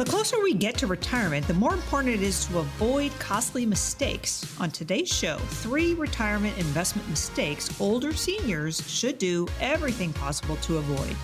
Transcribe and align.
The 0.00 0.06
closer 0.06 0.42
we 0.42 0.54
get 0.54 0.78
to 0.78 0.86
retirement, 0.86 1.46
the 1.46 1.52
more 1.52 1.74
important 1.74 2.14
it 2.14 2.22
is 2.22 2.46
to 2.46 2.60
avoid 2.60 3.12
costly 3.18 3.66
mistakes. 3.66 4.58
On 4.58 4.70
today's 4.70 5.14
show, 5.14 5.36
three 5.36 5.92
retirement 5.92 6.56
investment 6.56 7.06
mistakes 7.10 7.68
older 7.78 8.14
seniors 8.14 8.80
should 8.90 9.18
do 9.18 9.46
everything 9.60 10.14
possible 10.14 10.56
to 10.56 10.78
avoid. 10.78 11.14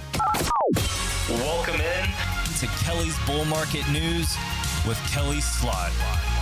Welcome 1.30 1.80
in 1.80 2.04
to 2.58 2.66
Kelly's 2.84 3.16
Bull 3.24 3.46
Market 3.46 3.88
News 3.90 4.36
with 4.86 4.98
Kelly 5.10 5.40
Slaught. 5.40 6.35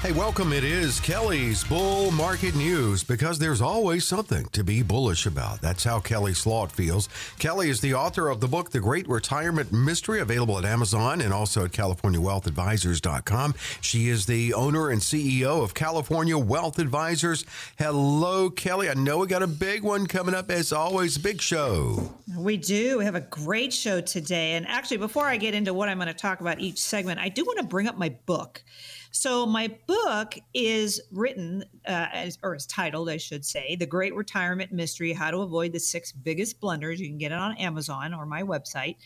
Hey, 0.00 0.12
welcome. 0.12 0.52
It 0.52 0.62
is 0.62 1.00
Kelly's 1.00 1.64
Bull 1.64 2.12
Market 2.12 2.54
News 2.54 3.02
because 3.02 3.40
there's 3.40 3.60
always 3.60 4.06
something 4.06 4.44
to 4.50 4.62
be 4.62 4.80
bullish 4.80 5.26
about. 5.26 5.60
That's 5.60 5.82
how 5.82 5.98
Kelly 5.98 6.34
Slaught 6.34 6.70
feels. 6.70 7.08
Kelly 7.40 7.68
is 7.68 7.80
the 7.80 7.94
author 7.94 8.28
of 8.28 8.38
the 8.38 8.46
book, 8.46 8.70
The 8.70 8.78
Great 8.78 9.08
Retirement 9.08 9.72
Mystery, 9.72 10.20
available 10.20 10.56
at 10.56 10.64
Amazon 10.64 11.20
and 11.20 11.34
also 11.34 11.64
at 11.64 11.72
CaliforniaWealthAdvisors.com. 11.72 13.54
She 13.80 14.08
is 14.08 14.26
the 14.26 14.54
owner 14.54 14.88
and 14.90 15.00
CEO 15.00 15.64
of 15.64 15.74
California 15.74 16.38
Wealth 16.38 16.78
Advisors. 16.78 17.44
Hello, 17.76 18.50
Kelly. 18.50 18.88
I 18.88 18.94
know 18.94 19.18
we 19.18 19.26
got 19.26 19.42
a 19.42 19.48
big 19.48 19.82
one 19.82 20.06
coming 20.06 20.32
up, 20.32 20.48
as 20.48 20.72
always, 20.72 21.18
big 21.18 21.42
show. 21.42 22.14
We 22.36 22.56
do. 22.56 22.98
We 22.98 23.04
have 23.04 23.16
a 23.16 23.20
great 23.20 23.72
show 23.72 24.00
today. 24.00 24.52
And 24.52 24.64
actually, 24.68 24.98
before 24.98 25.26
I 25.26 25.38
get 25.38 25.54
into 25.54 25.74
what 25.74 25.88
I'm 25.88 25.98
going 25.98 26.06
to 26.06 26.14
talk 26.14 26.40
about 26.40 26.60
each 26.60 26.78
segment, 26.78 27.18
I 27.18 27.30
do 27.30 27.44
want 27.44 27.58
to 27.58 27.64
bring 27.64 27.88
up 27.88 27.98
my 27.98 28.10
book. 28.26 28.62
So 29.10 29.46
my 29.46 29.74
book 29.86 30.34
is 30.54 31.00
written, 31.10 31.64
uh, 31.86 32.08
as, 32.12 32.38
or 32.42 32.54
is 32.54 32.66
titled, 32.66 33.08
I 33.08 33.16
should 33.16 33.44
say, 33.44 33.76
"The 33.76 33.86
Great 33.86 34.14
Retirement 34.14 34.72
Mystery: 34.72 35.12
How 35.12 35.30
to 35.30 35.38
Avoid 35.38 35.72
the 35.72 35.80
Six 35.80 36.12
Biggest 36.12 36.60
Blunders." 36.60 37.00
You 37.00 37.08
can 37.08 37.18
get 37.18 37.32
it 37.32 37.38
on 37.38 37.56
Amazon 37.56 38.14
or 38.14 38.26
my 38.26 38.42
website. 38.42 38.96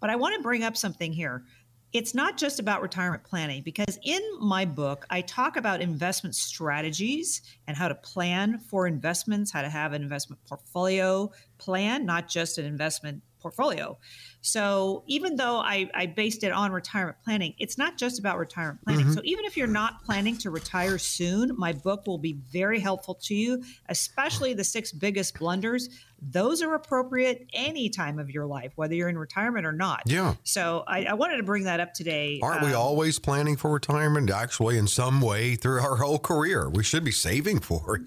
But 0.00 0.10
I 0.10 0.16
want 0.16 0.34
to 0.36 0.42
bring 0.42 0.64
up 0.64 0.76
something 0.76 1.12
here. 1.12 1.44
It's 1.92 2.12
not 2.12 2.36
just 2.36 2.58
about 2.58 2.82
retirement 2.82 3.22
planning 3.22 3.62
because 3.62 4.00
in 4.02 4.20
my 4.40 4.64
book, 4.64 5.06
I 5.10 5.20
talk 5.20 5.56
about 5.56 5.80
investment 5.80 6.34
strategies 6.34 7.40
and 7.68 7.76
how 7.76 7.86
to 7.86 7.94
plan 7.94 8.58
for 8.58 8.88
investments, 8.88 9.52
how 9.52 9.62
to 9.62 9.68
have 9.68 9.92
an 9.92 10.02
investment 10.02 10.44
portfolio 10.44 11.30
plan, 11.58 12.04
not 12.04 12.28
just 12.28 12.58
an 12.58 12.64
investment 12.64 13.22
portfolio. 13.44 13.98
So 14.40 15.04
even 15.06 15.36
though 15.36 15.58
I, 15.58 15.90
I 15.94 16.06
based 16.06 16.44
it 16.44 16.52
on 16.52 16.72
retirement 16.72 17.18
planning, 17.24 17.54
it's 17.58 17.76
not 17.76 17.98
just 17.98 18.18
about 18.18 18.38
retirement 18.38 18.82
planning. 18.84 19.04
Mm-hmm. 19.04 19.14
So 19.14 19.20
even 19.22 19.44
if 19.44 19.54
you're 19.56 19.66
not 19.66 20.02
planning 20.02 20.36
to 20.38 20.50
retire 20.50 20.96
soon, 20.96 21.52
my 21.58 21.74
book 21.74 22.06
will 22.06 22.18
be 22.18 22.32
very 22.50 22.80
helpful 22.80 23.14
to 23.26 23.34
you, 23.34 23.62
especially 23.90 24.54
the 24.54 24.64
six 24.64 24.92
biggest 24.92 25.38
blunders. 25.38 25.90
Those 26.20 26.62
are 26.62 26.74
appropriate 26.74 27.46
any 27.52 27.90
time 27.90 28.18
of 28.18 28.30
your 28.30 28.46
life, 28.46 28.72
whether 28.76 28.94
you're 28.94 29.10
in 29.10 29.18
retirement 29.18 29.66
or 29.66 29.72
not. 29.72 30.02
Yeah. 30.06 30.36
So 30.42 30.84
I, 30.86 31.04
I 31.04 31.14
wanted 31.14 31.36
to 31.36 31.42
bring 31.42 31.64
that 31.64 31.80
up 31.80 31.92
today. 31.92 32.40
Aren't 32.42 32.62
um, 32.62 32.68
we 32.68 32.74
always 32.74 33.18
planning 33.18 33.56
for 33.56 33.70
retirement? 33.70 34.30
Actually, 34.30 34.78
in 34.78 34.86
some 34.86 35.20
way 35.20 35.54
through 35.54 35.80
our 35.80 35.96
whole 35.96 36.18
career, 36.18 36.70
we 36.70 36.82
should 36.82 37.04
be 37.04 37.12
saving 37.12 37.60
for 37.60 37.96
it. 37.96 38.02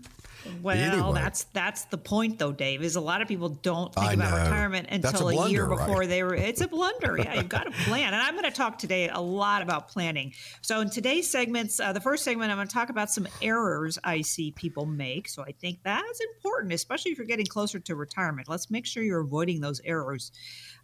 Well, 0.62 0.78
anyway. 0.78 1.12
that's 1.14 1.44
that's 1.46 1.86
the 1.86 1.98
point, 1.98 2.40
though, 2.40 2.52
Dave. 2.52 2.84
Is 2.84 2.96
a 2.96 3.02
lot 3.02 3.22
of 3.22 3.28
people 3.28 3.50
don't 3.50 3.94
think 3.94 4.08
I 4.08 4.14
about 4.14 4.32
know. 4.32 4.44
retirement 4.44 4.88
until 4.92 5.30
a, 5.30 5.34
blunder, 5.34 5.48
a, 5.48 5.52
year 5.52 5.68
before 5.68 6.00
right? 6.00 6.10
they 6.10 6.24
were. 6.24 6.36
It's 6.36 6.62
a 6.62 6.68
blunder. 6.68 7.18
Yeah, 7.18 7.36
you've 7.36 7.50
got 7.50 7.64
to 7.64 7.72
plan. 7.72 8.14
And 8.14 8.22
I'm 8.22 8.34
going 8.34 8.46
to 8.46 8.52
talk 8.52 8.78
today 8.78 9.10
a 9.10 9.20
lot 9.20 9.62
about 9.62 9.88
planning. 9.90 10.34
So 10.62 10.82
in 10.82 10.90
today's 10.90 11.30
segments, 11.30 11.80
uh, 11.80 11.94
the 11.94 12.02
first 12.02 12.24
segment, 12.24 12.52
I'm 12.52 12.58
going 12.58 12.68
to 12.68 12.74
talk 12.74 12.90
about 12.90 13.10
some 13.12 13.28
errors 13.42 13.98
I 14.04 14.22
see 14.22 14.52
people 14.52 14.86
make. 14.86 15.28
So 15.30 15.44
I 15.44 15.52
think 15.52 15.80
that's 15.84 16.20
important, 16.36 16.74
especially 16.74 17.12
if 17.12 17.18
you're 17.18 17.28
getting 17.28 17.46
closer 17.46 17.80
to 17.80 17.96
retirement. 17.96 18.50
Let's 18.50 18.70
make 18.70 18.86
sure 18.86 19.04
you're 19.04 19.22
avoiding 19.22 19.62
those 19.62 19.82
errors. 19.84 20.32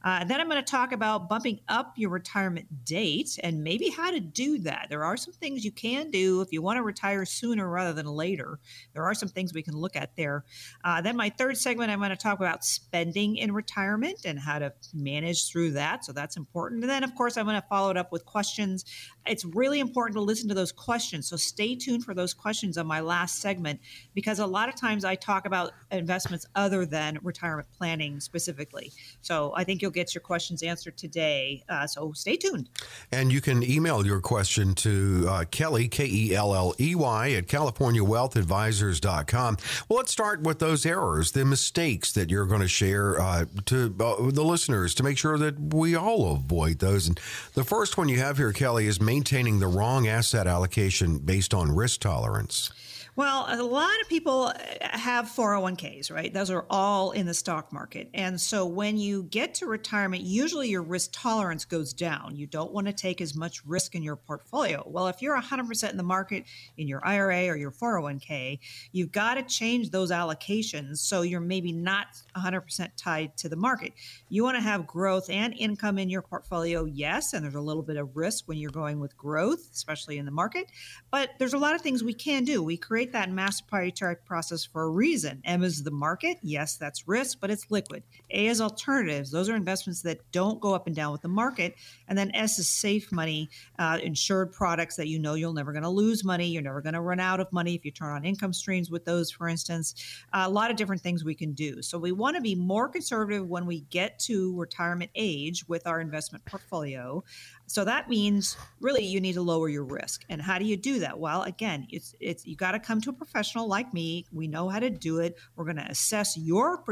Uh, 0.04 0.26
then 0.26 0.42
I'm 0.42 0.50
going 0.50 0.62
to 0.62 0.70
talk 0.70 0.92
about 0.92 1.30
bumping 1.30 1.62
up 1.70 1.94
your 1.96 2.10
retirement 2.10 2.68
date 2.84 3.40
and 3.42 3.64
maybe 3.64 3.90
how 3.90 4.12
to 4.12 4.20
do 4.20 4.58
that. 4.60 4.88
There 4.90 5.06
are 5.06 5.16
some 5.16 5.34
things 5.34 5.64
you 5.64 5.72
can 5.72 6.12
do 6.12 6.42
if 6.42 6.52
you 6.52 6.62
want 6.62 6.78
to 6.78 6.84
retire 6.84 7.24
sooner 7.24 7.70
rather 7.70 7.94
than 7.94 8.06
later. 8.06 8.60
There 8.94 9.04
are 9.04 9.14
some 9.14 9.30
things 9.30 9.53
we 9.54 9.64
can 9.64 9.76
look 9.76 9.96
at 9.96 10.16
there. 10.16 10.44
Uh, 10.84 11.02
then 11.02 11.16
my 11.16 11.30
third 11.30 11.58
segment, 11.58 11.92
I'm 11.92 12.00
going 12.00 12.10
to 12.10 12.16
talk 12.16 12.40
about 12.40 12.64
spending 12.64 13.38
in 13.38 13.52
retirement 13.52 14.22
and 14.26 14.40
how 14.40 14.60
to 14.60 14.74
manage 14.94 15.50
through 15.50 15.72
that. 15.72 16.06
So 16.06 16.12
that's 16.12 16.38
important. 16.38 16.82
And 16.84 16.90
then, 16.90 17.04
of 17.04 17.16
course, 17.16 17.38
I'm 17.38 17.46
going 17.46 17.62
to 17.62 17.68
follow 17.68 17.90
it 17.90 17.98
up 17.98 18.12
with 18.12 18.26
questions. 18.26 18.86
It's 19.26 19.46
really 19.46 19.80
important 19.80 20.16
to 20.16 20.22
listen 20.22 20.50
to 20.50 20.56
those 20.56 20.72
questions. 20.72 21.28
So 21.28 21.36
stay 21.36 21.76
tuned 21.76 22.04
for 22.04 22.14
those 22.14 22.34
questions 22.34 22.78
on 22.78 22.88
my 22.88 23.00
last 23.00 23.40
segment 23.40 23.80
because 24.14 24.40
a 24.40 24.46
lot 24.46 24.70
of 24.70 24.76
times 24.76 25.06
I 25.06 25.16
talk 25.16 25.46
about 25.46 25.72
investments 25.92 26.46
other 26.56 26.86
than 26.86 27.20
retirement 27.24 27.68
planning 27.78 28.20
specifically. 28.20 28.92
So 29.22 29.54
I 29.56 29.64
think 29.64 29.82
you'll 29.82 29.92
get 29.92 30.14
your 30.14 30.22
questions 30.22 30.64
answered 30.64 30.98
today. 30.98 31.64
Uh, 31.70 31.88
so 31.88 32.12
stay 32.14 32.36
tuned. 32.36 32.70
And 33.12 33.32
you 33.32 33.42
can 33.42 33.64
email 33.64 34.06
your 34.06 34.20
question 34.20 34.76
to 34.76 35.26
uh, 35.30 35.46
Kelly, 35.52 35.88
K 35.88 36.06
E 36.06 36.36
L 36.36 36.54
L 36.54 36.74
E 36.80 36.96
Y, 36.96 37.32
at 37.32 37.48
CaliforniaWealthAdvisors.com. 37.48 39.58
Well, 39.88 39.98
let's 39.98 40.12
start 40.12 40.42
with 40.42 40.60
those 40.60 40.86
errors, 40.86 41.32
the 41.32 41.46
mistakes 41.46 42.12
that 42.14 42.30
you're 42.30 42.46
going 42.46 42.62
to 42.62 42.68
share 42.68 43.20
uh, 43.20 43.46
to 43.66 43.96
uh, 44.00 44.32
the 44.32 44.44
listeners 44.44 44.94
to 44.96 45.04
make 45.04 45.18
sure 45.18 45.38
that 45.38 45.74
we 45.74 45.96
all 45.96 46.34
avoid 46.34 46.80
those. 46.80 47.08
And 47.08 47.20
the 47.54 47.64
first 47.64 47.98
one 47.98 48.10
you 48.10 48.20
have 48.20 48.38
here, 48.38 48.52
Kelly, 48.52 48.88
is 48.88 49.00
maintaining 49.14 49.60
the 49.60 49.68
wrong 49.68 50.08
asset 50.08 50.48
allocation 50.48 51.20
based 51.20 51.54
on 51.54 51.76
risk 51.76 52.00
tolerance. 52.00 52.72
Well, 53.16 53.46
a 53.48 53.62
lot 53.62 53.94
of 54.02 54.10
people 54.10 54.46
uh, 54.46 54.54
have 54.82 55.26
401ks, 55.26 56.12
right? 56.12 56.34
Those 56.34 56.50
are 56.50 56.66
all 56.68 57.12
in 57.12 57.28
the 57.28 57.34
stock 57.36 57.72
market. 57.72 58.10
And 58.16 58.42
so 58.42 58.66
when 58.66 58.98
you 58.98 59.24
get 59.24 59.54
to 59.56 59.68
retirement, 59.68 60.24
usually 60.24 60.70
your 60.70 60.82
risk 60.82 61.12
tolerance 61.14 61.64
goes 61.64 61.94
down. 61.94 62.36
You 62.36 62.48
don't 62.48 62.72
want 62.72 62.88
to 62.88 62.94
take 62.94 63.22
as 63.22 63.36
much 63.36 63.64
risk 63.68 63.94
in 63.94 64.02
your 64.02 64.16
portfolio. 64.16 64.84
Well, 64.88 65.06
if 65.08 65.22
you're 65.22 65.40
100% 65.40 65.92
in 65.92 65.98
the 65.98 66.02
market 66.02 66.46
in 66.78 66.88
your 66.88 67.06
IRA 67.06 67.50
or 67.50 67.56
your 67.56 67.70
401k, 67.70 68.58
you've 68.92 69.12
got 69.12 69.36
to 69.36 69.44
change 69.44 69.92
those 69.92 70.10
allocations 70.10 70.98
so 70.98 71.22
you're 71.22 71.40
maybe 71.40 71.72
not 71.72 72.08
100% 72.36 72.90
tied 72.98 73.38
to 73.38 73.48
the 73.48 73.56
market. 73.56 73.94
You 74.30 74.44
want 74.44 74.58
to 74.58 74.64
have 74.64 74.88
growth 74.88 75.30
and 75.30 75.54
income 75.54 76.00
in 76.00 76.10
your 76.10 76.24
portfolio, 76.24 76.86
yes, 76.86 77.34
and 77.34 77.44
there's 77.44 77.54
a 77.54 77.62
little 77.62 77.84
bit 77.84 77.98
of 77.98 78.18
risk 78.18 78.48
when 78.48 78.58
you're 78.58 78.72
going 78.72 79.00
with 79.00 79.16
growth, 79.16 79.70
especially 79.72 80.18
in 80.18 80.26
the 80.26 80.32
market, 80.32 80.66
but 81.12 81.30
there's 81.38 81.54
a 81.54 81.60
lot 81.60 81.76
of 81.76 81.82
things 81.82 82.04
we 82.04 82.16
can 82.16 82.44
do. 82.44 82.64
We 82.64 82.76
create 82.76 83.03
create 83.04 83.14
that 83.14 83.30
master 83.30 83.64
proprietary 83.66 84.16
process 84.26 84.64
for 84.64 84.84
a 84.84 84.90
reason. 84.90 85.42
M 85.46 85.64
is 85.64 85.84
the 85.84 85.92
market. 85.92 86.38
Yes, 86.42 86.78
that's 86.78 87.08
risk, 87.08 87.40
but 87.42 87.50
it's 87.50 87.70
liquid. 87.70 88.04
A 88.32 88.48
is 88.48 88.62
alternatives. 88.62 89.30
Those 89.30 89.50
are 89.50 89.56
investments 89.56 90.02
that 90.04 90.20
don't 90.32 90.62
go 90.62 90.74
up 90.74 90.88
and 90.88 90.96
down 90.96 91.12
with 91.12 91.22
the 91.22 91.28
market. 91.28 91.76
And 92.08 92.18
then 92.18 92.32
S 92.34 92.60
is 92.60 92.70
safe 92.70 93.12
money, 93.12 93.50
uh, 93.78 94.00
insured 94.02 94.54
products 94.54 94.96
that 94.96 95.08
you 95.08 95.20
know 95.20 95.34
you're 95.34 95.54
never 95.54 95.74
going 95.74 95.84
to 95.84 95.90
lose 95.90 96.24
money. 96.24 96.48
You're 96.48 96.62
never 96.62 96.82
going 96.82 96.94
to 96.94 97.02
run 97.02 97.20
out 97.20 97.40
of 97.40 97.52
money 97.52 97.76
if 97.76 97.84
you 97.84 97.92
turn 97.92 98.16
on 98.16 98.26
income 98.26 98.54
streams 98.54 98.90
with 98.90 99.06
those, 99.06 99.32
for 99.32 99.48
instance. 99.48 99.96
Uh, 100.32 100.44
a 100.46 100.50
lot 100.50 100.72
of 100.72 100.78
different 100.78 101.02
things 101.02 101.26
we 101.26 101.36
can 101.36 101.54
do. 101.54 101.82
So 101.82 101.98
we 101.98 102.12
want 102.12 102.36
to 102.38 102.42
be 102.42 102.56
more 102.56 102.88
conservative 102.88 103.48
when 103.48 103.66
we 103.66 103.82
get 103.90 104.18
to 104.20 104.58
retirement 104.58 105.12
age 105.16 105.68
with 105.68 105.88
our 105.88 106.00
investment 106.00 106.46
portfolio. 106.46 107.24
So 107.74 107.84
that 107.86 108.08
means 108.08 108.56
really 108.82 109.04
you 109.04 109.20
need 109.20 109.34
to 109.34 109.42
lower 109.42 109.68
your 109.68 109.84
risk. 109.84 110.26
And 110.30 110.40
how 110.40 110.60
do 110.60 110.66
you 110.66 110.78
do 110.78 111.00
that? 111.00 111.18
Well, 111.18 111.42
again, 111.42 111.88
it's 111.90 112.14
it's 112.20 112.46
you 112.46 112.56
got 112.56 112.74
to 112.74 112.80
come 112.80 113.02
to 113.02 113.10
a 113.10 113.14
professional 113.14 113.68
like 113.68 113.96
me. 113.96 114.28
We 114.32 114.48
know 114.48 114.70
how 114.70 114.78
to 114.78 114.92
do 114.92 115.18
it. 115.22 115.40
We're 115.56 115.64
going 115.66 115.78
to 115.78 115.90
assess 115.90 116.38
your 116.38 116.84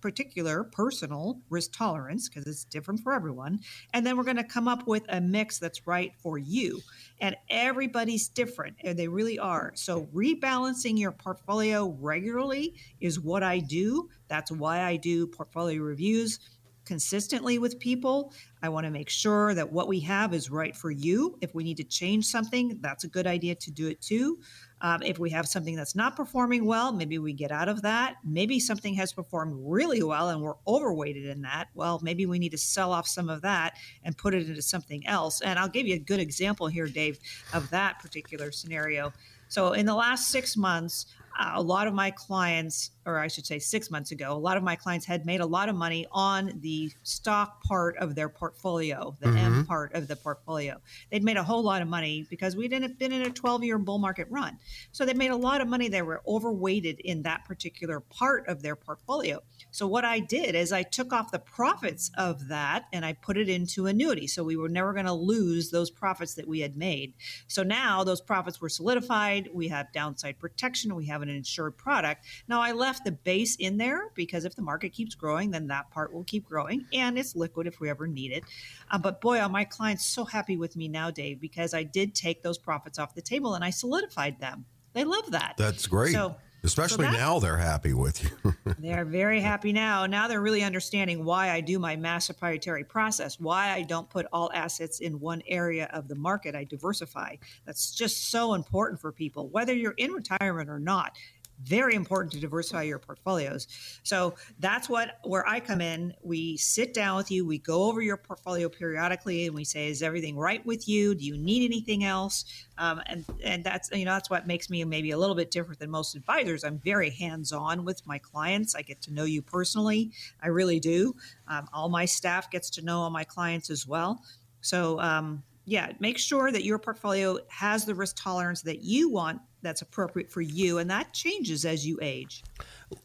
particular 0.00 0.64
personal 0.64 1.38
risk 1.50 1.72
tolerance 1.76 2.30
because 2.30 2.46
it's 2.46 2.64
different 2.64 3.00
for 3.00 3.12
everyone, 3.12 3.60
and 3.92 4.06
then 4.06 4.16
we're 4.16 4.24
going 4.24 4.38
to 4.38 4.44
come 4.44 4.68
up 4.68 4.86
with 4.86 5.04
a 5.10 5.20
mix 5.20 5.58
that's 5.58 5.86
right 5.86 6.14
for 6.22 6.38
you. 6.38 6.80
And 7.20 7.36
everybody's 7.50 8.28
different, 8.28 8.76
and 8.82 8.98
they 8.98 9.08
really 9.08 9.38
are. 9.38 9.72
So 9.74 10.08
rebalancing 10.14 10.98
your 10.98 11.12
portfolio 11.12 11.94
regularly 12.00 12.76
is 13.02 13.20
what 13.20 13.42
I 13.42 13.58
do. 13.58 14.08
That's 14.28 14.50
why 14.50 14.80
I 14.80 14.96
do 14.96 15.26
portfolio 15.26 15.82
reviews 15.82 16.38
consistently 16.84 17.58
with 17.58 17.78
people. 17.78 18.32
I 18.62 18.68
want 18.68 18.84
to 18.84 18.90
make 18.90 19.08
sure 19.08 19.54
that 19.54 19.72
what 19.72 19.88
we 19.88 20.00
have 20.00 20.34
is 20.34 20.50
right 20.50 20.74
for 20.74 20.90
you. 20.90 21.38
If 21.40 21.54
we 21.54 21.64
need 21.64 21.76
to 21.78 21.84
change 21.84 22.26
something, 22.26 22.78
that's 22.80 23.04
a 23.04 23.08
good 23.08 23.26
idea 23.26 23.54
to 23.56 23.70
do 23.70 23.88
it 23.88 24.00
too. 24.00 24.38
Um, 24.80 25.02
if 25.02 25.18
we 25.18 25.30
have 25.30 25.46
something 25.46 25.76
that's 25.76 25.94
not 25.94 26.16
performing 26.16 26.64
well, 26.64 26.92
maybe 26.92 27.18
we 27.18 27.32
get 27.32 27.52
out 27.52 27.68
of 27.68 27.82
that. 27.82 28.16
Maybe 28.24 28.58
something 28.58 28.94
has 28.94 29.12
performed 29.12 29.54
really 29.58 30.02
well 30.02 30.28
and 30.28 30.42
we're 30.42 30.56
overweighted 30.66 31.26
in 31.26 31.42
that. 31.42 31.68
Well, 31.74 32.00
maybe 32.02 32.26
we 32.26 32.40
need 32.40 32.50
to 32.50 32.58
sell 32.58 32.92
off 32.92 33.06
some 33.06 33.28
of 33.28 33.42
that 33.42 33.76
and 34.02 34.16
put 34.16 34.34
it 34.34 34.48
into 34.48 34.62
something 34.62 35.06
else. 35.06 35.40
And 35.40 35.58
I'll 35.58 35.68
give 35.68 35.86
you 35.86 35.94
a 35.94 36.00
good 36.00 36.18
example 36.18 36.66
here, 36.66 36.88
Dave, 36.88 37.18
of 37.52 37.70
that 37.70 38.00
particular 38.00 38.50
scenario. 38.50 39.12
So 39.48 39.72
in 39.72 39.86
the 39.86 39.94
last 39.94 40.30
six 40.30 40.56
months, 40.56 41.06
a 41.54 41.62
lot 41.62 41.86
of 41.86 41.94
my 41.94 42.10
clients, 42.10 42.90
or 43.06 43.18
I 43.18 43.28
should 43.28 43.46
say 43.46 43.58
six 43.58 43.90
months 43.90 44.10
ago, 44.10 44.32
a 44.32 44.38
lot 44.38 44.56
of 44.56 44.62
my 44.62 44.76
clients 44.76 45.06
had 45.06 45.26
made 45.26 45.40
a 45.40 45.46
lot 45.46 45.68
of 45.68 45.76
money 45.76 46.06
on 46.12 46.58
the 46.60 46.90
stock 47.02 47.62
part 47.62 47.96
of 47.98 48.14
their 48.14 48.28
portfolio, 48.28 49.16
the 49.20 49.28
mm-hmm. 49.28 49.38
M 49.38 49.66
part 49.66 49.94
of 49.94 50.08
the 50.08 50.16
portfolio. 50.16 50.80
They'd 51.10 51.24
made 51.24 51.36
a 51.36 51.42
whole 51.42 51.62
lot 51.62 51.82
of 51.82 51.88
money 51.88 52.26
because 52.28 52.56
we 52.56 52.68
didn't 52.68 52.98
been 52.98 53.12
in 53.12 53.22
a 53.22 53.30
12 53.30 53.64
year 53.64 53.78
bull 53.78 53.98
market 53.98 54.26
run. 54.30 54.58
So 54.92 55.04
they 55.04 55.14
made 55.14 55.30
a 55.30 55.36
lot 55.36 55.60
of 55.60 55.68
money. 55.68 55.88
They 55.88 56.02
were 56.02 56.22
overweighted 56.26 57.00
in 57.00 57.22
that 57.22 57.44
particular 57.44 58.00
part 58.00 58.46
of 58.48 58.62
their 58.62 58.76
portfolio. 58.76 59.40
So 59.72 59.86
what 59.86 60.04
I 60.04 60.20
did 60.20 60.54
is 60.54 60.70
I 60.70 60.82
took 60.82 61.12
off 61.12 61.32
the 61.32 61.38
profits 61.38 62.10
of 62.16 62.48
that 62.48 62.84
and 62.92 63.04
I 63.04 63.14
put 63.14 63.36
it 63.36 63.48
into 63.48 63.86
annuity. 63.86 64.26
So 64.26 64.44
we 64.44 64.56
were 64.56 64.68
never 64.68 64.92
going 64.92 65.06
to 65.06 65.12
lose 65.12 65.70
those 65.70 65.90
profits 65.90 66.34
that 66.34 66.46
we 66.46 66.60
had 66.60 66.76
made. 66.76 67.14
So 67.48 67.62
now 67.62 68.04
those 68.04 68.20
profits 68.20 68.60
were 68.60 68.68
solidified. 68.68 69.48
We 69.52 69.68
have 69.68 69.92
downside 69.92 70.38
protection. 70.38 70.94
We 70.94 71.06
have 71.06 71.22
an 71.22 71.30
insured 71.30 71.76
product. 71.76 72.26
Now 72.48 72.60
I 72.60 72.72
left 72.72 73.04
the 73.04 73.12
base 73.12 73.56
in 73.56 73.78
there 73.78 74.10
because 74.14 74.44
if 74.44 74.54
the 74.54 74.62
market 74.62 74.92
keeps 74.92 75.14
growing, 75.14 75.50
then 75.50 75.66
that 75.68 75.90
part 75.90 76.12
will 76.12 76.24
keep 76.24 76.44
growing 76.44 76.84
and 76.92 77.18
it's 77.18 77.34
liquid 77.34 77.66
if 77.66 77.80
we 77.80 77.88
ever 77.88 78.06
need 78.06 78.32
it. 78.32 78.44
Uh, 78.90 78.98
but 78.98 79.20
boy, 79.20 79.40
are 79.40 79.48
my 79.48 79.64
clients 79.64 80.04
so 80.04 80.24
happy 80.24 80.56
with 80.56 80.76
me 80.76 80.86
now, 80.86 81.10
Dave, 81.10 81.40
because 81.40 81.72
I 81.72 81.82
did 81.82 82.14
take 82.14 82.42
those 82.42 82.58
profits 82.58 82.98
off 82.98 83.14
the 83.14 83.22
table 83.22 83.54
and 83.54 83.64
I 83.64 83.70
solidified 83.70 84.38
them. 84.38 84.66
They 84.92 85.04
love 85.04 85.30
that. 85.30 85.54
That's 85.56 85.86
great. 85.86 86.12
So 86.12 86.36
Especially 86.64 87.06
so 87.06 87.12
now 87.12 87.38
they're 87.40 87.56
happy 87.56 87.92
with 87.92 88.22
you. 88.22 88.54
they're 88.78 89.04
very 89.04 89.40
happy 89.40 89.72
now. 89.72 90.06
Now 90.06 90.28
they're 90.28 90.40
really 90.40 90.62
understanding 90.62 91.24
why 91.24 91.50
I 91.50 91.60
do 91.60 91.78
my 91.78 91.96
mass 91.96 92.26
proprietary 92.26 92.84
process, 92.84 93.40
why 93.40 93.70
I 93.72 93.82
don't 93.82 94.08
put 94.08 94.26
all 94.32 94.50
assets 94.54 95.00
in 95.00 95.18
one 95.18 95.42
area 95.46 95.90
of 95.92 96.06
the 96.06 96.14
market. 96.14 96.54
I 96.54 96.64
diversify. 96.64 97.36
That's 97.66 97.92
just 97.92 98.30
so 98.30 98.54
important 98.54 99.00
for 99.00 99.10
people, 99.10 99.48
whether 99.48 99.74
you're 99.74 99.94
in 99.96 100.12
retirement 100.12 100.70
or 100.70 100.78
not 100.78 101.16
very 101.64 101.94
important 101.94 102.32
to 102.32 102.40
diversify 102.40 102.82
your 102.82 102.98
portfolios. 102.98 103.66
So 104.02 104.34
that's 104.58 104.88
what 104.88 105.18
where 105.24 105.46
I 105.46 105.60
come 105.60 105.80
in. 105.80 106.14
We 106.22 106.56
sit 106.56 106.94
down 106.94 107.16
with 107.16 107.30
you, 107.30 107.46
we 107.46 107.58
go 107.58 107.84
over 107.84 108.02
your 108.02 108.16
portfolio 108.16 108.68
periodically, 108.68 109.46
and 109.46 109.54
we 109.54 109.64
say, 109.64 109.88
"Is 109.88 110.02
everything 110.02 110.36
right 110.36 110.64
with 110.66 110.88
you? 110.88 111.14
Do 111.14 111.24
you 111.24 111.36
need 111.36 111.64
anything 111.64 112.04
else?" 112.04 112.44
Um, 112.78 113.00
and 113.06 113.24
and 113.42 113.64
that's 113.64 113.90
you 113.92 114.04
know 114.04 114.12
that's 114.12 114.30
what 114.30 114.46
makes 114.46 114.70
me 114.70 114.84
maybe 114.84 115.10
a 115.10 115.18
little 115.18 115.36
bit 115.36 115.50
different 115.50 115.78
than 115.78 115.90
most 115.90 116.14
advisors. 116.14 116.64
I'm 116.64 116.78
very 116.78 117.10
hands 117.10 117.52
on 117.52 117.84
with 117.84 118.06
my 118.06 118.18
clients. 118.18 118.74
I 118.74 118.82
get 118.82 119.00
to 119.02 119.12
know 119.12 119.24
you 119.24 119.42
personally. 119.42 120.12
I 120.42 120.48
really 120.48 120.80
do. 120.80 121.14
Um, 121.48 121.68
all 121.72 121.88
my 121.88 122.04
staff 122.04 122.50
gets 122.50 122.70
to 122.70 122.82
know 122.82 122.98
all 123.00 123.10
my 123.10 123.24
clients 123.24 123.70
as 123.70 123.86
well. 123.86 124.22
So 124.60 125.00
um, 125.00 125.42
yeah, 125.64 125.92
make 126.00 126.18
sure 126.18 126.50
that 126.50 126.64
your 126.64 126.78
portfolio 126.78 127.38
has 127.48 127.84
the 127.84 127.94
risk 127.94 128.16
tolerance 128.18 128.62
that 128.62 128.82
you 128.82 129.10
want 129.10 129.40
that's 129.62 129.82
appropriate 129.82 130.30
for 130.30 130.40
you, 130.40 130.78
and 130.78 130.90
that 130.90 131.12
changes 131.12 131.64
as 131.64 131.86
you 131.86 131.98
age. 132.02 132.42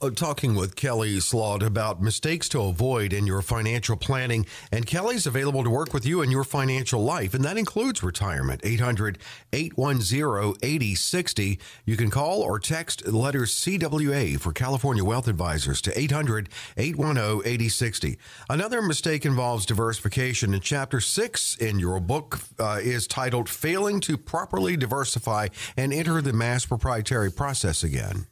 Uh, 0.02 0.10
talking 0.10 0.56
with 0.56 0.76
Kelly 0.76 1.20
Slaught 1.20 1.64
about 1.64 2.02
mistakes 2.02 2.50
to 2.50 2.62
avoid 2.62 3.14
in 3.14 3.26
your 3.26 3.42
financial 3.42 3.96
planning. 3.96 4.46
And 4.72 4.86
Kelly's 4.86 5.26
available 5.26 5.64
to 5.64 5.70
work 5.70 5.94
with 5.94 6.06
you 6.06 6.22
in 6.22 6.32
your 6.32 6.44
financial 6.44 7.04
life, 7.04 7.34
and 7.34 7.44
that 7.46 7.58
includes 7.58 8.04
retirement. 8.04 8.62
800 8.64 9.18
810 9.54 10.58
8060. 10.62 11.60
You 11.86 11.98
can 11.98 12.10
call 12.10 12.42
or 12.42 12.60
text 12.60 13.06
the 13.06 13.18
letters 13.18 13.54
CWA 13.56 14.40
for 14.40 14.52
California 14.52 15.04
Wealth 15.04 15.28
Advisors 15.28 15.82
to 15.82 15.98
800 15.98 16.50
810 16.76 17.42
8060. 17.46 18.18
Another 18.50 18.82
mistake 18.82 19.26
involves 19.26 19.66
diversification, 19.66 20.54
and 20.54 20.62
chapter 20.62 21.00
six 21.00 21.56
in 21.56 21.80
your 21.80 22.00
book 22.00 22.40
uh, 22.60 22.80
is 22.82 23.08
titled 23.08 23.48
Failing 23.48 24.00
to 24.02 24.18
Properly 24.18 24.76
Diversify 24.76 25.48
and 25.76 25.94
Enter 25.94 26.22
the 26.22 26.34
Mass 26.48 26.66
Proprietary 26.66 27.30
Process 27.30 27.84
Again. 27.84 28.26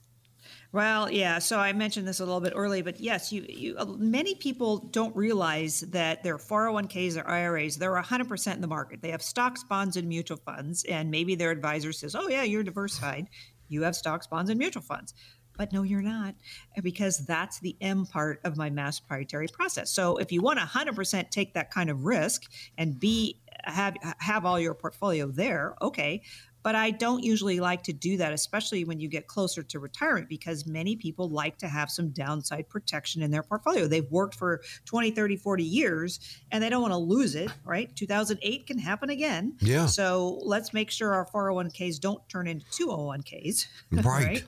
Well, 0.72 1.12
yeah. 1.12 1.40
So 1.40 1.60
I 1.60 1.74
mentioned 1.74 2.08
this 2.08 2.22
a 2.22 2.26
little 2.26 2.40
bit 2.40 2.54
early, 2.56 2.82
but 2.82 2.98
yes, 3.02 3.34
you, 3.34 3.46
you 3.48 3.76
uh, 3.78 3.84
many 3.98 4.36
people 4.36 4.78
don't 4.78 5.14
realize 5.18 5.82
that 5.82 6.24
their 6.24 6.38
401ks 6.38 7.22
or 7.22 7.28
IRAs, 7.28 7.76
they're 7.76 7.94
100% 7.94 8.56
in 8.56 8.62
the 8.62 8.68
market. 8.68 9.02
They 9.02 9.12
have 9.12 9.22
stocks, 9.22 9.66
bonds, 9.66 9.98
and 9.98 10.08
mutual 10.08 10.38
funds, 10.38 10.86
and 10.86 11.12
maybe 11.12 11.36
their 11.36 11.52
advisor 11.52 11.92
says, 11.92 12.16
"Oh 12.16 12.30
yeah, 12.30 12.44
you're 12.44 12.64
diversified. 12.64 13.28
You 13.68 13.84
have 13.84 13.98
stocks, 13.98 14.28
bonds, 14.28 14.50
and 14.50 14.58
mutual 14.58 14.84
funds." 14.84 15.14
But 15.58 15.74
no, 15.74 15.84
you're 15.84 16.02
not, 16.02 16.36
because 16.82 17.26
that's 17.26 17.60
the 17.60 17.76
M 17.82 18.06
part 18.06 18.40
of 18.46 18.56
my 18.56 18.70
mass 18.70 19.02
proprietary 19.02 19.48
process. 19.50 19.92
So 19.92 20.18
if 20.18 20.32
you 20.32 20.42
want 20.42 20.60
to 20.60 20.66
100% 20.66 21.30
take 21.32 21.54
that 21.54 21.70
kind 21.70 21.90
of 21.90 22.06
risk 22.06 22.44
and 22.78 22.98
be 22.98 23.42
have 23.66 23.96
have 24.20 24.46
all 24.46 24.60
your 24.60 24.74
portfolio 24.74 25.28
there, 25.28 25.76
okay. 25.82 26.22
But 26.66 26.74
I 26.74 26.90
don't 26.90 27.24
usually 27.24 27.60
like 27.60 27.84
to 27.84 27.94
do 27.94 28.18
that, 28.18 28.34
especially 28.34 28.86
when 28.86 29.00
you 29.00 29.08
get 29.08 29.28
closer 29.28 29.62
to 29.62 29.78
retirement, 29.78 30.28
because 30.28 30.66
many 30.66 30.96
people 30.96 31.30
like 31.30 31.60
to 31.60 31.68
have 31.68 31.92
some 31.92 32.10
downside 32.10 32.68
protection 32.70 33.22
in 33.22 33.30
their 33.30 33.44
portfolio. 33.44 33.86
They've 33.86 34.10
worked 34.10 34.34
for 34.34 34.64
20, 34.86 35.12
30, 35.12 35.38
40 35.38 35.64
years 35.64 36.20
and 36.52 36.64
they 36.64 36.70
don't 36.72 36.82
want 36.82 36.94
to 36.94 36.98
lose 36.98 37.36
it, 37.36 37.52
right? 37.66 37.96
2008 37.96 38.66
can 38.66 38.80
happen 38.80 39.12
again. 39.12 39.56
Yeah. 39.60 39.86
So 39.86 40.40
let's 40.42 40.74
make 40.74 40.90
sure 40.90 41.14
our 41.14 41.28
401ks 41.28 42.00
don't 42.00 42.28
turn 42.30 42.48
into 42.48 42.66
201ks. 42.72 43.68
Right. 43.92 44.26
right? 44.26 44.44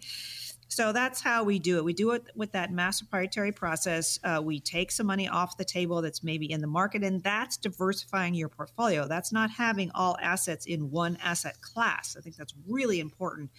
So 0.70 0.92
that's 0.92 1.22
how 1.22 1.44
we 1.44 1.60
do 1.60 1.78
it. 1.78 1.84
We 1.86 1.94
do 1.94 2.12
it 2.12 2.28
with 2.36 2.52
that 2.52 2.72
mass 2.72 3.02
proprietary 3.02 3.52
process. 3.52 4.20
Uh, 4.24 4.42
we 4.44 4.60
take 4.60 4.92
some 4.92 5.08
money 5.08 5.28
off 5.28 5.58
the 5.58 5.66
table 5.66 6.02
that's 6.02 6.24
maybe 6.24 6.52
in 6.52 6.62
the 6.62 6.68
market, 6.68 7.04
and 7.04 7.24
that's 7.24 7.58
diversifying 7.58 8.34
your 8.34 8.50
portfolio. 8.50 9.08
That's 9.08 9.32
not 9.32 9.50
having 9.50 9.92
all 9.96 10.18
assets 10.22 10.66
in 10.66 10.92
one 10.92 11.18
asset 11.24 11.62
class. 11.62 12.16
I 12.18 12.22
think 12.22 12.36
that's 12.36 12.54
really 12.68 13.00
important 13.00 13.50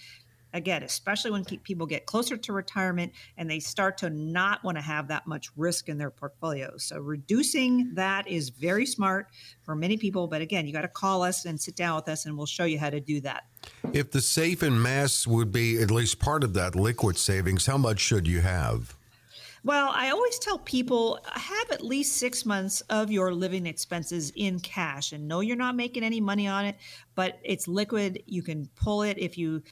again, 0.52 0.82
especially 0.82 1.30
when 1.30 1.44
people 1.44 1.86
get 1.86 2.06
closer 2.06 2.36
to 2.36 2.52
retirement 2.52 3.12
and 3.36 3.50
they 3.50 3.60
start 3.60 3.98
to 3.98 4.10
not 4.10 4.62
want 4.64 4.76
to 4.76 4.82
have 4.82 5.08
that 5.08 5.26
much 5.26 5.50
risk 5.56 5.88
in 5.88 5.98
their 5.98 6.10
portfolios. 6.10 6.84
So 6.84 6.98
reducing 6.98 7.94
that 7.94 8.26
is 8.28 8.48
very 8.48 8.86
smart 8.86 9.28
for 9.62 9.74
many 9.74 9.96
people. 9.96 10.26
But 10.26 10.40
again, 10.40 10.66
you 10.66 10.72
got 10.72 10.82
to 10.82 10.88
call 10.88 11.22
us 11.22 11.44
and 11.44 11.60
sit 11.60 11.76
down 11.76 11.96
with 11.96 12.08
us 12.08 12.26
and 12.26 12.36
we'll 12.36 12.46
show 12.46 12.64
you 12.64 12.78
how 12.78 12.90
to 12.90 13.00
do 13.00 13.20
that. 13.22 13.44
If 13.92 14.10
the 14.10 14.20
safe 14.20 14.62
and 14.62 14.82
mass 14.82 15.26
would 15.26 15.52
be 15.52 15.80
at 15.82 15.90
least 15.90 16.18
part 16.18 16.44
of 16.44 16.54
that 16.54 16.74
liquid 16.74 17.18
savings, 17.18 17.66
how 17.66 17.78
much 17.78 18.00
should 18.00 18.26
you 18.26 18.40
have? 18.40 18.94
Well, 19.64 19.90
I 19.92 20.10
always 20.10 20.38
tell 20.38 20.58
people 20.58 21.18
have 21.30 21.70
at 21.72 21.84
least 21.84 22.16
six 22.16 22.46
months 22.46 22.80
of 22.82 23.10
your 23.10 23.34
living 23.34 23.66
expenses 23.66 24.32
in 24.36 24.60
cash 24.60 25.12
and 25.12 25.26
know 25.26 25.40
you're 25.40 25.56
not 25.56 25.74
making 25.74 26.04
any 26.04 26.20
money 26.20 26.46
on 26.46 26.64
it, 26.64 26.76
but 27.16 27.40
it's 27.42 27.66
liquid. 27.66 28.22
You 28.26 28.42
can 28.42 28.68
pull 28.76 29.02
it 29.02 29.18
if 29.18 29.36
you 29.36 29.62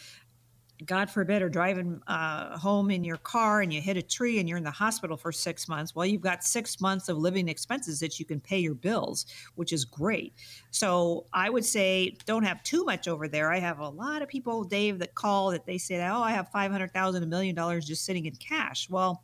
God 0.84 1.08
forbid, 1.08 1.40
are 1.40 1.48
driving 1.48 2.02
uh, 2.06 2.58
home 2.58 2.90
in 2.90 3.02
your 3.02 3.16
car 3.16 3.62
and 3.62 3.72
you 3.72 3.80
hit 3.80 3.96
a 3.96 4.02
tree 4.02 4.38
and 4.38 4.48
you're 4.48 4.58
in 4.58 4.64
the 4.64 4.70
hospital 4.70 5.16
for 5.16 5.32
six 5.32 5.68
months, 5.68 5.94
well, 5.94 6.04
you've 6.04 6.20
got 6.20 6.44
six 6.44 6.80
months 6.80 7.08
of 7.08 7.16
living 7.16 7.48
expenses 7.48 7.98
that 8.00 8.18
you 8.18 8.26
can 8.26 8.40
pay 8.40 8.58
your 8.58 8.74
bills, 8.74 9.26
which 9.54 9.72
is 9.72 9.84
great. 9.84 10.34
So 10.70 11.26
I 11.32 11.48
would 11.48 11.64
say 11.64 12.16
don't 12.26 12.42
have 12.42 12.62
too 12.62 12.84
much 12.84 13.08
over 13.08 13.26
there. 13.26 13.50
I 13.52 13.58
have 13.58 13.78
a 13.78 13.88
lot 13.88 14.20
of 14.20 14.28
people, 14.28 14.64
Dave, 14.64 14.98
that 14.98 15.14
call 15.14 15.50
that 15.52 15.64
they 15.64 15.78
say, 15.78 16.04
oh, 16.06 16.20
I 16.20 16.32
have 16.32 16.50
500,000, 16.50 17.22
a 17.22 17.26
million 17.26 17.54
dollars 17.54 17.86
just 17.86 18.04
sitting 18.04 18.26
in 18.26 18.36
cash. 18.36 18.90
Well, 18.90 19.22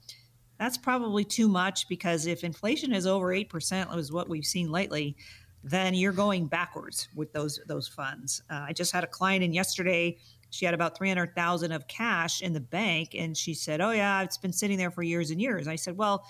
that's 0.59 0.79
probably 0.79 1.25
too 1.25 1.49
much 1.49 1.89
because 1.89 2.27
if 2.27 2.45
inflation 2.45 2.93
is 2.95 3.07
over 3.07 3.27
8%, 3.29 3.95
was 3.95 4.13
what 4.13 4.29
we've 4.29 4.45
seen 4.45 4.71
lately, 4.71 5.17
then 5.65 5.95
you're 5.95 6.13
going 6.13 6.47
backwards 6.47 7.09
with 7.15 7.33
those 7.33 7.61
those 7.67 7.87
funds. 7.87 8.43
Uh, 8.51 8.67
I 8.69 8.73
just 8.73 8.93
had 8.93 9.05
a 9.05 9.07
client 9.07 9.45
in 9.45 9.53
yesterday 9.53 10.19
she 10.53 10.67
had 10.67 10.75
about 10.75 10.99
300,000 10.99 11.73
of 11.73 11.89
cash 11.89 12.43
in 12.43 12.53
the 12.53 12.61
bank 12.61 13.15
and 13.19 13.37
she 13.37 13.55
said, 13.55 13.81
"Oh 13.81 13.91
yeah, 13.91 14.23
it's 14.23 14.37
been 14.37 14.53
sitting 14.53 14.77
there 14.77 14.91
for 14.91 15.03
years 15.03 15.31
and 15.31 15.41
years." 15.41 15.67
I 15.67 15.77
said, 15.77 15.97
"Well, 15.97 16.25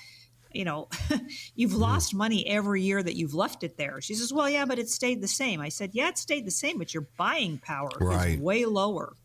you 0.53 0.65
know, 0.65 0.89
you've 1.57 1.73
mm-hmm. 1.73 1.81
lost 1.81 2.15
money 2.15 2.47
every 2.47 2.83
year 2.83 3.03
that 3.03 3.17
you've 3.17 3.35
left 3.35 3.65
it 3.65 3.77
there." 3.77 4.01
She 4.01 4.15
says, 4.15 4.33
"Well, 4.33 4.49
yeah, 4.49 4.65
but 4.65 4.79
it 4.79 4.89
stayed 4.89 5.21
the 5.21 5.29
same." 5.29 5.61
I 5.61 5.71
said, 5.71 5.91
"Yeah, 5.93 6.09
it 6.09 6.19
stayed 6.19 6.47
the 6.47 6.53
same, 6.53 6.79
but 6.79 6.95
your 6.95 7.09
buying 7.17 7.59
power 7.59 7.91
right. 8.01 8.35
is 8.35 8.41
way 8.41 8.65
lower." 8.65 9.17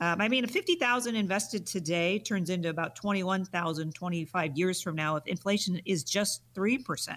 Um, 0.00 0.20
I 0.20 0.28
mean, 0.28 0.42
a 0.42 0.48
50,000 0.48 1.14
invested 1.14 1.66
today 1.66 2.18
turns 2.18 2.50
into 2.50 2.68
about 2.68 2.96
21,000 2.96 3.94
25 3.94 4.58
years 4.58 4.82
from 4.82 4.96
now 4.96 5.14
if 5.14 5.24
inflation 5.26 5.80
is 5.84 6.02
just 6.02 6.42
3%. 6.54 7.16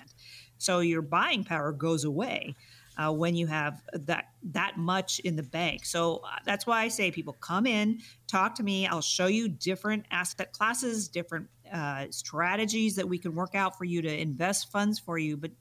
So 0.59 0.81
your 0.81 1.01
buying 1.01 1.43
power 1.43 1.71
goes 1.71 2.03
away 2.03 2.55
uh, 2.97 3.11
when 3.11 3.35
you 3.35 3.47
have 3.47 3.81
that 3.93 4.25
that 4.43 4.77
much 4.77 5.19
in 5.19 5.35
the 5.35 5.43
bank. 5.43 5.85
So 5.85 6.17
uh, 6.17 6.39
that's 6.45 6.65
why 6.65 6.81
I 6.81 6.87
say 6.87 7.11
people 7.11 7.33
come 7.33 7.65
in, 7.65 7.99
talk 8.27 8.55
to 8.55 8.63
me. 8.63 8.87
I'll 8.87 9.01
show 9.01 9.27
you 9.27 9.47
different 9.47 10.05
asset 10.11 10.51
classes, 10.51 11.07
different 11.07 11.47
uh, 11.71 12.07
strategies 12.09 12.95
that 12.95 13.07
we 13.07 13.17
can 13.17 13.35
work 13.35 13.55
out 13.55 13.77
for 13.77 13.83
you 13.83 14.01
to 14.01 14.21
invest 14.21 14.71
funds 14.71 14.99
for 14.99 15.17
you. 15.17 15.37
But 15.37 15.51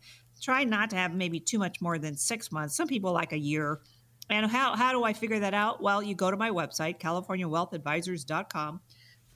try 0.41 0.65
not 0.65 0.91
to 0.91 0.97
have 0.97 1.15
maybe 1.15 1.41
too 1.41 1.59
much 1.59 1.81
more 1.81 1.99
than 1.99 2.17
six 2.17 2.51
months. 2.53 2.77
Some 2.77 2.89
people 2.89 3.13
like 3.13 3.33
a 3.33 3.39
year. 3.39 3.81
And 4.29 4.51
how, 4.51 4.75
how 4.75 4.91
do 4.91 5.05
I 5.05 5.13
figure 5.13 5.39
that 5.39 5.55
out? 5.55 5.81
Well, 5.81 6.03
you 6.03 6.17
go 6.17 6.33
to 6.33 6.37
my 6.37 6.51
website, 6.51 6.99
californiawealthadvisors.com 6.99 8.81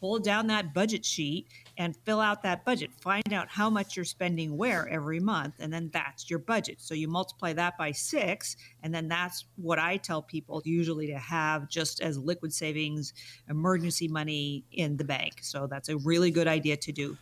pull 0.01 0.19
down 0.19 0.47
that 0.49 0.73
budget 0.73 1.05
sheet 1.05 1.47
and 1.77 1.95
fill 2.05 2.21
out 2.21 2.43
that 2.43 2.65
budget. 2.65 2.91
Find 3.01 3.33
out 3.33 3.49
how 3.49 3.71
much 3.71 3.97
you're 3.97 4.05
spending 4.05 4.57
where 4.57 4.89
every 4.89 5.21
month, 5.21 5.55
and 5.61 5.73
then 5.73 5.91
that's 5.93 6.29
your 6.29 6.39
budget. 6.39 6.81
So 6.81 6.95
you 6.95 7.09
multiply 7.09 7.53
that 7.53 7.77
by 7.79 7.93
six, 7.93 8.57
and 8.83 8.95
then 8.95 9.09
that's 9.09 9.45
what 9.57 9.79
I 9.79 9.97
tell 9.97 10.23
people 10.23 10.63
usually 10.65 11.07
to 11.09 11.19
have 11.19 11.69
just 11.69 12.01
as 12.01 12.19
liquid 12.19 12.53
savings, 12.53 13.13
emergency 13.49 14.09
money 14.09 14.65
in 14.73 14.97
the 14.97 15.05
bank. 15.05 15.39
So 15.43 15.67
that's 15.67 15.89
a 15.89 15.97
really 15.99 16.31
good 16.31 16.49
idea 16.49 16.77
to 16.79 16.93
do 16.93 17.17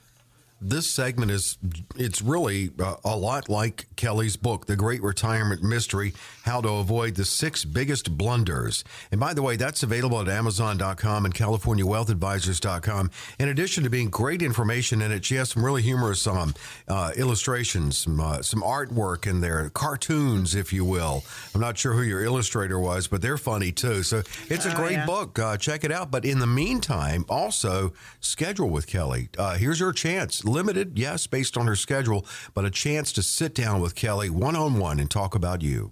this 0.61 0.91
segment 0.91 1.31
is 1.31 1.57
it's 1.97 2.21
really 2.21 2.71
uh, 2.81 2.97
a 3.05 3.17
lot 3.17 3.49
like 3.49 3.87
Kelly's 3.97 4.37
book 4.37 4.67
The 4.67 4.77
Great 4.77 5.03
Retirement 5.03 5.63
Mystery 5.63 6.15
How 6.43 6.61
to 6.61 6.69
Avoid 6.69 7.15
the 7.15 7.25
6 7.25 7.65
Biggest 7.67 8.17
Blunders. 8.19 8.83
And 9.13 9.21
by 9.21 9.35
the 9.35 9.43
way, 9.43 9.57
that's 9.57 9.83
available 9.83 10.21
at 10.21 10.29
amazon.com 10.29 11.25
and 11.25 11.35
californiawealthadvisors.com. 11.35 13.11
In 13.39 13.49
addition 13.49 13.85
to 13.85 13.91
being 13.91 14.11
great 14.11 14.43
information 14.43 15.01
in 15.01 15.13
it, 15.13 15.25
she 15.25 15.37
has 15.37 15.51
some 15.51 15.65
really 15.65 15.83
humorous 15.83 16.27
um, 16.27 16.55
uh, 16.89 17.13
illustrations, 17.17 17.99
some 17.99 18.21
uh, 18.21 18.43
some 18.43 18.63
artwork 18.63 19.27
in 19.27 19.41
there, 19.41 19.71
cartoons 19.71 20.55
if 20.55 20.73
you 20.73 20.85
will. 20.85 21.25
I'm 21.55 21.61
not 21.61 21.79
sure 21.79 21.93
who 21.93 22.03
your 22.03 22.25
illustrator 22.25 22.81
was, 22.81 23.07
but 23.07 23.23
they're 23.23 23.39
funny 23.39 23.71
too. 23.71 24.03
So 24.03 24.23
it's 24.49 24.67
a 24.67 24.73
oh, 24.73 24.77
great 24.77 24.93
yeah. 24.93 25.07
book. 25.07 25.39
Uh, 25.39 25.57
check 25.57 25.85
it 25.85 25.93
out. 25.93 26.11
But 26.11 26.25
in 26.25 26.41
the 26.41 26.47
meantime, 26.47 27.25
also 27.29 27.93
schedule 28.21 28.71
with 28.71 28.87
Kelly. 28.87 29.29
Uh, 29.39 29.55
here's 29.55 29.79
your 29.79 29.93
chance 29.93 30.45
limited, 30.49 30.99
yes, 30.99 31.27
based 31.27 31.57
on 31.57 31.67
her 31.67 31.77
schedule, 31.77 32.27
but 32.55 32.65
a 32.65 32.71
chance 32.71 33.13
to 33.13 33.23
sit 33.23 33.55
down 33.55 33.81
with 33.81 33.95
Kelly 33.95 34.31
one 34.31 34.57
on 34.57 34.79
one 34.79 34.99
and 34.99 35.11
talk 35.11 35.35
about 35.35 35.63
you. 35.63 35.91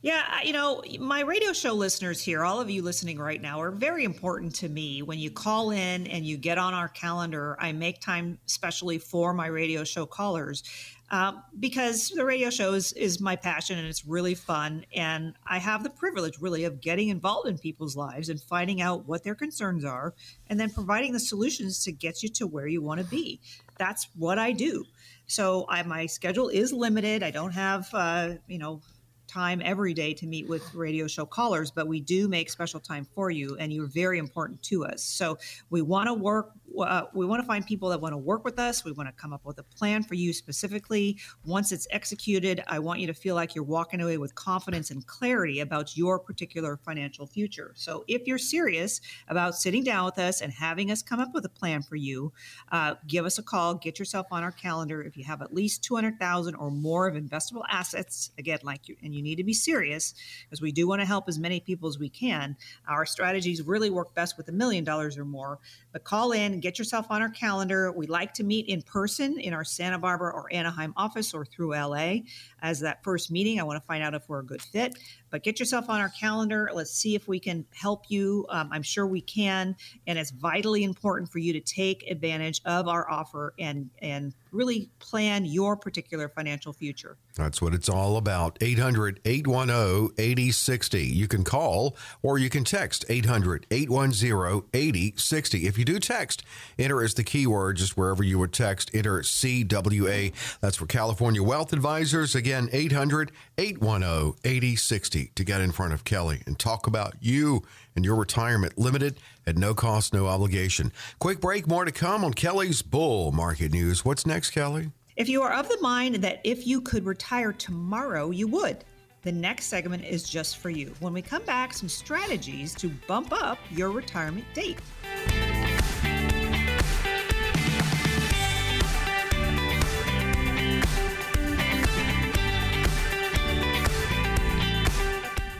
Yeah, 0.00 0.42
you 0.44 0.52
know, 0.52 0.82
my 1.00 1.22
radio 1.22 1.52
show 1.52 1.72
listeners 1.72 2.22
here, 2.22 2.44
all 2.44 2.60
of 2.60 2.70
you 2.70 2.82
listening 2.82 3.18
right 3.18 3.42
now, 3.42 3.60
are 3.60 3.72
very 3.72 4.04
important 4.04 4.54
to 4.56 4.68
me. 4.68 5.02
When 5.02 5.18
you 5.18 5.28
call 5.28 5.72
in 5.72 6.06
and 6.06 6.24
you 6.24 6.36
get 6.36 6.56
on 6.56 6.72
our 6.72 6.86
calendar, 6.86 7.56
I 7.58 7.72
make 7.72 8.00
time 8.00 8.38
specially 8.46 8.98
for 8.98 9.34
my 9.34 9.48
radio 9.48 9.82
show 9.82 10.06
callers 10.06 10.62
um, 11.10 11.42
because 11.58 12.10
the 12.10 12.24
radio 12.24 12.48
show 12.48 12.74
is, 12.74 12.92
is 12.92 13.20
my 13.20 13.34
passion 13.34 13.76
and 13.76 13.88
it's 13.88 14.06
really 14.06 14.36
fun. 14.36 14.84
And 14.94 15.34
I 15.44 15.58
have 15.58 15.82
the 15.82 15.90
privilege, 15.90 16.38
really, 16.40 16.62
of 16.62 16.80
getting 16.80 17.08
involved 17.08 17.48
in 17.48 17.58
people's 17.58 17.96
lives 17.96 18.28
and 18.28 18.40
finding 18.40 18.80
out 18.80 19.08
what 19.08 19.24
their 19.24 19.34
concerns 19.34 19.84
are 19.84 20.14
and 20.48 20.60
then 20.60 20.70
providing 20.70 21.12
the 21.12 21.20
solutions 21.20 21.82
to 21.84 21.92
get 21.92 22.22
you 22.22 22.28
to 22.30 22.46
where 22.46 22.68
you 22.68 22.80
want 22.82 23.00
to 23.00 23.06
be. 23.06 23.40
That's 23.78 24.06
what 24.14 24.38
I 24.38 24.52
do. 24.52 24.84
So 25.26 25.66
I, 25.68 25.82
my 25.82 26.06
schedule 26.06 26.50
is 26.50 26.72
limited. 26.72 27.24
I 27.24 27.32
don't 27.32 27.52
have, 27.52 27.88
uh, 27.92 28.34
you 28.46 28.58
know, 28.58 28.80
time 29.28 29.60
every 29.64 29.94
day 29.94 30.14
to 30.14 30.26
meet 30.26 30.48
with 30.48 30.74
radio 30.74 31.06
show 31.06 31.26
callers, 31.26 31.70
but 31.70 31.86
we 31.86 32.00
do 32.00 32.28
make 32.28 32.50
special 32.50 32.80
time 32.80 33.06
for 33.14 33.30
you, 33.30 33.56
and 33.58 33.72
you're 33.72 33.86
very 33.86 34.18
important 34.18 34.62
to 34.64 34.84
us. 34.84 35.02
So 35.02 35.38
we 35.70 35.82
want 35.82 36.08
to 36.08 36.14
work. 36.14 36.52
Uh, 36.82 37.06
we 37.14 37.26
want 37.26 37.42
to 37.42 37.46
find 37.46 37.66
people 37.66 37.88
that 37.88 38.00
want 38.00 38.12
to 38.12 38.18
work 38.18 38.44
with 38.44 38.58
us. 38.58 38.84
We 38.84 38.92
want 38.92 39.08
to 39.08 39.12
come 39.20 39.32
up 39.32 39.44
with 39.44 39.58
a 39.58 39.62
plan 39.62 40.02
for 40.02 40.14
you 40.14 40.32
specifically. 40.32 41.18
Once 41.44 41.72
it's 41.72 41.86
executed, 41.90 42.62
I 42.66 42.78
want 42.78 43.00
you 43.00 43.06
to 43.06 43.14
feel 43.14 43.34
like 43.34 43.54
you're 43.54 43.64
walking 43.64 44.00
away 44.00 44.18
with 44.18 44.34
confidence 44.34 44.90
and 44.90 45.06
clarity 45.06 45.60
about 45.60 45.96
your 45.96 46.18
particular 46.18 46.76
financial 46.76 47.26
future. 47.26 47.72
So 47.76 48.04
if 48.08 48.26
you're 48.26 48.38
serious 48.38 49.00
about 49.28 49.54
sitting 49.54 49.84
down 49.84 50.04
with 50.04 50.18
us 50.18 50.40
and 50.40 50.52
having 50.52 50.90
us 50.90 51.02
come 51.02 51.20
up 51.20 51.34
with 51.34 51.44
a 51.44 51.48
plan 51.48 51.82
for 51.82 51.96
you, 51.96 52.32
uh, 52.72 52.94
give 53.06 53.24
us 53.24 53.38
a 53.38 53.42
call. 53.42 53.74
Get 53.74 53.98
yourself 53.98 54.26
on 54.30 54.42
our 54.42 54.52
calendar. 54.52 55.02
If 55.02 55.16
you 55.16 55.24
have 55.24 55.42
at 55.42 55.54
least 55.54 55.82
200,000 55.84 56.54
or 56.54 56.70
more 56.70 57.08
of 57.08 57.14
investable 57.14 57.62
assets, 57.68 58.30
again, 58.38 58.58
like 58.62 58.88
you, 58.88 58.96
and 59.02 59.14
you 59.14 59.22
need 59.22 59.36
to 59.36 59.44
be 59.44 59.52
serious 59.52 60.14
because 60.44 60.60
we 60.60 60.72
do 60.72 60.86
want 60.86 61.00
to 61.00 61.06
help 61.06 61.28
as 61.28 61.38
many 61.38 61.60
people 61.60 61.88
as 61.88 61.98
we 61.98 62.08
can. 62.08 62.56
Our 62.88 63.06
strategies 63.06 63.62
really 63.62 63.90
work 63.90 64.14
best 64.14 64.36
with 64.36 64.48
a 64.48 64.52
million 64.52 64.84
dollars 64.84 65.18
or 65.18 65.24
more. 65.24 65.58
But 65.92 66.04
call 66.04 66.32
in, 66.32 66.60
get 66.60 66.67
yourself 66.76 67.06
on 67.10 67.22
our 67.22 67.28
calendar. 67.28 67.92
We 67.92 68.08
like 68.08 68.34
to 68.34 68.42
meet 68.42 68.66
in 68.66 68.82
person 68.82 69.38
in 69.38 69.54
our 69.54 69.62
Santa 69.62 69.96
Barbara 69.96 70.32
or 70.32 70.52
Anaheim 70.52 70.92
office 70.96 71.32
or 71.32 71.44
through 71.44 71.70
LA 71.76 72.16
as 72.60 72.80
that 72.80 73.04
first 73.04 73.30
meeting. 73.30 73.60
I 73.60 73.62
want 73.62 73.80
to 73.80 73.86
find 73.86 74.02
out 74.02 74.14
if 74.14 74.28
we're 74.28 74.40
a 74.40 74.44
good 74.44 74.60
fit. 74.60 74.98
But 75.30 75.44
get 75.44 75.60
yourself 75.60 75.88
on 75.88 76.00
our 76.00 76.08
calendar. 76.08 76.68
Let's 76.74 76.90
see 76.90 77.14
if 77.14 77.28
we 77.28 77.38
can 77.38 77.64
help 77.72 78.06
you. 78.08 78.44
Um, 78.48 78.70
I'm 78.72 78.82
sure 78.82 79.06
we 79.06 79.20
can. 79.20 79.76
And 80.08 80.18
it's 80.18 80.32
vitally 80.32 80.82
important 80.82 81.30
for 81.30 81.38
you 81.38 81.52
to 81.52 81.60
take 81.60 82.10
advantage 82.10 82.60
of 82.64 82.88
our 82.88 83.08
offer 83.08 83.54
and, 83.60 83.88
and 84.02 84.34
really 84.52 84.90
plan 84.98 85.44
your 85.44 85.76
particular 85.76 86.28
financial 86.28 86.72
future. 86.72 87.16
That's 87.36 87.62
what 87.62 87.74
it's 87.74 87.88
all 87.88 88.16
about. 88.16 88.58
800 88.60 89.20
810 89.24 90.14
8060. 90.18 91.04
You 91.04 91.28
can 91.28 91.44
call 91.44 91.96
or 92.22 92.38
you 92.38 92.50
can 92.50 92.64
text 92.64 93.04
800 93.08 93.66
810 93.70 94.62
8060. 94.72 95.66
If 95.66 95.78
you 95.78 95.84
do 95.84 95.98
text, 95.98 96.42
enter 96.78 97.02
as 97.02 97.14
the 97.14 97.24
keyword 97.24 97.76
just 97.76 97.96
wherever 97.96 98.22
you 98.22 98.38
would 98.38 98.52
text, 98.52 98.90
enter 98.94 99.20
CWA. 99.20 100.32
That's 100.60 100.76
for 100.76 100.86
California 100.86 101.42
Wealth 101.42 101.72
Advisors. 101.72 102.34
Again, 102.34 102.68
800 102.72 103.32
810 103.56 104.34
8060 104.44 105.32
to 105.34 105.44
get 105.44 105.60
in 105.60 105.72
front 105.72 105.92
of 105.92 106.04
Kelly 106.04 106.42
and 106.46 106.58
talk 106.58 106.86
about 106.86 107.14
you 107.20 107.62
and 107.98 108.04
your 108.04 108.14
retirement 108.14 108.78
limited 108.78 109.18
at 109.44 109.58
no 109.58 109.74
cost, 109.74 110.14
no 110.14 110.28
obligation. 110.28 110.92
Quick 111.18 111.40
break, 111.40 111.66
more 111.66 111.84
to 111.84 111.90
come 111.90 112.24
on 112.24 112.32
Kelly's 112.32 112.80
Bull 112.80 113.32
Market 113.32 113.72
News. 113.72 114.04
What's 114.04 114.24
next, 114.24 114.52
Kelly? 114.52 114.92
If 115.16 115.28
you 115.28 115.42
are 115.42 115.52
of 115.52 115.68
the 115.68 115.78
mind 115.80 116.14
that 116.16 116.40
if 116.44 116.64
you 116.64 116.80
could 116.80 117.04
retire 117.04 117.52
tomorrow, 117.52 118.30
you 118.30 118.46
would. 118.46 118.84
The 119.22 119.32
next 119.32 119.66
segment 119.66 120.04
is 120.04 120.28
just 120.28 120.58
for 120.58 120.70
you. 120.70 120.94
When 121.00 121.12
we 121.12 121.22
come 121.22 121.42
back, 121.42 121.74
some 121.74 121.88
strategies 121.88 122.72
to 122.76 122.88
bump 123.08 123.32
up 123.32 123.58
your 123.68 123.90
retirement 123.90 124.46
date. 124.54 124.78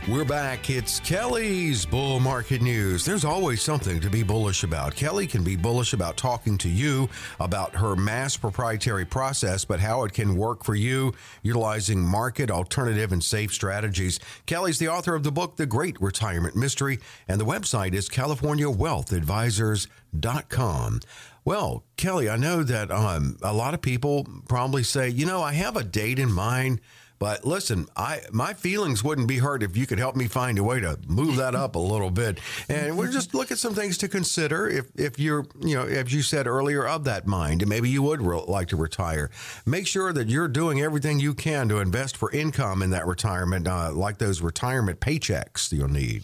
We're 0.09 0.25
back. 0.25 0.69
It's 0.71 0.99
Kelly's 0.99 1.85
Bull 1.85 2.19
Market 2.19 2.63
News. 2.63 3.05
There's 3.05 3.23
always 3.23 3.61
something 3.61 3.99
to 3.99 4.09
be 4.09 4.23
bullish 4.23 4.63
about. 4.63 4.95
Kelly 4.95 5.27
can 5.27 5.43
be 5.43 5.55
bullish 5.55 5.93
about 5.93 6.17
talking 6.17 6.57
to 6.57 6.67
you 6.67 7.07
about 7.39 7.75
her 7.75 7.95
mass 7.95 8.35
proprietary 8.35 9.05
process, 9.05 9.65
but 9.65 9.79
how 9.79 10.05
it 10.05 10.13
can 10.13 10.35
work 10.35 10.63
for 10.63 10.73
you 10.73 11.13
utilizing 11.43 12.01
market, 12.01 12.49
alternative, 12.49 13.11
and 13.11 13.23
safe 13.23 13.53
strategies. 13.53 14.19
Kelly's 14.47 14.79
the 14.79 14.87
author 14.87 15.13
of 15.13 15.21
the 15.21 15.31
book, 15.31 15.57
The 15.57 15.67
Great 15.67 16.01
Retirement 16.01 16.55
Mystery, 16.55 16.97
and 17.27 17.39
the 17.39 17.45
website 17.45 17.93
is 17.93 18.09
CaliforniaWealthAdvisors.com. 18.09 20.99
Well, 21.45 21.83
Kelly, 21.97 22.29
I 22.29 22.35
know 22.35 22.63
that 22.63 22.89
um, 22.89 23.37
a 23.43 23.53
lot 23.53 23.75
of 23.75 23.83
people 23.83 24.25
probably 24.47 24.81
say, 24.81 25.09
you 25.09 25.27
know, 25.27 25.43
I 25.43 25.53
have 25.53 25.77
a 25.77 25.83
date 25.83 26.17
in 26.17 26.31
mind 26.31 26.81
but 27.19 27.45
listen, 27.45 27.87
I 27.95 28.21
my 28.31 28.53
feelings 28.53 29.03
wouldn't 29.03 29.27
be 29.27 29.37
hurt 29.37 29.61
if 29.61 29.75
you 29.75 29.85
could 29.85 29.99
help 29.99 30.15
me 30.15 30.27
find 30.27 30.57
a 30.57 30.63
way 30.63 30.79
to 30.79 30.97
move 31.07 31.35
that 31.35 31.53
up 31.53 31.75
a 31.75 31.79
little 31.79 32.09
bit. 32.09 32.39
And 32.69 32.97
we'll 32.97 33.11
just 33.11 33.33
look 33.33 33.51
at 33.51 33.59
some 33.59 33.75
things 33.75 33.97
to 33.99 34.07
consider 34.07 34.67
if 34.67 34.87
if 34.95 35.19
you're 35.19 35.45
you 35.61 35.75
know 35.75 35.83
as 35.83 36.13
you 36.13 36.21
said 36.21 36.47
earlier 36.47 36.87
of 36.87 37.03
that 37.03 37.27
mind, 37.27 37.61
and 37.61 37.69
maybe 37.69 37.89
you 37.89 38.01
would 38.03 38.21
re- 38.21 38.41
like 38.47 38.69
to 38.69 38.77
retire. 38.77 39.29
Make 39.65 39.85
sure 39.85 40.13
that 40.13 40.29
you're 40.29 40.47
doing 40.47 40.81
everything 40.81 41.19
you 41.19 41.33
can 41.33 41.67
to 41.69 41.79
invest 41.79 42.15
for 42.15 42.31
income 42.31 42.81
in 42.81 42.91
that 42.91 43.05
retirement, 43.05 43.67
uh, 43.67 43.91
like 43.91 44.17
those 44.17 44.41
retirement 44.41 44.99
paychecks 44.99 45.71
you'll 45.71 45.89
need. 45.89 46.23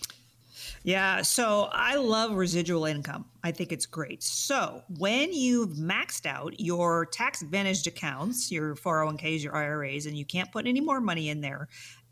Yeah, 0.86 1.24
so 1.24 1.68
I 1.72 1.96
love 1.96 2.36
residual 2.36 2.86
income. 2.86 3.26
I 3.44 3.52
think 3.52 3.72
it's 3.72 3.88
great. 3.88 4.22
So, 4.22 4.84
when 5.00 5.34
you've 5.34 5.72
maxed 5.72 6.28
out 6.28 6.60
your 6.60 7.08
tax 7.08 7.42
advantaged 7.42 7.88
accounts, 7.88 8.52
your 8.52 8.76
401ks, 8.76 9.42
your 9.42 9.56
IRAs, 9.56 10.06
and 10.06 10.16
you 10.16 10.26
can't 10.26 10.52
put 10.52 10.68
any 10.68 10.82
more 10.82 11.02
money 11.02 11.30
in 11.30 11.42
there, 11.42 11.70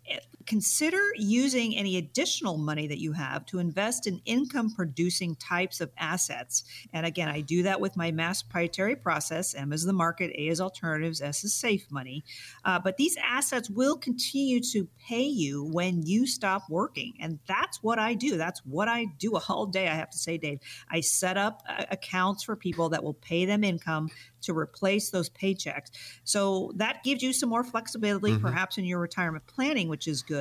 eh, 0.10 0.18
consider 0.46 1.02
using 1.16 1.76
any 1.76 1.98
additional 1.98 2.58
money 2.58 2.88
that 2.88 3.00
you 3.00 3.14
have 3.14 3.46
to 3.48 3.60
invest 3.60 4.08
in 4.08 4.22
income 4.26 4.72
producing 4.72 5.36
types 5.36 5.82
of 5.82 5.92
assets. 5.98 6.64
And 6.94 7.06
again, 7.06 7.30
I 7.30 7.42
do 7.42 7.64
that 7.64 7.80
with 7.80 7.98
my 7.98 8.12
mass 8.12 8.42
proprietary 8.42 8.96
process. 8.96 9.56
M 9.56 9.74
is 9.74 9.84
the 9.84 9.94
market, 9.94 10.32
A 10.36 10.48
is 10.48 10.62
alternatives, 10.62 11.22
S 11.22 11.44
is 11.44 11.54
safe 11.54 11.86
money. 11.90 12.24
Uh, 12.66 12.80
but 12.80 12.98
these 12.98 13.18
assets 13.24 13.70
will 13.70 13.98
continue 13.98 14.62
to 14.62 14.88
pay 15.08 15.24
you 15.24 15.64
when 15.64 16.04
you 16.04 16.28
stop 16.28 16.70
working. 16.70 17.14
And 17.20 17.40
that's 17.48 17.82
what 17.82 18.00
I 18.00 18.14
do. 18.14 18.38
That's 18.38 18.66
what 18.66 18.88
I 18.88 19.06
do 19.18 19.38
all 19.50 19.66
day, 19.66 19.88
I 19.88 19.96
have 19.96 20.10
to 20.12 20.18
say, 20.18 20.38
Dave. 20.38 20.60
I 20.90 21.02
set 21.02 21.38
up 21.38 21.64
uh, 21.68 21.86
accounts 21.92 22.44
for 22.44 22.56
people 22.56 22.90
that 22.90 23.04
will 23.04 23.14
pay 23.14 23.46
them 23.46 23.64
income 23.64 24.10
to 24.44 24.58
replace 24.58 25.10
those 25.10 25.30
paychecks. 25.30 25.90
So 26.24 26.72
that 26.76 27.04
gives 27.04 27.24
you 27.24 27.34
some 27.34 27.50
more 27.50 27.64
flexibility, 27.64 28.34
mm-hmm. 28.34 28.46
perhaps 28.46 28.78
in 28.78 28.86
your 28.86 29.00
retirement 29.00 29.48
planning, 29.48 29.88
which 29.88 30.08
is 30.08 30.22
good. 30.22 30.33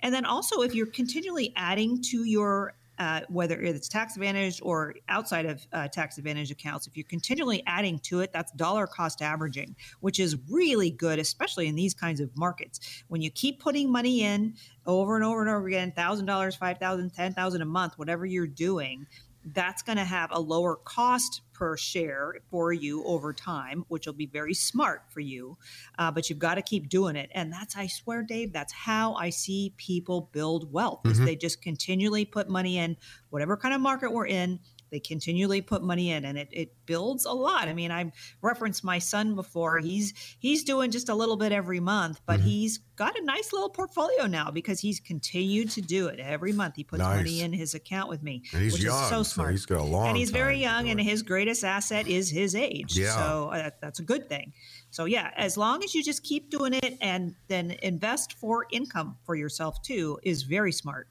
And 0.00 0.14
then 0.14 0.24
also, 0.24 0.62
if 0.62 0.74
you're 0.74 0.86
continually 0.86 1.52
adding 1.56 2.02
to 2.10 2.24
your 2.24 2.74
uh, 2.98 3.20
whether 3.28 3.60
it's 3.60 3.88
tax 3.88 4.14
advantage 4.14 4.60
or 4.62 4.94
outside 5.08 5.46
of 5.46 5.66
uh, 5.72 5.88
tax 5.88 6.18
advantage 6.18 6.50
accounts, 6.50 6.86
if 6.86 6.96
you're 6.96 7.06
continually 7.08 7.62
adding 7.66 7.98
to 7.98 8.20
it, 8.20 8.32
that's 8.32 8.52
dollar 8.52 8.86
cost 8.86 9.20
averaging, 9.20 9.74
which 10.00 10.20
is 10.20 10.36
really 10.48 10.90
good, 10.90 11.18
especially 11.18 11.66
in 11.66 11.74
these 11.74 11.92
kinds 11.92 12.20
of 12.20 12.30
markets. 12.36 13.02
When 13.08 13.20
you 13.20 13.30
keep 13.30 13.60
putting 13.60 13.90
money 13.90 14.22
in 14.22 14.54
over 14.86 15.16
and 15.16 15.24
over 15.24 15.40
and 15.40 15.50
over 15.50 15.66
again, 15.66 15.92
thousand 15.92 16.26
dollars, 16.26 16.54
five 16.54 16.78
thousand, 16.78 17.10
ten 17.14 17.34
thousand 17.34 17.62
a 17.62 17.66
month, 17.66 17.94
whatever 17.98 18.26
you're 18.26 18.46
doing, 18.46 19.06
that's 19.52 19.82
going 19.82 19.98
to 19.98 20.04
have 20.04 20.30
a 20.32 20.40
lower 20.40 20.76
cost 20.76 21.42
per 21.52 21.76
share 21.76 22.36
for 22.50 22.72
you 22.72 23.04
over 23.04 23.32
time, 23.32 23.84
which 23.88 24.06
will 24.06 24.14
be 24.14 24.26
very 24.26 24.54
smart 24.54 25.02
for 25.08 25.20
you. 25.20 25.56
Uh, 25.98 26.10
but 26.10 26.28
you've 26.28 26.38
got 26.38 26.54
to 26.54 26.62
keep 26.62 26.88
doing 26.88 27.16
it. 27.16 27.30
And 27.34 27.52
that's, 27.52 27.76
I 27.76 27.86
swear, 27.86 28.22
Dave, 28.22 28.52
that's 28.52 28.72
how 28.72 29.14
I 29.14 29.30
see 29.30 29.72
people 29.76 30.28
build 30.32 30.72
wealth. 30.72 31.02
Mm-hmm. 31.04 31.24
they 31.24 31.36
just 31.36 31.62
continually 31.62 32.24
put 32.24 32.48
money 32.48 32.78
in 32.78 32.96
whatever 33.30 33.56
kind 33.56 33.74
of 33.74 33.80
market 33.80 34.12
we're 34.12 34.26
in 34.26 34.60
they 34.94 35.00
continually 35.00 35.60
put 35.60 35.82
money 35.82 36.12
in 36.12 36.24
and 36.24 36.38
it, 36.38 36.48
it 36.52 36.72
builds 36.86 37.24
a 37.24 37.32
lot. 37.32 37.66
I 37.66 37.74
mean, 37.74 37.90
I 37.90 38.12
referenced 38.42 38.84
my 38.84 39.00
son 39.00 39.34
before. 39.34 39.80
He's 39.80 40.14
he's 40.38 40.62
doing 40.62 40.92
just 40.92 41.08
a 41.08 41.14
little 41.16 41.36
bit 41.36 41.50
every 41.50 41.80
month, 41.80 42.20
but 42.26 42.38
mm-hmm. 42.38 42.48
he's 42.48 42.78
got 42.94 43.18
a 43.18 43.24
nice 43.24 43.52
little 43.52 43.70
portfolio 43.70 44.28
now 44.28 44.52
because 44.52 44.78
he's 44.78 45.00
continued 45.00 45.68
to 45.70 45.80
do 45.80 46.06
it 46.06 46.20
every 46.20 46.52
month. 46.52 46.76
He 46.76 46.84
puts 46.84 47.00
nice. 47.00 47.16
money 47.16 47.40
in 47.40 47.52
his 47.52 47.74
account 47.74 48.08
with 48.08 48.22
me. 48.22 48.44
And 48.52 48.62
he's 48.62 48.80
young, 48.80 49.10
so 49.10 49.24
smart. 49.24 49.48
So 49.48 49.50
he's 49.50 49.66
got 49.66 49.80
a 49.80 49.82
long 49.82 50.06
and 50.06 50.16
he's 50.16 50.30
very 50.30 50.58
young, 50.58 50.88
and 50.88 51.00
his 51.00 51.22
greatest 51.22 51.64
asset 51.64 52.06
is 52.06 52.30
his 52.30 52.54
age. 52.54 52.96
Yeah. 52.96 53.16
So 53.16 53.50
uh, 53.52 53.70
that's 53.82 53.98
a 53.98 54.04
good 54.04 54.28
thing. 54.28 54.52
So 54.90 55.06
yeah, 55.06 55.32
as 55.36 55.56
long 55.56 55.82
as 55.82 55.92
you 55.92 56.04
just 56.04 56.22
keep 56.22 56.50
doing 56.50 56.72
it 56.72 56.96
and 57.00 57.34
then 57.48 57.74
invest 57.82 58.34
for 58.34 58.66
income 58.70 59.16
for 59.24 59.34
yourself 59.34 59.82
too 59.82 60.20
is 60.22 60.44
very 60.44 60.70
smart. 60.70 61.08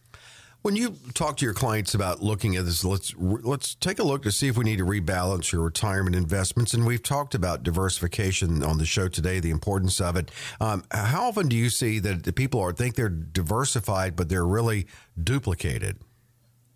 When 0.63 0.77
you 0.77 0.95
talk 1.13 1.35
to 1.37 1.45
your 1.45 1.53
clients 1.53 1.93
about 1.93 2.23
looking 2.23 2.55
at 2.55 2.63
this, 2.63 2.85
let's 2.85 3.13
let's 3.17 3.75
take 3.75 3.99
a 3.99 4.03
look 4.03 4.23
to 4.23 4.31
see 4.31 4.47
if 4.47 4.55
we 4.55 4.63
need 4.63 4.77
to 4.77 4.85
rebalance 4.85 5.51
your 5.51 5.61
retirement 5.61 6.15
investments. 6.15 6.73
And 6.73 6.85
we've 6.85 7.03
talked 7.03 7.35
about 7.35 7.63
diversification 7.63 8.63
on 8.63 8.77
the 8.77 8.85
show 8.85 9.09
today, 9.09 9.41
the 9.41 9.49
importance 9.49 9.99
of 9.99 10.15
it. 10.15 10.31
Um, 10.61 10.85
how 10.89 11.25
often 11.25 11.49
do 11.49 11.57
you 11.57 11.69
see 11.69 11.99
that 11.99 12.23
the 12.23 12.31
people 12.31 12.61
are 12.61 12.71
think 12.71 12.95
they're 12.95 13.09
diversified, 13.09 14.15
but 14.15 14.29
they're 14.29 14.45
really 14.45 14.87
duplicated? 15.21 15.97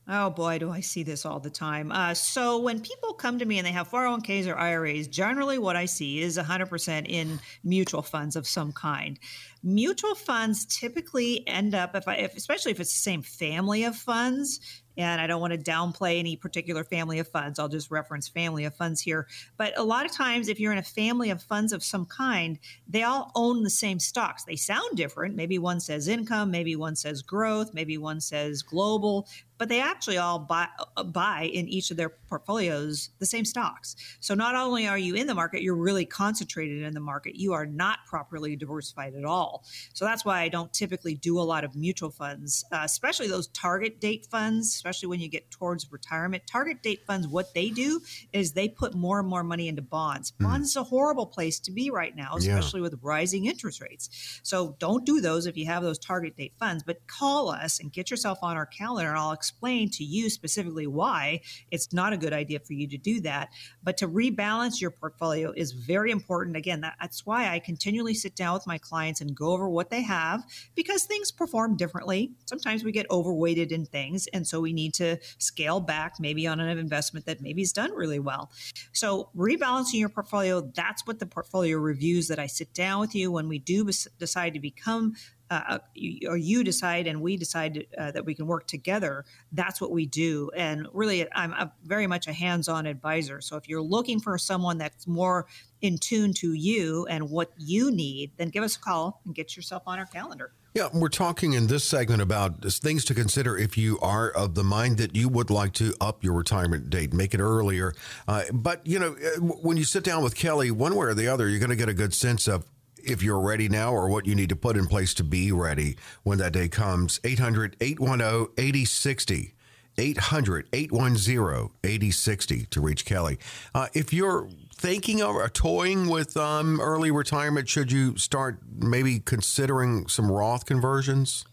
Oh 0.10 0.30
boy, 0.30 0.58
do 0.58 0.72
I 0.72 0.80
see 0.80 1.04
this 1.04 1.26
all 1.26 1.42
the 1.42 1.50
time. 1.50 1.92
Uh, 1.92 2.14
so 2.14 2.60
when 2.60 2.80
people 2.80 3.14
come 3.14 3.40
to 3.40 3.46
me 3.46 3.58
and 3.58 3.68
they 3.68 3.74
have 3.74 3.90
401ks 3.90 4.48
or 4.48 4.56
IRAs, 4.56 5.10
generally 5.10 5.58
what 5.58 5.76
I 5.76 5.84
see 5.84 6.22
is 6.22 6.38
100% 6.38 7.06
in 7.10 7.40
mutual 7.66 8.02
funds 8.02 8.38
of 8.38 8.48
some 8.48 8.72
kind. 8.72 9.20
Mutual 9.64 10.16
funds 10.16 10.66
typically 10.66 11.46
end 11.46 11.76
up, 11.76 11.94
if 11.94 12.08
I, 12.08 12.16
if, 12.16 12.38
especially 12.38 12.72
if 12.72 12.80
it's 12.80 12.94
the 12.94 13.02
same 13.02 13.22
family 13.22 13.84
of 13.84 13.98
funds, 13.98 14.62
and 14.98 15.22
I 15.22 15.28
don't 15.28 15.42
want 15.42 15.54
to 15.54 15.60
downplay 15.60 16.18
any 16.18 16.36
particular 16.36 16.84
family 16.84 17.20
of 17.20 17.28
funds. 17.28 17.60
I'll 17.60 17.68
just 17.68 17.92
reference 17.92 18.28
family 18.28 18.66
of 18.66 18.76
funds 18.76 19.00
here. 19.02 19.28
But 19.56 19.78
a 19.78 19.84
lot 19.84 20.06
of 20.06 20.12
times, 20.12 20.48
if 20.48 20.60
you're 20.60 20.72
in 20.72 20.80
a 20.80 20.84
family 20.84 21.30
of 21.30 21.42
funds 21.42 21.72
of 21.72 21.84
some 21.84 22.06
kind, 22.06 22.58
they 22.88 23.04
all 23.04 23.32
own 23.36 23.64
the 23.64 23.70
same 23.70 24.00
stocks. 24.00 24.44
They 24.44 24.56
sound 24.56 24.98
different. 24.98 25.36
Maybe 25.36 25.60
one 25.60 25.80
says 25.80 26.08
income, 26.08 26.50
maybe 26.50 26.76
one 26.76 26.96
says 26.96 27.22
growth, 27.22 27.74
maybe 27.74 27.98
one 27.98 28.20
says 28.20 28.64
global, 28.64 29.28
but 29.58 29.70
they 29.70 29.82
actually 29.82 30.18
all 30.18 30.40
buy, 30.40 30.68
uh, 30.96 31.04
buy 31.04 31.50
in 31.54 31.68
each 31.68 31.92
of 31.92 31.98
their 31.98 32.10
portfolios 32.10 33.10
the 33.20 33.26
same 33.26 33.46
stocks. 33.46 33.96
So 34.20 34.34
not 34.34 34.56
only 34.56 34.88
are 34.88 34.98
you 34.98 35.16
in 35.16 35.28
the 35.28 35.36
market, 35.36 35.62
you're 35.62 35.76
really 35.76 36.06
concentrated 36.06 36.84
in 36.84 36.94
the 36.94 37.00
market. 37.00 37.36
You 37.36 37.54
are 37.54 37.66
not 37.66 38.00
properly 38.08 38.56
diversified 38.56 39.16
at 39.16 39.26
all. 39.26 39.64
So 39.94 40.06
that's 40.06 40.26
why 40.26 40.42
I 40.42 40.50
don't 40.50 40.72
typically 40.74 41.16
do 41.16 41.40
a 41.40 41.42
lot 41.42 41.64
of 41.64 41.76
mutual 41.76 42.10
funds, 42.10 42.66
uh, 42.72 42.82
especially 42.84 43.28
those 43.28 43.48
target 43.50 44.00
date 44.00 44.28
funds, 44.30 44.68
especially 44.68 45.10
when 45.10 45.20
you 45.20 45.28
get 45.28 45.50
towards 45.52 45.92
retirement. 45.92 46.44
Target 46.48 46.84
date 46.84 47.02
funds, 47.06 47.28
what 47.28 47.54
they 47.54 47.70
do 47.70 48.02
is 48.34 48.54
they 48.54 48.68
put 48.68 48.94
more 48.94 49.20
and 49.20 49.28
more 49.28 49.44
money 49.44 49.68
into 49.68 49.82
bonds. 49.82 50.32
Mm. 50.34 50.46
Bonds 50.46 50.70
is 50.70 50.76
a 50.76 50.84
horrible 50.84 51.26
place 51.26 51.60
to 51.60 51.72
be 51.72 51.90
right 51.90 52.16
now, 52.16 52.36
especially 52.36 52.80
yeah. 52.80 52.84
with 52.84 53.00
rising 53.02 53.46
interest 53.46 53.82
rates. 53.82 54.40
So 54.44 54.76
don't 54.80 55.06
do 55.06 55.22
those 55.22 55.46
if 55.46 55.58
you 55.58 55.66
have 55.66 55.84
those 55.84 56.00
target 56.00 56.36
date 56.36 56.54
funds, 56.60 56.84
but 56.84 57.06
call 57.08 57.50
us 57.50 57.80
and 57.80 57.92
get 57.92 58.12
yourself 58.12 58.40
on 58.42 58.58
our 58.58 58.66
calendar 58.66 59.10
and 59.10 59.18
I'll 59.18 59.32
explain 59.32 59.47
to 59.52 60.04
you 60.04 60.30
specifically 60.30 60.88
why 60.88 61.42
it's 61.72 61.94
not 61.94 62.14
a 62.14 62.18
good 62.18 62.34
idea 62.34 62.60
for 62.60 62.74
you 62.74 62.88
to 62.88 62.98
do 62.98 63.22
that. 63.22 63.50
But 63.84 63.98
to 63.98 64.08
rebalance 64.08 64.82
your 64.82 64.92
portfolio 64.92 65.54
is 65.56 65.72
very 65.72 66.12
important. 66.12 66.56
Again, 66.56 66.82
that's 66.82 67.26
why 67.26 67.54
I 67.54 67.60
continually 67.60 68.14
sit 68.14 68.36
down 68.36 68.54
with 68.54 68.68
my 68.68 68.78
clients 68.78 69.22
and 69.22 69.36
go 69.36 69.52
over 69.52 69.68
what 69.70 69.90
they 69.90 70.02
have 70.02 70.44
because 70.76 71.04
things 71.04 71.32
perform 71.32 71.78
differently. 71.78 72.32
Sometimes 72.46 72.84
we 72.84 72.92
get 72.92 73.10
overweighted 73.12 73.72
in 73.72 73.86
things. 73.86 74.28
And 74.28 74.48
so 74.48 74.60
we 74.60 74.74
need 74.74 74.94
to 74.96 75.18
scale 75.38 75.80
back 75.80 76.16
maybe 76.20 76.48
on 76.48 76.60
an 76.60 76.78
investment 76.78 77.26
that 77.26 77.42
maybe 77.42 77.62
is 77.62 77.74
done 77.74 77.92
really 77.92 78.20
well. 78.20 78.52
So 78.94 79.30
rebalancing 79.36 80.00
your 80.00 80.10
portfolio, 80.10 80.62
that's 80.62 81.06
what 81.06 81.20
the 81.20 81.26
portfolio 81.26 81.78
reviews 81.78 82.28
that 82.28 82.40
I 82.40 82.48
sit 82.48 82.74
down 82.74 83.00
with 83.00 83.16
you 83.16 83.32
when 83.32 83.48
we 83.48 83.60
do 83.60 83.90
decide 84.20 84.54
to 84.54 84.60
become 84.60 85.14
uh, 85.50 85.80
you, 85.94 86.30
or 86.30 86.38
you 86.38 86.64
decide 86.64 87.08
and 87.08 87.22
we 87.22 87.38
decide 87.38 87.86
uh, 87.98 88.12
that 88.12 88.26
we 88.26 88.34
can 88.34 88.48
work 88.48 88.68
together, 88.68 89.26
that's 89.52 89.80
what 89.80 89.92
we 89.92 90.06
do. 90.06 90.52
And 90.56 90.88
really, 90.94 91.26
I'm 91.34 91.54
a, 91.54 91.72
very 91.84 92.08
much 92.08 92.28
a 92.28 92.34
hands 92.34 92.68
on 92.68 92.86
advisor. 92.86 93.42
So 93.42 93.56
if 93.56 93.68
you're 93.70 93.82
looking 93.82 94.20
for 94.20 94.38
someone 94.38 94.78
that's 94.78 95.08
more 95.08 95.48
in 95.82 95.98
tune 95.98 96.34
to 96.34 96.54
you 96.54 97.06
and 97.08 97.30
what 97.30 97.52
you 97.58 97.92
need, 97.92 98.32
then 98.38 98.50
give 98.50 98.64
us 98.64 98.76
a 98.76 98.80
call 98.80 99.22
and 99.26 99.36
get 99.36 99.56
yourself 99.56 99.84
on 99.86 100.00
our 100.00 100.06
calendar. 100.06 100.52
Yeah, 100.74 100.90
we're 100.94 101.10
talking 101.10 101.54
in 101.54 101.68
this 101.68 101.84
segment 101.84 102.22
about 102.22 102.64
things 102.64 103.04
to 103.06 103.16
consider 103.16 103.58
if 103.58 103.78
you 103.78 103.98
are 104.00 104.30
of 104.30 104.54
the 104.54 104.64
mind 104.64 104.98
that 104.98 105.16
you 105.16 105.28
would 105.28 105.50
like 105.50 105.74
to 105.74 105.96
up 106.00 106.24
your 106.24 106.34
retirement 106.34 106.92
date, 106.92 107.14
make 107.14 107.34
it 107.34 107.40
earlier. 107.40 107.94
Uh, 108.28 108.44
but, 108.54 108.86
you 108.86 109.00
know, 109.00 109.16
uh, 109.16 109.40
when 109.40 109.78
you 109.78 109.84
sit 109.84 110.04
down 110.04 110.24
with 110.24 110.36
Kelly, 110.36 110.70
one 110.70 110.94
way 110.94 111.08
or 111.08 111.14
the 111.16 111.28
other, 111.28 111.48
you're 111.48 111.60
going 111.60 111.72
to 111.72 111.76
get 111.76 111.90
a 111.90 111.96
good 111.96 112.14
sense 112.14 112.48
of 112.48 112.66
if 113.10 113.24
you're 113.24 113.40
ready 113.40 113.70
now 113.70 113.94
or 113.94 114.10
what 114.10 114.26
you 114.26 114.36
need 114.36 114.50
to 114.50 114.56
put 114.56 114.78
in 114.78 114.86
place 114.88 115.14
to 115.16 115.24
be 115.24 115.52
ready 115.52 115.98
when 116.24 116.38
that 116.40 116.54
day 116.54 116.68
comes. 116.68 117.20
800 117.24 117.76
810 117.80 118.54
8060. 118.58 119.54
800 120.00 120.68
810 120.72 121.70
8060 121.84 122.66
to 122.66 122.82
reach 122.82 123.06
Kelly. 123.06 123.40
Uh, 123.74 123.88
if 123.94 124.14
you're 124.14 124.48
thinking 124.76 125.22
of 125.22 125.36
or 125.36 125.50
toying 125.50 126.08
with 126.08 126.38
um, 126.38 126.80
early 126.80 127.10
retirement, 127.10 127.68
should 127.68 127.92
you 127.92 128.16
start 128.18 128.60
maybe 128.78 129.20
considering 129.20 130.08
some 130.08 130.32
Roth 130.32 130.66
conversions? 130.66 131.46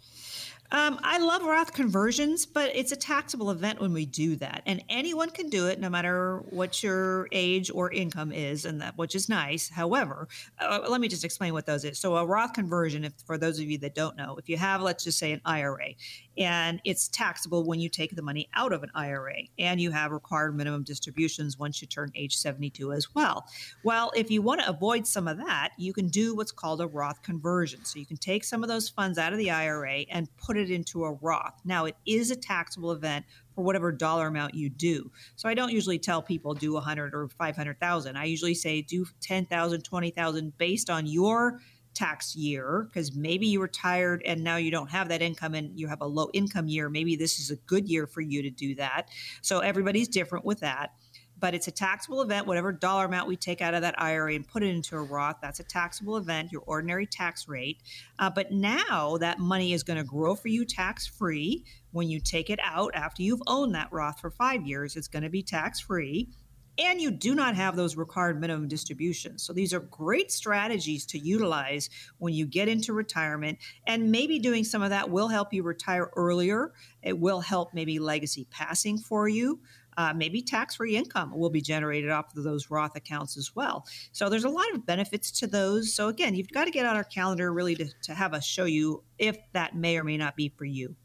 Um, 0.75 0.99
I 1.05 1.19
love 1.19 1.45
Roth 1.45 1.73
conversions, 1.73 2.47
but 2.47 2.75
it's 2.75 2.91
a 2.91 2.97
taxable 2.97 3.53
event 3.53 3.81
when 3.81 3.93
we 3.93 4.07
do 4.07 4.35
that, 4.37 4.63
and 4.67 4.83
anyone 4.89 5.31
can 5.31 5.49
do 5.49 5.69
it, 5.69 5.79
no 5.79 5.89
matter 5.89 6.43
what 6.51 6.83
your 6.83 7.29
age 7.31 7.71
or 7.73 7.93
income 7.93 8.33
is, 8.33 8.65
and 8.65 8.81
that 8.81 8.99
which 8.99 9.15
is 9.15 9.29
nice. 9.29 9.69
However, 9.69 10.27
uh, 10.59 10.81
let 10.89 11.01
me 11.01 11.07
just 11.07 11.23
explain 11.23 11.53
what 11.53 11.65
those 11.65 11.85
is. 11.85 12.01
So, 12.01 12.17
a 12.17 12.27
Roth 12.27 12.55
conversion, 12.55 13.05
if 13.05 13.13
for 13.25 13.39
those 13.39 13.61
of 13.61 13.71
you 13.71 13.79
that 13.79 13.95
don't 13.95 14.17
know, 14.17 14.35
if 14.37 14.49
you 14.49 14.57
have, 14.57 14.83
let's 14.83 15.05
just 15.05 15.17
say, 15.17 15.31
an 15.31 15.41
IRA, 15.45 15.95
and 16.39 16.81
it's 16.85 17.09
taxable 17.09 17.65
when 17.65 17.81
you 17.81 17.89
take 17.89 18.15
the 18.15 18.23
money 18.23 18.49
out 18.55 18.73
of 18.73 18.83
an 18.83 18.91
IRA, 18.95 19.43
and 19.59 19.81
you 19.81 19.91
have 19.91 20.13
required 20.13 20.57
minimum 20.57 20.83
distributions 20.83 21.59
once 21.59 21.81
you 21.81 21.89
turn 21.89 22.11
age 22.15 22.37
72 22.37 22.93
as 22.93 23.15
well. 23.15 23.47
Well, 23.83 24.13
if 24.17 24.31
you 24.31 24.43
want 24.43 24.61
to 24.63 24.69
avoid 24.69 25.07
some 25.07 25.29
of 25.29 25.39
that, 25.39 25.71
you 25.79 25.93
can 25.93 26.09
do 26.09 26.35
what's 26.35 26.53
called 26.53 26.81
a 26.81 26.87
Roth 26.87 27.23
conversion. 27.23 27.85
So, 27.85 27.99
you 27.99 28.07
can 28.07 28.17
take 28.17 28.45
some 28.45 28.63
of 28.63 28.69
those 28.69 28.89
funds 28.89 29.19
out 29.19 29.33
of 29.33 29.39
the 29.39 29.51
IRA 29.51 30.05
and 30.11 30.29
put 30.37 30.57
it 30.57 30.71
into 30.71 31.05
a 31.05 31.13
Roth. 31.13 31.61
Now, 31.65 31.85
it 31.87 31.97
is 32.07 32.31
a 32.31 32.37
taxable 32.37 32.93
event 32.93 33.25
for 33.55 33.63
whatever 33.63 33.93
dollar 33.93 34.27
amount 34.27 34.55
you 34.55 34.69
do. 34.69 35.11
So 35.37 35.49
I 35.49 35.55
don't 35.55 35.73
usually 35.73 35.99
tell 35.99 36.21
people 36.23 36.55
do 36.55 36.73
100 36.75 37.15
or 37.15 37.29
500,000. 37.29 38.17
I 38.17 38.25
usually 38.25 38.55
say 38.55 38.83
do 38.83 39.07
10,000, 39.21 39.83
20,000 39.83 40.59
based 40.59 40.91
on 40.91 41.07
your 41.07 41.61
tax 41.95 42.35
year 42.35 42.89
because 42.89 43.15
maybe 43.15 43.47
you 43.47 43.61
retired 43.61 44.23
and 44.25 44.43
now 44.43 44.57
you 44.57 44.71
don't 44.71 44.91
have 44.91 45.09
that 45.09 45.23
income 45.23 45.55
and 45.55 45.79
you 45.79 45.87
have 45.89 46.01
a 46.01 46.07
low 46.07 46.29
income 46.33 46.69
year. 46.69 46.89
Maybe 46.89 47.17
this 47.17 47.39
is 47.39 47.51
a 47.51 47.57
good 47.57 47.89
year 47.89 48.07
for 48.07 48.21
you 48.21 48.43
to 48.43 48.51
do 48.51 48.75
that. 48.77 49.09
So 49.43 49.61
everybody's 49.61 50.09
different 50.09 50.45
with 50.45 50.61
that 50.61 50.91
but 51.39 51.55
it's 51.55 51.69
a 51.69 51.71
taxable 51.71 52.23
event. 52.23 52.47
Whatever 52.47 52.73
dollar 52.73 53.05
amount 53.05 53.29
we 53.29 53.37
take 53.37 53.61
out 53.61 53.75
of 53.75 53.83
that 53.83 54.01
IRA 54.01 54.35
and 54.35 54.47
put 54.47 54.63
it 54.63 54.69
into 54.69 54.97
a 54.97 55.03
Roth, 55.03 55.37
that's 55.43 55.61
a 55.61 55.65
taxable 55.65 56.17
event, 56.17 56.53
your 56.53 56.63
ordinary 56.63 57.07
tax 57.07 57.49
rate. 57.49 57.83
Uh, 58.19 58.31
but 58.31 58.51
now 58.53 59.17
that 59.19 59.39
money 59.39 59.73
is 59.73 59.83
going 59.83 59.99
to 59.99 60.05
grow 60.05 60.35
for 60.35 60.49
you 60.49 60.65
tax 60.65 61.07
free 61.07 61.65
when 61.93 62.09
you 62.09 62.21
take 62.21 62.51
it 62.51 62.59
out 62.63 62.93
after 62.95 63.23
you've 63.23 63.43
owned 63.47 63.75
that 63.75 63.93
Roth 63.93 64.21
for 64.21 64.31
five 64.31 64.67
years. 64.67 64.97
It's 64.97 65.09
going 65.09 65.23
to 65.23 65.29
be 65.29 65.43
tax 65.43 65.81
free. 65.81 66.31
And 66.79 67.01
you 67.01 67.11
do 67.11 67.35
not 67.35 67.55
have 67.55 67.77
those 67.77 67.97
required 67.97 68.41
minimum 68.41 68.69
distributions. 68.69 69.43
So 69.43 69.53
these 69.53 69.73
are 69.73 69.81
great 69.81 70.33
strategies 70.33 71.07
to 71.07 71.19
utilize 71.19 71.91
when 72.19 72.35
you 72.35 72.47
get 72.47 72.69
into 72.69 72.93
retirement. 72.93 73.59
And 73.87 74.11
maybe 74.11 74.39
doing 74.39 74.65
some 74.65 74.83
of 74.83 74.91
that 74.91 75.11
will 75.11 75.29
help 75.29 75.53
you 75.53 75.63
retire 75.63 76.11
earlier. 76.17 76.73
It 77.03 77.19
will 77.19 77.41
help 77.41 77.75
maybe 77.75 77.99
legacy 77.99 78.47
passing 78.51 78.99
for 78.99 79.29
you 79.29 79.61
uh, 79.97 80.13
maybe 80.15 80.43
tax 80.43 80.77
free 80.77 80.97
income 80.97 81.37
will 81.37 81.51
be 81.51 81.61
generated 81.61 82.11
off 82.11 82.37
of 82.37 82.45
those 82.45 82.71
Roth 82.71 82.97
accounts 82.97 83.37
as 83.37 83.55
well. 83.55 83.87
So 84.13 84.29
there's 84.29 84.45
a 84.45 84.49
lot 84.49 84.73
of 84.75 84.87
benefits 84.87 85.31
to 85.33 85.47
those. 85.47 85.95
So 85.95 86.09
again, 86.09 86.35
you've 86.35 86.51
got 86.51 86.65
to 86.65 86.71
get 86.71 86.87
on 86.87 86.97
our 86.97 87.05
calendar 87.05 87.53
really 87.53 87.75
to, 87.77 87.87
to 88.03 88.15
have 88.15 88.35
us 88.35 88.45
show 88.45 88.65
you 88.65 89.03
if 89.19 89.37
that 89.53 89.77
may 89.77 89.97
or 89.97 90.05
may 90.05 90.17
not 90.17 90.37
be 90.37 90.53
for 90.57 90.65
you. 90.65 90.97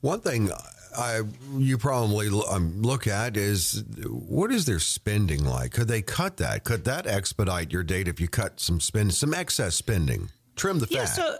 One 0.00 0.20
thing 0.20 0.50
I, 0.96 1.22
you 1.56 1.78
probably 1.78 2.28
um, 2.48 2.82
look 2.82 3.06
at 3.06 3.36
is 3.36 3.84
what 4.06 4.52
is 4.52 4.64
their 4.64 4.78
spending 4.78 5.44
like? 5.44 5.72
Could 5.72 5.88
they 5.88 6.02
cut 6.02 6.36
that? 6.38 6.64
Could 6.64 6.84
that 6.84 7.06
expedite 7.06 7.72
your 7.72 7.82
date 7.82 8.08
if 8.08 8.20
you 8.20 8.28
cut 8.28 8.60
some 8.60 8.80
spend, 8.80 9.14
some 9.14 9.34
excess 9.34 9.74
spending, 9.74 10.30
trim 10.56 10.78
the 10.78 10.86
fat? 10.86 10.94
Yeah, 10.94 11.04
so 11.04 11.36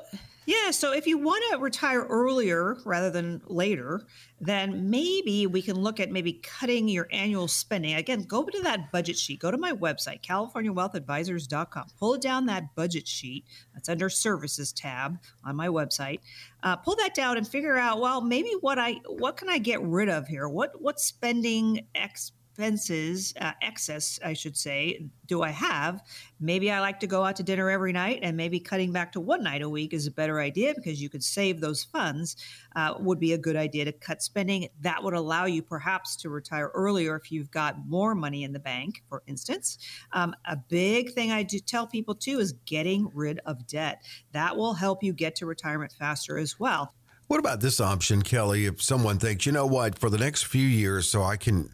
Yeah, 0.47 0.73
so 0.73 0.93
if 0.93 1.07
you 1.07 1.17
want 1.17 1.43
to 1.51 1.59
retire 1.59 2.03
earlier 2.03 2.77
rather 2.85 3.11
than 3.11 3.41
later, 3.47 4.07
then 4.41 4.91
maybe 4.91 5.47
we 5.47 5.63
can 5.63 5.77
look 5.77 6.01
at 6.01 6.11
maybe 6.11 6.35
cutting 6.35 6.87
your 6.87 7.09
annual 7.11 7.49
spending. 7.49 7.95
Again, 7.95 8.25
go 8.25 8.45
to 8.45 8.63
that 8.63 8.93
budget 8.93 9.17
sheet. 9.17 9.41
Go 9.41 9.51
to 9.51 9.57
my 9.57 9.73
website, 9.73 10.21
californiawealthadvisors.com. 10.21 11.87
Pull 11.99 12.19
down 12.19 12.45
that 12.47 12.75
budget 12.75 13.09
sheet. 13.09 13.47
That's 13.73 13.89
under 13.89 14.11
services 14.11 14.73
tab 14.73 15.19
on 15.45 15.57
my 15.57 15.69
website. 15.69 16.21
Uh, 16.65 16.75
pull 16.77 16.97
that 16.97 17.15
down 17.15 17.37
and 17.37 17.47
figure 17.47 17.77
out, 17.77 18.01
well, 18.01 18.23
maybe 18.23 18.51
what 18.63 18.79
I 18.79 18.95
what 19.07 19.37
can 19.37 19.51
I 19.51 19.59
get 19.59 19.83
rid 19.83 20.09
of 20.09 20.27
here? 20.27 20.49
What 20.49 20.81
what 20.81 20.99
spending 20.99 21.87
X 21.95 22.33
expenses, 22.55 23.35
uh, 23.41 23.51
excess, 23.63 24.21
I 24.25 24.33
should 24.33 24.57
say, 24.57 25.07
do 25.27 25.43
I 25.43 25.51
have? 25.51 26.01
Maybe 26.39 26.71
I 26.71 26.79
like 26.79 27.01
to 27.01 27.07
go 27.09 27.25
out 27.25 27.35
to 27.37 27.43
dinner 27.43 27.69
every 27.69 27.93
night, 27.93 28.21
and 28.23 28.37
maybe 28.37 28.61
cutting 28.61 28.93
back 28.93 29.11
to 29.13 29.21
one 29.21 29.43
night 29.43 29.61
a 29.61 29.69
week 29.69 29.93
is 29.93 30.07
a 30.07 30.11
better 30.13 30.39
idea 30.39 30.73
because 30.77 31.03
you 31.03 31.09
could 31.09 31.25
save 31.25 31.61
those 31.61 31.83
funds. 31.83 32.37
Uh, 32.77 32.95
would 33.01 33.19
be 33.19 33.33
a 33.33 33.39
good 33.39 33.57
idea 33.57 33.85
to 33.85 33.93
cut 33.93 34.23
spending. 34.23 34.69
That 34.83 35.03
would 35.03 35.15
allow 35.15 35.47
you 35.47 35.63
perhaps 35.63 36.15
to 36.17 36.29
retire 36.29 36.71
earlier 36.75 37.17
if 37.17 37.33
you've 37.33 37.51
got 37.51 37.89
more 37.89 38.15
money 38.15 38.45
in 38.45 38.53
the 38.53 38.61
bank, 38.61 39.03
for 39.09 39.23
instance. 39.27 39.79
Um, 40.13 40.35
a 40.45 40.57
big 40.57 41.13
thing 41.13 41.33
I 41.33 41.43
do 41.43 41.59
tell 41.59 41.89
people 41.89 42.15
too 42.15 42.39
is 42.39 42.53
getting 42.67 43.11
rid 43.15 43.41
of 43.47 43.67
debt. 43.67 44.03
That 44.33 44.57
will 44.57 44.75
help 44.75 45.03
you 45.03 45.13
get 45.13 45.35
to 45.37 45.47
retirement 45.47 45.93
faster 45.93 46.39
as 46.39 46.61
well. 46.61 46.95
What 47.27 47.41
about 47.41 47.61
this 47.61 47.81
option, 47.81 48.21
Kelly? 48.21 48.67
If 48.67 48.83
someone 48.83 49.19
thinks, 49.19 49.47
you 49.47 49.53
know 49.53 49.67
what, 49.67 49.99
for 49.99 50.11
the 50.11 50.19
next 50.19 50.45
few 50.45 50.67
years, 50.67 51.09
so 51.09 51.23
I 51.23 51.39
can 51.39 51.71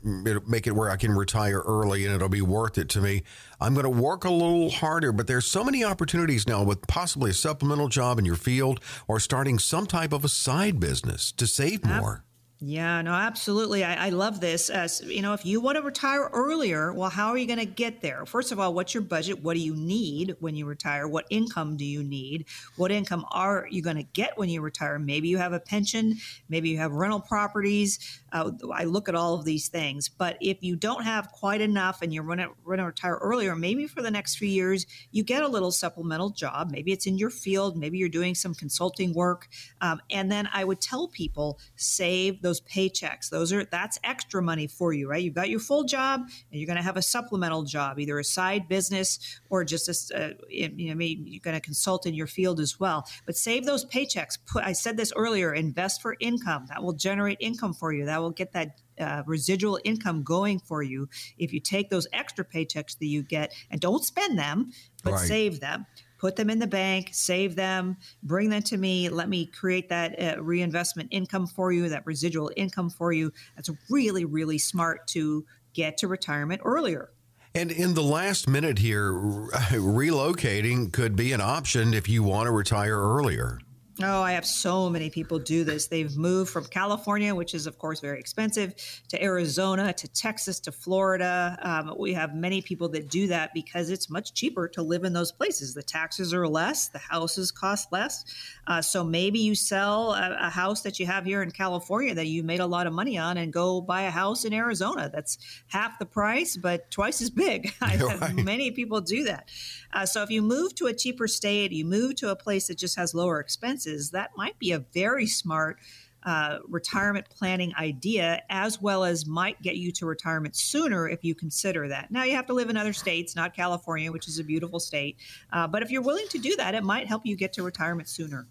make 0.46 0.68
it 0.68 0.72
where 0.72 0.90
I 0.90 0.96
can 0.96 1.10
retire 1.10 1.60
early 1.60 2.06
and 2.06 2.14
it'll 2.14 2.28
be 2.28 2.40
worth 2.40 2.78
it 2.78 2.88
to 2.90 3.00
me, 3.00 3.24
I'm 3.60 3.74
going 3.74 3.84
to 3.84 3.90
work 3.90 4.24
a 4.24 4.30
little 4.30 4.70
harder. 4.70 5.10
But 5.10 5.26
there's 5.26 5.46
so 5.46 5.64
many 5.64 5.82
opportunities 5.82 6.46
now 6.46 6.62
with 6.62 6.86
possibly 6.86 7.30
a 7.30 7.34
supplemental 7.34 7.88
job 7.88 8.18
in 8.20 8.24
your 8.24 8.36
field 8.36 8.80
or 9.08 9.18
starting 9.18 9.58
some 9.58 9.86
type 9.86 10.12
of 10.12 10.24
a 10.24 10.28
side 10.28 10.78
business 10.78 11.32
to 11.32 11.48
save 11.48 11.84
more. 11.84 12.24
Yeah, 12.62 13.00
no, 13.00 13.12
absolutely. 13.12 13.84
I, 13.84 14.08
I 14.08 14.08
love 14.10 14.38
this. 14.38 14.68
As 14.68 15.00
you 15.00 15.22
know, 15.22 15.32
if 15.32 15.46
you 15.46 15.62
want 15.62 15.76
to 15.78 15.82
retire 15.82 16.28
earlier, 16.30 16.92
well, 16.92 17.08
how 17.08 17.28
are 17.28 17.38
you 17.38 17.46
going 17.46 17.58
to 17.58 17.64
get 17.64 18.02
there? 18.02 18.26
First 18.26 18.52
of 18.52 18.60
all, 18.60 18.74
what's 18.74 18.92
your 18.92 19.02
budget? 19.02 19.42
What 19.42 19.54
do 19.54 19.60
you 19.60 19.74
need 19.74 20.36
when 20.40 20.54
you 20.54 20.66
retire? 20.66 21.08
What 21.08 21.24
income 21.30 21.78
do 21.78 21.86
you 21.86 22.04
need? 22.04 22.44
What 22.76 22.92
income 22.92 23.24
are 23.30 23.66
you 23.70 23.80
going 23.80 23.96
to 23.96 24.02
get 24.02 24.36
when 24.36 24.50
you 24.50 24.60
retire? 24.60 24.98
Maybe 24.98 25.28
you 25.28 25.38
have 25.38 25.54
a 25.54 25.60
pension. 25.60 26.18
Maybe 26.50 26.68
you 26.68 26.76
have 26.76 26.92
rental 26.92 27.20
properties. 27.20 27.98
Uh, 28.30 28.50
I 28.74 28.84
look 28.84 29.08
at 29.08 29.14
all 29.14 29.32
of 29.32 29.46
these 29.46 29.68
things. 29.68 30.10
But 30.10 30.36
if 30.42 30.62
you 30.62 30.76
don't 30.76 31.04
have 31.04 31.32
quite 31.32 31.62
enough 31.62 32.02
and 32.02 32.12
you're 32.12 32.24
going 32.24 32.38
to 32.40 32.50
retire 32.62 33.16
earlier, 33.22 33.56
maybe 33.56 33.86
for 33.86 34.02
the 34.02 34.10
next 34.10 34.36
few 34.36 34.48
years, 34.48 34.84
you 35.12 35.24
get 35.24 35.42
a 35.42 35.48
little 35.48 35.72
supplemental 35.72 36.28
job. 36.28 36.70
Maybe 36.70 36.92
it's 36.92 37.06
in 37.06 37.16
your 37.16 37.30
field. 37.30 37.78
Maybe 37.78 37.96
you're 37.96 38.10
doing 38.10 38.34
some 38.34 38.54
consulting 38.54 39.14
work. 39.14 39.48
Um, 39.80 40.02
and 40.10 40.30
then 40.30 40.46
I 40.52 40.64
would 40.64 40.82
tell 40.82 41.08
people 41.08 41.58
save 41.76 42.42
those 42.42 42.49
paychecks. 42.58 43.28
Those 43.28 43.52
are 43.52 43.64
that's 43.66 43.98
extra 44.02 44.40
money 44.42 44.66
for 44.66 44.94
you, 44.94 45.10
right? 45.10 45.22
You've 45.22 45.34
got 45.34 45.50
your 45.50 45.60
full 45.60 45.84
job, 45.84 46.22
and 46.22 46.58
you're 46.58 46.66
going 46.66 46.78
to 46.78 46.82
have 46.82 46.96
a 46.96 47.02
supplemental 47.02 47.64
job, 47.64 47.98
either 47.98 48.18
a 48.18 48.24
side 48.24 48.66
business 48.66 49.18
or 49.50 49.62
just 49.62 50.10
a, 50.10 50.24
uh, 50.24 50.30
you 50.48 50.88
know, 50.88 50.94
maybe 50.94 51.22
you're 51.26 51.40
going 51.40 51.54
to 51.54 51.60
consult 51.60 52.06
in 52.06 52.14
your 52.14 52.26
field 52.26 52.60
as 52.60 52.80
well. 52.80 53.06
But 53.26 53.36
save 53.36 53.66
those 53.66 53.84
paychecks. 53.84 54.38
Put, 54.46 54.64
I 54.64 54.72
said 54.72 54.96
this 54.96 55.12
earlier. 55.14 55.52
Invest 55.52 56.00
for 56.00 56.16
income. 56.18 56.64
That 56.68 56.82
will 56.82 56.94
generate 56.94 57.36
income 57.40 57.74
for 57.74 57.92
you. 57.92 58.06
That 58.06 58.22
will 58.22 58.30
get 58.30 58.52
that 58.52 58.80
uh, 58.98 59.22
residual 59.26 59.78
income 59.84 60.22
going 60.22 60.60
for 60.60 60.82
you 60.82 61.08
if 61.36 61.52
you 61.52 61.60
take 61.60 61.90
those 61.90 62.06
extra 62.12 62.44
paychecks 62.44 62.98
that 62.98 63.06
you 63.06 63.22
get 63.22 63.52
and 63.70 63.80
don't 63.80 64.04
spend 64.04 64.38
them, 64.38 64.72
but 65.02 65.12
right. 65.12 65.28
save 65.28 65.60
them 65.60 65.86
put 66.20 66.36
them 66.36 66.50
in 66.50 66.58
the 66.58 66.66
bank, 66.66 67.08
save 67.12 67.56
them, 67.56 67.96
bring 68.22 68.50
them 68.50 68.62
to 68.62 68.76
me. 68.76 69.08
Let 69.08 69.28
me 69.28 69.46
create 69.46 69.88
that 69.88 70.20
uh, 70.20 70.42
reinvestment 70.42 71.08
income 71.10 71.46
for 71.46 71.72
you, 71.72 71.88
that 71.88 72.04
residual 72.04 72.50
income 72.56 72.90
for 72.90 73.12
you. 73.12 73.32
That's 73.56 73.70
really, 73.88 74.26
really 74.26 74.58
smart 74.58 75.08
to 75.08 75.46
get 75.72 75.96
to 75.98 76.08
retirement 76.08 76.60
earlier. 76.64 77.10
And 77.54 77.72
in 77.72 77.94
the 77.94 78.02
last 78.02 78.48
minute 78.48 78.78
here, 78.78 79.12
relocating 79.12 80.92
could 80.92 81.16
be 81.16 81.32
an 81.32 81.40
option 81.40 81.94
if 81.94 82.08
you 82.08 82.22
want 82.22 82.46
to 82.46 82.52
retire 82.52 82.98
earlier. 82.98 83.58
Oh, 84.02 84.22
I 84.22 84.32
have 84.32 84.46
so 84.46 84.88
many 84.88 85.10
people 85.10 85.38
do 85.38 85.62
this. 85.62 85.86
They've 85.86 86.16
moved 86.16 86.50
from 86.50 86.64
California, 86.64 87.34
which 87.34 87.54
is, 87.54 87.66
of 87.66 87.78
course, 87.78 88.00
very 88.00 88.18
expensive, 88.18 88.74
to 89.08 89.22
Arizona, 89.22 89.92
to 89.92 90.08
Texas, 90.08 90.58
to 90.60 90.72
Florida. 90.72 91.58
Um, 91.60 91.94
we 91.98 92.14
have 92.14 92.34
many 92.34 92.62
people 92.62 92.88
that 92.90 93.10
do 93.10 93.26
that 93.26 93.52
because 93.52 93.90
it's 93.90 94.08
much 94.08 94.32
cheaper 94.32 94.68
to 94.68 94.82
live 94.82 95.04
in 95.04 95.12
those 95.12 95.32
places. 95.32 95.74
The 95.74 95.82
taxes 95.82 96.32
are 96.32 96.48
less, 96.48 96.88
the 96.88 96.98
houses 96.98 97.50
cost 97.50 97.92
less. 97.92 98.24
Uh, 98.66 98.80
so 98.80 99.04
maybe 99.04 99.38
you 99.38 99.54
sell 99.54 100.12
a, 100.12 100.36
a, 100.40 100.50
house 100.50 100.82
that 100.82 100.98
you 100.98 101.06
have 101.06 101.24
here 101.24 101.42
in 101.42 101.50
California 101.50 102.14
that 102.14 102.26
you 102.26 102.42
made 102.42 102.60
a 102.60 102.66
lot 102.66 102.86
of 102.86 102.92
money 102.92 103.18
on 103.18 103.36
and 103.36 103.52
go 103.52 103.80
buy 103.80 104.02
a 104.02 104.10
house 104.10 104.44
in 104.44 104.52
Arizona 104.52 105.10
that's 105.12 105.38
half 105.68 105.98
the 105.98 106.06
price, 106.06 106.56
but 106.56 106.90
twice 106.90 107.20
as 107.20 107.30
big. 107.30 107.74
I 107.80 107.96
have 107.96 108.34
many 108.34 108.70
people 108.70 109.00
do 109.00 109.24
that. 109.24 109.50
Uh, 109.92 110.06
so 110.06 110.22
if 110.22 110.30
you 110.30 110.40
move 110.40 110.74
to 110.76 110.86
a 110.86 110.94
cheaper 110.94 111.26
state, 111.26 111.72
you 111.72 111.84
move 111.84 112.14
to 112.16 112.30
a 112.30 112.36
place 112.36 112.68
that 112.68 112.78
just 112.78 112.96
has 112.96 113.14
lower 113.14 113.40
expenses, 113.40 113.89
that 114.12 114.30
might 114.36 114.58
be 114.58 114.72
a 114.72 114.78
very 114.78 115.26
smart 115.26 115.78
uh, 116.22 116.58
retirement 116.68 117.26
planning 117.30 117.72
idea, 117.78 118.42
as 118.50 118.80
well 118.80 119.04
as 119.04 119.26
might 119.26 119.60
get 119.62 119.76
you 119.76 119.90
to 119.90 120.06
retirement 120.06 120.54
sooner 120.54 121.08
if 121.08 121.24
you 121.24 121.34
consider 121.34 121.88
that. 121.88 122.10
Now, 122.10 122.24
you 122.24 122.34
have 122.34 122.46
to 122.46 122.52
live 122.52 122.68
in 122.68 122.76
other 122.76 122.92
states, 122.92 123.34
not 123.34 123.54
California, 123.54 124.12
which 124.12 124.28
is 124.28 124.38
a 124.38 124.44
beautiful 124.44 124.80
state. 124.80 125.16
Uh, 125.52 125.66
but 125.66 125.82
if 125.82 125.90
you're 125.90 126.02
willing 126.02 126.28
to 126.28 126.38
do 126.38 126.54
that, 126.56 126.74
it 126.74 126.84
might 126.84 127.06
help 127.06 127.24
you 127.24 127.36
get 127.36 127.52
to 127.54 127.62
retirement 127.62 128.08
sooner. 128.08 128.46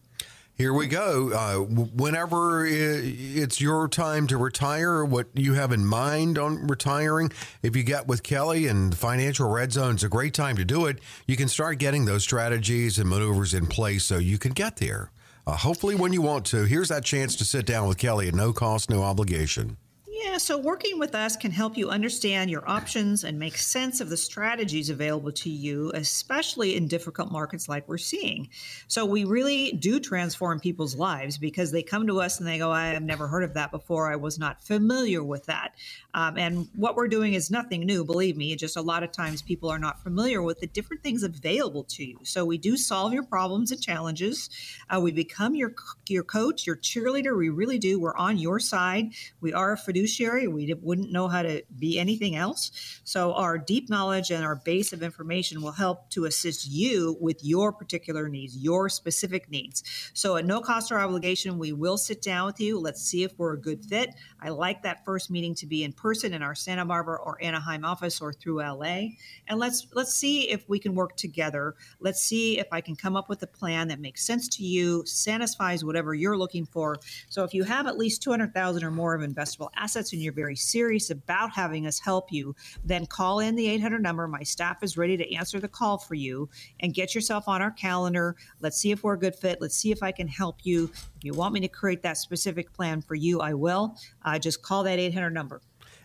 Here 0.56 0.73
we 0.73 0.88
go. 0.88 1.32
Uh, 1.32 1.60
whenever 1.60 2.65
it's 2.65 3.62
your 3.62 3.88
time 3.88 4.28
to 4.28 4.38
retire, 4.38 5.06
what 5.06 5.28
you 5.34 5.54
have 5.54 5.71
in 5.71 5.86
mind 5.86 6.38
on 6.38 6.67
retiring, 6.67 7.32
if 7.63 7.78
you 7.78 7.84
get 7.84 8.08
with 8.08 8.23
Kelly 8.23 8.67
and 8.67 8.97
Financial 8.97 9.49
Red 9.49 9.71
Zone, 9.71 9.93
it's 9.93 10.04
a 10.04 10.10
great 10.10 10.34
time 10.34 10.58
to 10.58 10.65
do 10.65 10.86
it. 10.88 10.99
You 11.28 11.38
can 11.38 11.47
start 11.47 11.78
getting 11.78 12.04
those 12.04 12.23
strategies 12.23 12.99
and 12.99 13.08
maneuvers 13.08 13.54
in 13.54 13.67
place 13.67 14.04
so 14.04 14.17
you 14.17 14.38
can 14.38 14.52
get 14.52 14.78
there. 14.78 15.12
Uh, 15.47 15.56
hopefully, 15.56 15.95
when 15.95 16.13
you 16.13 16.21
want 16.21 16.45
to, 16.45 16.65
here's 16.65 16.89
that 16.89 17.04
chance 17.06 17.36
to 17.38 17.45
sit 17.45 17.65
down 17.65 17.88
with 17.88 17.97
Kelly 17.97 18.28
at 18.28 18.36
no 18.36 18.54
cost, 18.54 18.89
no 18.89 19.04
obligation. 19.04 19.78
Yeah, 20.21 20.38
so 20.38 20.58
working 20.58 20.99
with 20.99 21.15
us 21.15 21.38
can 21.38 21.51
help 21.51 21.77
you 21.77 21.89
understand 21.89 22.51
your 22.51 22.69
options 22.69 23.23
and 23.23 23.39
make 23.39 23.58
sense 23.58 24.01
of 24.01 24.10
the 24.10 24.17
strategies 24.17 24.89
available 24.89 25.32
to 25.32 25.49
you, 25.49 25.91
especially 25.93 26.75
in 26.75 26.89
difficult 26.89 27.32
markets 27.32 27.69
like 27.69 27.88
we're 27.88 27.97
seeing. 27.97 28.49
So, 28.88 29.05
we 29.05 29.23
really 29.23 29.71
do 29.71 29.97
transform 29.99 30.60
people's 30.60 30.95
lives 30.95 31.38
because 31.38 31.71
they 31.71 31.84
come 31.84 32.05
to 32.08 32.19
us 32.19 32.39
and 32.39 32.47
they 32.47 32.58
go, 32.58 32.69
I 32.69 32.88
have 32.88 33.03
never 33.03 33.27
heard 33.27 33.43
of 33.43 33.53
that 33.53 33.71
before. 33.71 34.12
I 34.12 34.17
was 34.17 34.38
not 34.38 34.62
familiar 34.62 35.23
with 35.23 35.45
that. 35.45 35.75
Um, 36.13 36.38
and 36.38 36.67
what 36.75 36.95
we're 36.97 37.08
doing 37.08 37.34
is 37.34 37.49
nothing 37.49 37.82
new, 37.82 38.03
believe 38.03 38.36
me. 38.36 38.53
Just 38.58 38.75
a 38.75 38.82
lot 38.82 39.03
of 39.03 39.13
times 39.13 39.41
people 39.41 39.69
are 39.69 39.79
not 39.79 40.03
familiar 40.03 40.41
with 40.41 40.60
the 40.60 40.67
different 40.67 41.01
things 41.01 41.23
available 41.23 41.86
to 41.86 42.03
you. 42.03 42.19
So, 42.23 42.43
we 42.43 42.58
do 42.58 42.75
solve 42.75 43.13
your 43.13 43.23
problems 43.23 43.71
and 43.71 43.82
challenges. 43.82 44.49
Uh, 44.89 44.99
we 44.99 45.13
become 45.13 45.55
your, 45.55 45.75
your 46.10 46.23
coach, 46.23 46.67
your 46.67 46.75
cheerleader. 46.75 47.38
We 47.38 47.47
really 47.47 47.79
do. 47.79 48.01
We're 48.01 48.17
on 48.17 48.38
your 48.38 48.60
side. 48.60 49.13
We 49.39 49.53
are 49.53 49.71
a 49.71 49.77
fiduciary 49.77 50.09
fiduciary. 50.10 50.48
We 50.48 50.74
wouldn't 50.82 51.12
know 51.12 51.28
how 51.28 51.43
to 51.43 51.62
be 51.78 52.00
anything 52.00 52.36
else. 52.36 52.72
So, 53.04 53.34
our 53.34 53.58
deep 53.58 53.89
knowledge 53.89 54.32
and 54.32 54.43
our 54.43 54.56
base 54.56 54.93
of 54.93 55.04
information 55.04 55.62
will 55.62 55.72
help 55.72 56.10
to 56.12 56.26
assist 56.26 56.67
you 56.69 57.17
with 57.19 57.43
your 57.43 57.72
particular 57.72 58.28
needs, 58.28 58.58
your 58.58 58.89
specific 58.89 59.50
needs. 59.50 59.84
So, 60.13 60.38
at 60.38 60.45
no 60.45 60.62
cost 60.62 60.91
or 60.91 61.00
obligation, 61.00 61.60
we 61.60 61.74
will 61.74 61.98
sit 61.98 62.22
down 62.22 62.48
with 62.48 62.60
you. 62.60 62.80
Let's 62.80 63.02
see 63.02 63.24
if 63.24 63.38
we're 63.38 63.54
a 63.54 63.60
good 63.60 63.84
fit. 63.86 64.15
I 64.41 64.50
like 64.50 64.82
that 64.84 65.06
first 65.06 65.30
meeting 65.30 65.56
to 65.56 65.67
be 65.67 65.84
in 65.84 65.93
person 65.93 66.34
in 66.34 66.41
our 66.41 66.56
Santa 66.56 66.86
Barbara 66.86 67.19
or 67.22 67.38
Anaheim 67.41 67.86
office 67.86 68.22
or 68.22 68.34
through 68.34 68.62
LA. 68.62 69.10
And 69.48 69.60
let's 69.60 69.88
let's 69.93 70.13
see 70.13 70.50
if 70.50 70.67
we 70.67 70.80
can 70.80 70.95
work 70.95 71.15
together. 71.17 71.76
Let's 72.00 72.22
see 72.22 72.60
if 72.60 72.67
I 72.72 72.82
can 72.82 72.95
come 72.95 73.15
up 73.15 73.30
with 73.30 73.43
a 73.43 73.48
plan 73.48 73.88
that 73.89 74.00
makes 74.00 74.26
sense 74.26 74.48
to 74.50 74.63
you, 74.63 75.06
satisfies 75.06 75.84
whatever 75.84 76.13
you're 76.13 76.38
looking 76.38 76.65
for. 76.65 76.98
So, 77.30 77.43
if 77.43 77.54
you 77.54 77.63
have 77.63 77.88
at 77.88 77.98
least 77.98 78.24
200,000 78.24 78.84
or 78.84 78.91
more 78.91 79.13
of 79.13 79.22
investable 79.22 79.69
assets, 79.76 79.98
assets 79.99 80.13
and 80.13 80.21
you're 80.21 80.33
very 80.33 80.55
serious 80.55 81.09
about 81.09 81.51
having 81.51 81.85
us 81.85 81.99
help 81.99 82.31
you, 82.31 82.55
then 82.85 83.05
call 83.05 83.39
in 83.39 83.55
the 83.55 83.67
800 83.67 84.01
number. 84.01 84.27
My 84.27 84.43
staff 84.43 84.81
is 84.81 84.97
ready 84.97 85.17
to 85.17 85.35
answer 85.35 85.59
the 85.59 85.67
call 85.67 85.97
for 85.97 86.15
you 86.15 86.49
and 86.79 86.93
get 86.93 87.13
yourself 87.13 87.47
on 87.47 87.62
our 87.62 87.71
calendar. 87.71 88.35
Let's 88.62 88.77
see 88.77 88.91
if 88.91 89.03
we're 89.03 89.15
a 89.15 89.19
good 89.19 89.35
fit. 89.35 89.59
Let's 89.59 89.75
see 89.75 89.91
if 89.91 90.01
I 90.01 90.12
can 90.12 90.27
help 90.27 90.59
you. 90.63 90.89
If 91.17 91.23
you 91.23 91.33
want 91.33 91.53
me 91.53 91.59
to 91.59 91.67
create 91.67 92.01
that 92.03 92.17
specific 92.17 92.71
plan 92.71 93.01
for 93.01 93.15
you, 93.15 93.41
I 93.41 93.53
will. 93.53 93.97
Uh, 94.23 94.39
just 94.39 94.62
call 94.62 94.83
that 94.83 94.99
800 94.99 95.31
number 95.31 95.62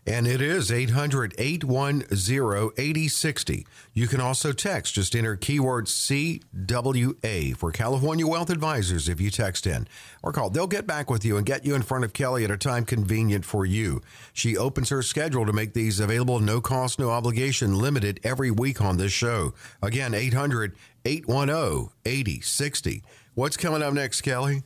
and 0.06 0.26
it 0.26 0.40
is 0.40 0.70
800 0.70 1.34
810 1.38 2.72
8060. 2.76 3.66
You 3.92 4.06
can 4.06 4.20
also 4.20 4.52
text, 4.52 4.94
just 4.94 5.14
enter 5.14 5.36
keyword 5.36 5.86
CWA 5.86 7.56
for 7.56 7.72
California 7.72 8.26
Wealth 8.26 8.50
Advisors 8.50 9.08
if 9.08 9.20
you 9.20 9.30
text 9.30 9.66
in 9.66 9.88
or 10.22 10.32
call. 10.32 10.50
They'll 10.50 10.66
get 10.66 10.86
back 10.86 11.10
with 11.10 11.24
you 11.24 11.36
and 11.36 11.46
get 11.46 11.64
you 11.64 11.74
in 11.74 11.82
front 11.82 12.04
of 12.04 12.12
Kelly 12.12 12.44
at 12.44 12.50
a 12.50 12.56
time 12.56 12.84
convenient 12.84 13.44
for 13.44 13.64
you. 13.64 14.02
She 14.32 14.56
opens 14.56 14.90
her 14.90 15.02
schedule 15.02 15.46
to 15.46 15.52
make 15.52 15.72
these 15.72 16.00
available, 16.00 16.40
no 16.40 16.60
cost, 16.60 16.98
no 16.98 17.10
obligation, 17.10 17.78
limited 17.78 18.20
every 18.22 18.50
week 18.50 18.80
on 18.80 18.98
this 18.98 19.12
show. 19.12 19.54
Again, 19.82 20.12
800 20.14 20.76
810 21.04 21.90
8060. 22.04 23.02
What's 23.34 23.56
coming 23.56 23.82
up 23.82 23.92
next, 23.92 24.20
Kelly? 24.20 24.62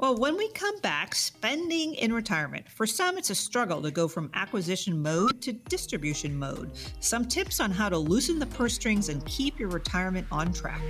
Well, 0.00 0.16
when 0.16 0.36
we 0.36 0.48
come 0.50 0.78
back, 0.78 1.12
spending 1.12 1.94
in 1.94 2.12
retirement. 2.12 2.68
For 2.68 2.86
some, 2.86 3.18
it's 3.18 3.30
a 3.30 3.34
struggle 3.34 3.82
to 3.82 3.90
go 3.90 4.06
from 4.06 4.30
acquisition 4.32 5.02
mode 5.02 5.42
to 5.42 5.52
distribution 5.52 6.38
mode. 6.38 6.70
Some 7.00 7.24
tips 7.24 7.58
on 7.58 7.72
how 7.72 7.88
to 7.88 7.98
loosen 7.98 8.38
the 8.38 8.46
purse 8.46 8.74
strings 8.74 9.08
and 9.08 9.26
keep 9.26 9.58
your 9.58 9.70
retirement 9.70 10.28
on 10.30 10.52
track. 10.52 10.80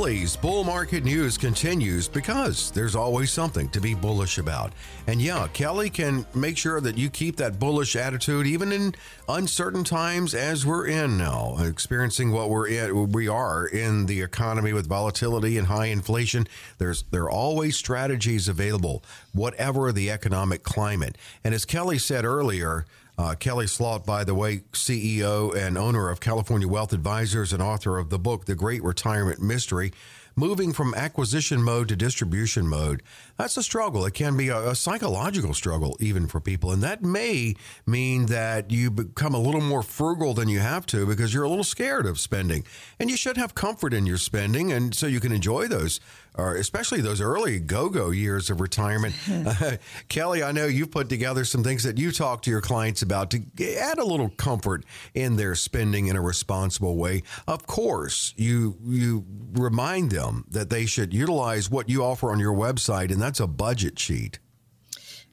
Kelly's 0.00 0.34
bull 0.34 0.64
market 0.64 1.04
news 1.04 1.36
continues 1.36 2.08
because 2.08 2.70
there's 2.70 2.96
always 2.96 3.30
something 3.30 3.68
to 3.68 3.82
be 3.82 3.92
bullish 3.92 4.38
about. 4.38 4.72
And 5.06 5.20
yeah, 5.20 5.46
Kelly 5.52 5.90
can 5.90 6.24
make 6.34 6.56
sure 6.56 6.80
that 6.80 6.96
you 6.96 7.10
keep 7.10 7.36
that 7.36 7.58
bullish 7.58 7.94
attitude 7.96 8.46
even 8.46 8.72
in 8.72 8.94
uncertain 9.28 9.84
times 9.84 10.34
as 10.34 10.64
we're 10.64 10.86
in 10.86 11.18
now, 11.18 11.58
experiencing 11.60 12.32
what 12.32 12.48
we're 12.48 12.68
in, 12.68 13.12
we 13.12 13.28
are 13.28 13.66
in 13.66 14.06
the 14.06 14.22
economy 14.22 14.72
with 14.72 14.88
volatility 14.88 15.58
and 15.58 15.66
high 15.66 15.86
inflation. 15.86 16.48
There's 16.78 17.04
there 17.10 17.24
are 17.24 17.30
always 17.30 17.76
strategies 17.76 18.48
available, 18.48 19.04
whatever 19.34 19.92
the 19.92 20.10
economic 20.10 20.62
climate. 20.62 21.18
And 21.44 21.52
as 21.54 21.66
Kelly 21.66 21.98
said 21.98 22.24
earlier, 22.24 22.86
uh, 23.20 23.34
Kelly 23.34 23.66
Slaught, 23.66 24.06
by 24.06 24.24
the 24.24 24.34
way, 24.34 24.62
CEO 24.72 25.54
and 25.54 25.76
owner 25.76 26.08
of 26.08 26.20
California 26.20 26.66
Wealth 26.66 26.94
Advisors 26.94 27.52
and 27.52 27.62
author 27.62 27.98
of 27.98 28.08
the 28.08 28.18
book, 28.18 28.46
The 28.46 28.54
Great 28.54 28.82
Retirement 28.82 29.42
Mystery, 29.42 29.92
moving 30.36 30.72
from 30.72 30.94
acquisition 30.94 31.62
mode 31.62 31.88
to 31.88 31.96
distribution 31.96 32.66
mode. 32.66 33.02
That's 33.36 33.58
a 33.58 33.62
struggle. 33.62 34.06
It 34.06 34.14
can 34.14 34.38
be 34.38 34.48
a, 34.48 34.70
a, 34.70 34.74
psychological 34.74 35.52
struggle, 35.52 35.98
even 36.00 36.28
for 36.28 36.40
people. 36.40 36.72
And 36.72 36.82
that 36.82 37.02
may 37.02 37.56
mean 37.84 38.26
that 38.26 38.70
you 38.70 38.90
become 38.90 39.34
a 39.34 39.40
little 39.40 39.60
more 39.60 39.82
frugal 39.82 40.32
than 40.32 40.48
you 40.48 40.60
have 40.60 40.86
to 40.86 41.04
because 41.04 41.34
you're 41.34 41.44
a 41.44 41.48
little 41.48 41.62
scared 41.62 42.06
of 42.06 42.18
spending. 42.18 42.64
And 42.98 43.10
you 43.10 43.18
should 43.18 43.36
have 43.36 43.54
comfort 43.54 43.92
in 43.92 44.06
your 44.06 44.18
spending, 44.18 44.72
and 44.72 44.94
so 44.94 45.06
you 45.06 45.20
can 45.20 45.32
enjoy 45.32 45.68
those 45.68 46.00
or 46.36 46.56
especially 46.56 47.00
those 47.00 47.20
early 47.20 47.58
go-go 47.58 48.10
years 48.10 48.50
of 48.50 48.60
retirement. 48.60 49.14
uh, 49.30 49.76
Kelly, 50.08 50.42
I 50.42 50.52
know 50.52 50.66
you've 50.66 50.90
put 50.90 51.08
together 51.08 51.44
some 51.44 51.62
things 51.62 51.82
that 51.84 51.98
you 51.98 52.12
talk 52.12 52.42
to 52.42 52.50
your 52.50 52.60
clients 52.60 53.02
about 53.02 53.30
to 53.30 53.42
add 53.78 53.98
a 53.98 54.04
little 54.04 54.30
comfort 54.30 54.84
in 55.14 55.36
their 55.36 55.54
spending 55.54 56.06
in 56.06 56.16
a 56.16 56.20
responsible 56.20 56.96
way. 56.96 57.22
Of 57.46 57.66
course, 57.66 58.34
you 58.36 58.76
you 58.84 59.24
remind 59.52 60.10
them 60.10 60.44
that 60.50 60.70
they 60.70 60.86
should 60.86 61.12
utilize 61.12 61.70
what 61.70 61.88
you 61.88 62.04
offer 62.04 62.30
on 62.30 62.38
your 62.38 62.54
website, 62.54 63.10
and 63.10 63.20
that's 63.20 63.40
a 63.40 63.46
budget 63.46 63.98
sheet. 63.98 64.38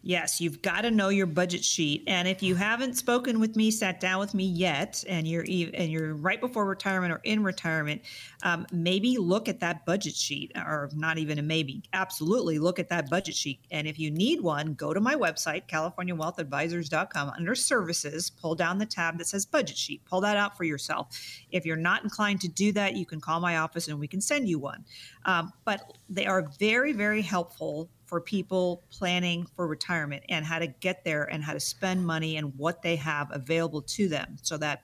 Yes, 0.08 0.40
you've 0.40 0.62
got 0.62 0.84
to 0.84 0.90
know 0.90 1.10
your 1.10 1.26
budget 1.26 1.66
sheet. 1.66 2.06
And 2.08 2.30
if 2.30 2.42
you 2.42 2.56
haven't 2.56 2.94
spoken 2.94 3.42
with 3.42 3.58
me, 3.58 3.70
sat 3.70 4.00
down 4.00 4.22
with 4.22 4.34
me 4.34 4.46
yet, 4.46 5.04
and 5.06 5.28
you're 5.28 5.42
and 5.42 5.92
you're 5.92 6.14
right 6.14 6.40
before 6.40 6.66
retirement 6.66 7.12
or 7.12 7.20
in 7.26 7.44
retirement, 7.44 8.04
um, 8.44 8.66
maybe 8.72 9.18
look 9.18 9.50
at 9.50 9.60
that 9.60 9.86
budget 9.86 10.16
sheet, 10.16 10.54
or 10.56 10.90
not 10.96 11.18
even 11.18 11.40
a 11.40 11.42
maybe. 11.42 11.84
Absolutely, 11.92 12.58
look 12.58 12.80
at 12.80 12.88
that 12.88 13.10
budget 13.10 13.36
sheet. 13.36 13.60
And 13.70 13.86
if 13.86 14.00
you 14.00 14.10
need 14.10 14.40
one, 14.40 14.76
go 14.76 14.94
to 14.94 15.02
my 15.02 15.14
website, 15.14 15.68
CaliforniaWealthAdvisors.com. 15.68 17.32
Under 17.32 17.54
Services, 17.54 18.30
pull 18.30 18.56
down 18.56 18.78
the 18.78 18.86
tab 18.86 19.18
that 19.18 19.28
says 19.28 19.46
Budget 19.46 19.76
Sheet. 19.76 20.06
Pull 20.06 20.22
that 20.22 20.38
out 20.38 20.56
for 20.56 20.64
yourself. 20.64 21.20
If 21.52 21.66
you're 21.66 21.76
not 21.76 22.06
inclined 22.06 22.40
to 22.42 22.48
do 22.48 22.72
that, 22.72 22.96
you 22.96 23.06
can 23.06 23.20
call 23.20 23.42
my 23.42 23.58
office 23.58 23.90
and 23.90 24.00
we 24.00 24.08
can 24.08 24.22
send 24.22 24.48
you 24.48 24.58
one. 24.58 24.86
Um, 25.26 25.52
but 25.66 25.98
they 26.08 26.28
are 26.28 26.48
very, 26.58 26.94
very 26.94 27.22
helpful 27.22 27.90
for 28.08 28.22
people 28.22 28.84
planning 28.90 29.46
for 29.56 29.68
retirement 29.68 30.24
and 30.30 30.46
how 30.46 30.60
to 30.60 30.68
get 30.68 31.04
there 31.04 31.26
and 31.26 31.44
how 31.44 31.54
to 31.54 31.60
spend 31.60 32.06
money 32.06 32.38
and 32.38 32.54
what 32.58 32.82
they 32.82 32.96
have 32.96 33.30
available 33.32 33.82
to 33.82 34.08
them. 34.08 34.38
So 34.42 34.58
that 34.58 34.84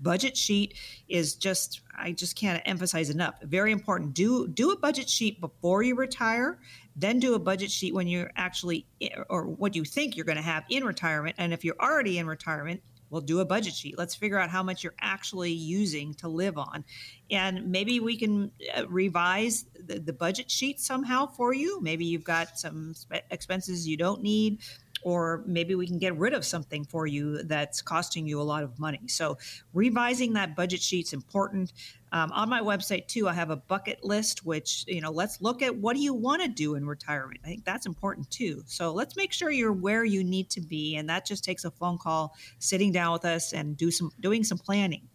budget 0.00 0.36
sheet 0.36 0.74
is 1.08 1.34
just 1.34 1.80
I 1.96 2.12
just 2.12 2.36
can't 2.36 2.62
emphasize 2.66 3.10
enough. 3.10 3.36
Very 3.42 3.72
important. 3.72 4.14
Do 4.14 4.48
do 4.48 4.70
a 4.72 4.78
budget 4.78 5.08
sheet 5.08 5.40
before 5.40 5.82
you 5.82 5.94
retire, 5.94 6.58
then 6.96 7.20
do 7.20 7.34
a 7.34 7.38
budget 7.38 7.70
sheet 7.70 7.94
when 7.94 8.08
you're 8.08 8.30
actually 8.36 8.86
or 9.28 9.46
what 9.46 9.74
you 9.74 9.84
think 9.84 10.16
you're 10.16 10.26
going 10.26 10.36
to 10.36 10.42
have 10.42 10.64
in 10.68 10.84
retirement 10.84 11.36
and 11.38 11.52
if 11.52 11.64
you're 11.64 11.80
already 11.80 12.18
in 12.18 12.26
retirement, 12.26 12.82
well 13.14 13.22
do 13.22 13.38
a 13.38 13.44
budget 13.44 13.72
sheet 13.72 13.96
let's 13.96 14.14
figure 14.14 14.38
out 14.38 14.50
how 14.50 14.62
much 14.62 14.82
you're 14.82 14.96
actually 15.00 15.52
using 15.52 16.12
to 16.14 16.26
live 16.26 16.58
on 16.58 16.84
and 17.30 17.70
maybe 17.70 18.00
we 18.00 18.16
can 18.16 18.50
uh, 18.76 18.86
revise 18.88 19.66
the, 19.86 20.00
the 20.00 20.12
budget 20.12 20.50
sheet 20.50 20.80
somehow 20.80 21.24
for 21.24 21.54
you 21.54 21.80
maybe 21.80 22.04
you've 22.04 22.24
got 22.24 22.58
some 22.58 22.92
expenses 23.30 23.86
you 23.86 23.96
don't 23.96 24.20
need 24.20 24.58
or 25.04 25.44
maybe 25.46 25.74
we 25.74 25.86
can 25.86 25.98
get 25.98 26.16
rid 26.18 26.32
of 26.32 26.44
something 26.44 26.84
for 26.84 27.06
you 27.06 27.42
that's 27.44 27.82
costing 27.82 28.26
you 28.26 28.40
a 28.40 28.42
lot 28.42 28.64
of 28.64 28.78
money. 28.78 29.02
So, 29.06 29.36
revising 29.74 30.32
that 30.32 30.56
budget 30.56 30.80
sheet's 30.80 31.12
important. 31.12 31.72
Um, 32.14 32.30
on 32.30 32.48
my 32.48 32.60
website 32.60 33.08
too, 33.08 33.28
I 33.28 33.32
have 33.32 33.50
a 33.50 33.56
bucket 33.56 34.04
list, 34.04 34.46
which 34.46 34.84
you 34.86 35.00
know, 35.00 35.10
let's 35.10 35.40
look 35.40 35.62
at 35.62 35.74
what 35.74 35.96
do 35.96 36.00
you 36.00 36.14
want 36.14 36.42
to 36.42 36.48
do 36.48 36.76
in 36.76 36.86
retirement. 36.86 37.40
I 37.44 37.48
think 37.48 37.64
that's 37.64 37.86
important 37.86 38.30
too. 38.30 38.62
So 38.66 38.92
let's 38.92 39.16
make 39.16 39.32
sure 39.32 39.50
you're 39.50 39.72
where 39.72 40.04
you 40.04 40.22
need 40.22 40.48
to 40.50 40.60
be, 40.60 40.94
and 40.94 41.08
that 41.08 41.26
just 41.26 41.42
takes 41.42 41.64
a 41.64 41.72
phone 41.72 41.98
call, 41.98 42.36
sitting 42.60 42.92
down 42.92 43.14
with 43.14 43.24
us, 43.24 43.52
and 43.52 43.76
do 43.76 43.90
some 43.90 44.12
doing 44.20 44.44
some 44.44 44.58
planning. 44.58 45.08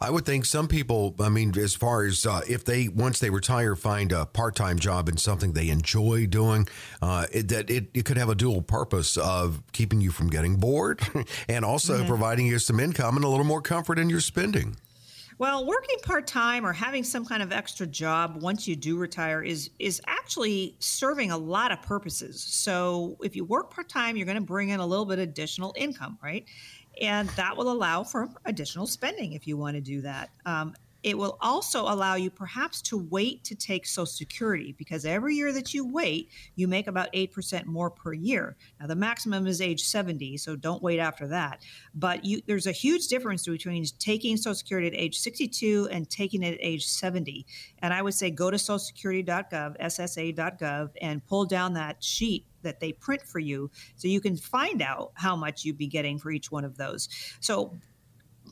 I 0.00 0.08
would 0.08 0.24
think 0.24 0.44
some 0.46 0.68
people, 0.68 1.16
I 1.18 1.30
mean, 1.30 1.52
as 1.58 1.74
far 1.74 2.04
as 2.04 2.24
uh, 2.24 2.42
if 2.48 2.64
they, 2.64 2.88
once 2.88 3.18
they 3.18 3.28
retire, 3.28 3.74
find 3.74 4.12
a 4.12 4.24
part 4.24 4.54
time 4.54 4.78
job 4.78 5.08
in 5.08 5.16
something 5.16 5.52
they 5.52 5.68
enjoy 5.68 6.26
doing, 6.26 6.68
uh, 7.02 7.26
it, 7.32 7.48
that 7.48 7.68
it, 7.68 7.88
it, 7.92 8.04
could 8.06 8.16
have 8.16 8.30
a 8.30 8.34
dual 8.34 8.62
purpose 8.62 9.18
of 9.18 9.62
keeping 9.72 10.00
you 10.00 10.10
from 10.10 10.30
getting 10.30 10.56
bored 10.56 11.02
and 11.48 11.66
also 11.66 11.98
mm-hmm. 11.98 12.06
providing 12.06 12.46
you 12.46 12.58
some 12.58 12.80
income 12.80 13.16
and 13.16 13.24
a 13.24 13.28
little 13.28 13.44
more 13.44 13.60
comfort 13.60 13.98
in 13.98 14.08
your 14.08 14.20
spending. 14.20 14.76
Well, 15.40 15.64
working 15.64 15.96
part 16.02 16.26
time 16.26 16.66
or 16.66 16.72
having 16.74 17.02
some 17.02 17.24
kind 17.24 17.42
of 17.42 17.50
extra 17.50 17.86
job 17.86 18.42
once 18.42 18.68
you 18.68 18.76
do 18.76 18.98
retire 18.98 19.42
is 19.42 19.70
is 19.78 19.98
actually 20.06 20.76
serving 20.80 21.30
a 21.30 21.38
lot 21.38 21.72
of 21.72 21.80
purposes. 21.80 22.42
So 22.42 23.16
if 23.22 23.34
you 23.34 23.46
work 23.46 23.72
part 23.72 23.88
time, 23.88 24.18
you're 24.18 24.26
going 24.26 24.36
to 24.36 24.42
bring 24.42 24.68
in 24.68 24.80
a 24.80 24.86
little 24.86 25.06
bit 25.06 25.18
additional 25.18 25.72
income, 25.78 26.18
right? 26.22 26.44
And 27.00 27.30
that 27.30 27.56
will 27.56 27.72
allow 27.72 28.04
for 28.04 28.28
additional 28.44 28.86
spending 28.86 29.32
if 29.32 29.46
you 29.46 29.56
want 29.56 29.76
to 29.76 29.80
do 29.80 30.02
that. 30.02 30.28
Um, 30.44 30.74
it 31.02 31.16
will 31.16 31.38
also 31.40 31.82
allow 31.82 32.14
you 32.14 32.30
perhaps 32.30 32.82
to 32.82 32.98
wait 32.98 33.42
to 33.44 33.54
take 33.54 33.86
Social 33.86 34.06
Security 34.06 34.74
because 34.76 35.04
every 35.04 35.34
year 35.34 35.52
that 35.52 35.72
you 35.72 35.86
wait, 35.86 36.30
you 36.56 36.68
make 36.68 36.86
about 36.86 37.12
8% 37.12 37.66
more 37.66 37.90
per 37.90 38.12
year. 38.12 38.56
Now, 38.78 38.86
the 38.86 38.96
maximum 38.96 39.46
is 39.46 39.60
age 39.60 39.82
70, 39.82 40.36
so 40.36 40.56
don't 40.56 40.82
wait 40.82 40.98
after 40.98 41.26
that. 41.28 41.62
But 41.94 42.24
you, 42.24 42.42
there's 42.46 42.66
a 42.66 42.72
huge 42.72 43.08
difference 43.08 43.46
between 43.46 43.84
taking 43.98 44.36
Social 44.36 44.54
Security 44.54 44.88
at 44.88 44.94
age 44.94 45.18
62 45.18 45.88
and 45.90 46.08
taking 46.08 46.42
it 46.42 46.54
at 46.54 46.60
age 46.60 46.86
70. 46.86 47.46
And 47.80 47.94
I 47.94 48.02
would 48.02 48.14
say 48.14 48.30
go 48.30 48.50
to 48.50 48.56
socialsecurity.gov, 48.56 49.80
ssa.gov, 49.80 50.90
and 51.00 51.26
pull 51.26 51.46
down 51.46 51.74
that 51.74 52.02
sheet 52.02 52.46
that 52.62 52.80
they 52.80 52.92
print 52.92 53.22
for 53.22 53.38
you 53.38 53.70
so 53.96 54.08
you 54.08 54.20
can 54.20 54.36
find 54.36 54.82
out 54.82 55.12
how 55.14 55.36
much 55.36 55.64
you'd 55.64 55.78
be 55.78 55.86
getting 55.86 56.18
for 56.18 56.30
each 56.30 56.50
one 56.50 56.64
of 56.64 56.76
those. 56.76 57.08
So 57.40 57.78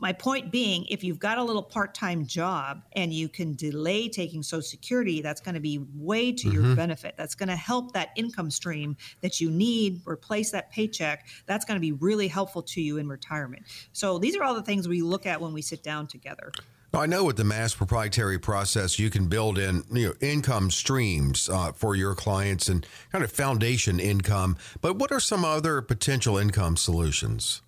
my 0.01 0.13
point 0.13 0.51
being, 0.51 0.87
if 0.87 1.03
you've 1.03 1.19
got 1.19 1.39
a 1.39 1.43
little 1.43 1.63
part 1.63 1.95
time 1.95 2.27
job 2.27 2.83
and 2.93 3.13
you 3.13 3.29
can 3.29 3.55
delay 3.55 4.09
taking 4.09 4.43
Social 4.43 4.63
Security, 4.63 5.21
that's 5.23 5.41
going 5.41 5.55
to 5.55 5.61
be 5.61 5.85
way 5.95 6.33
to 6.33 6.49
mm-hmm. 6.49 6.67
your 6.67 6.77
benefit. 6.77 7.15
That's 7.17 7.35
going 7.35 7.49
to 7.49 7.57
help 7.57 7.93
that 7.93 8.11
income 8.17 8.51
stream 8.51 8.97
that 9.21 9.41
you 9.41 9.51
need, 9.51 10.01
replace 10.07 10.51
that 10.51 10.71
paycheck. 10.71 11.27
That's 11.47 11.65
going 11.65 11.77
to 11.77 11.81
be 11.81 11.93
really 11.93 12.29
helpful 12.29 12.63
to 12.63 12.81
you 12.81 12.99
in 12.99 13.09
retirement. 13.09 13.65
So 13.93 14.19
these 14.19 14.37
are 14.37 14.45
all 14.45 14.55
the 14.55 14.63
things 14.63 14.89
we 14.89 15.03
look 15.03 15.27
at 15.27 15.41
when 15.41 15.53
we 15.53 15.63
sit 15.63 15.83
down 15.83 16.07
together. 16.07 16.53
I 16.95 17.05
know 17.05 17.25
with 17.25 17.37
the 17.37 17.45
mass 17.45 17.75
proprietary 17.75 18.39
process, 18.39 18.99
you 18.99 19.11
can 19.11 19.29
build 19.29 19.59
in 19.59 19.85
you 19.93 20.09
know 20.09 20.15
income 20.21 20.71
streams 20.71 21.49
uh, 21.49 21.73
for 21.73 21.95
your 21.95 22.15
clients 22.15 22.69
and 22.69 22.87
kind 23.13 23.23
of 23.23 23.31
foundation 23.31 24.01
income. 24.01 24.57
But 24.81 24.97
what 24.97 25.13
are 25.13 25.21
some 25.21 25.45
other 25.45 25.83
potential 25.83 26.39
income 26.39 26.79
solutions? 26.79 27.61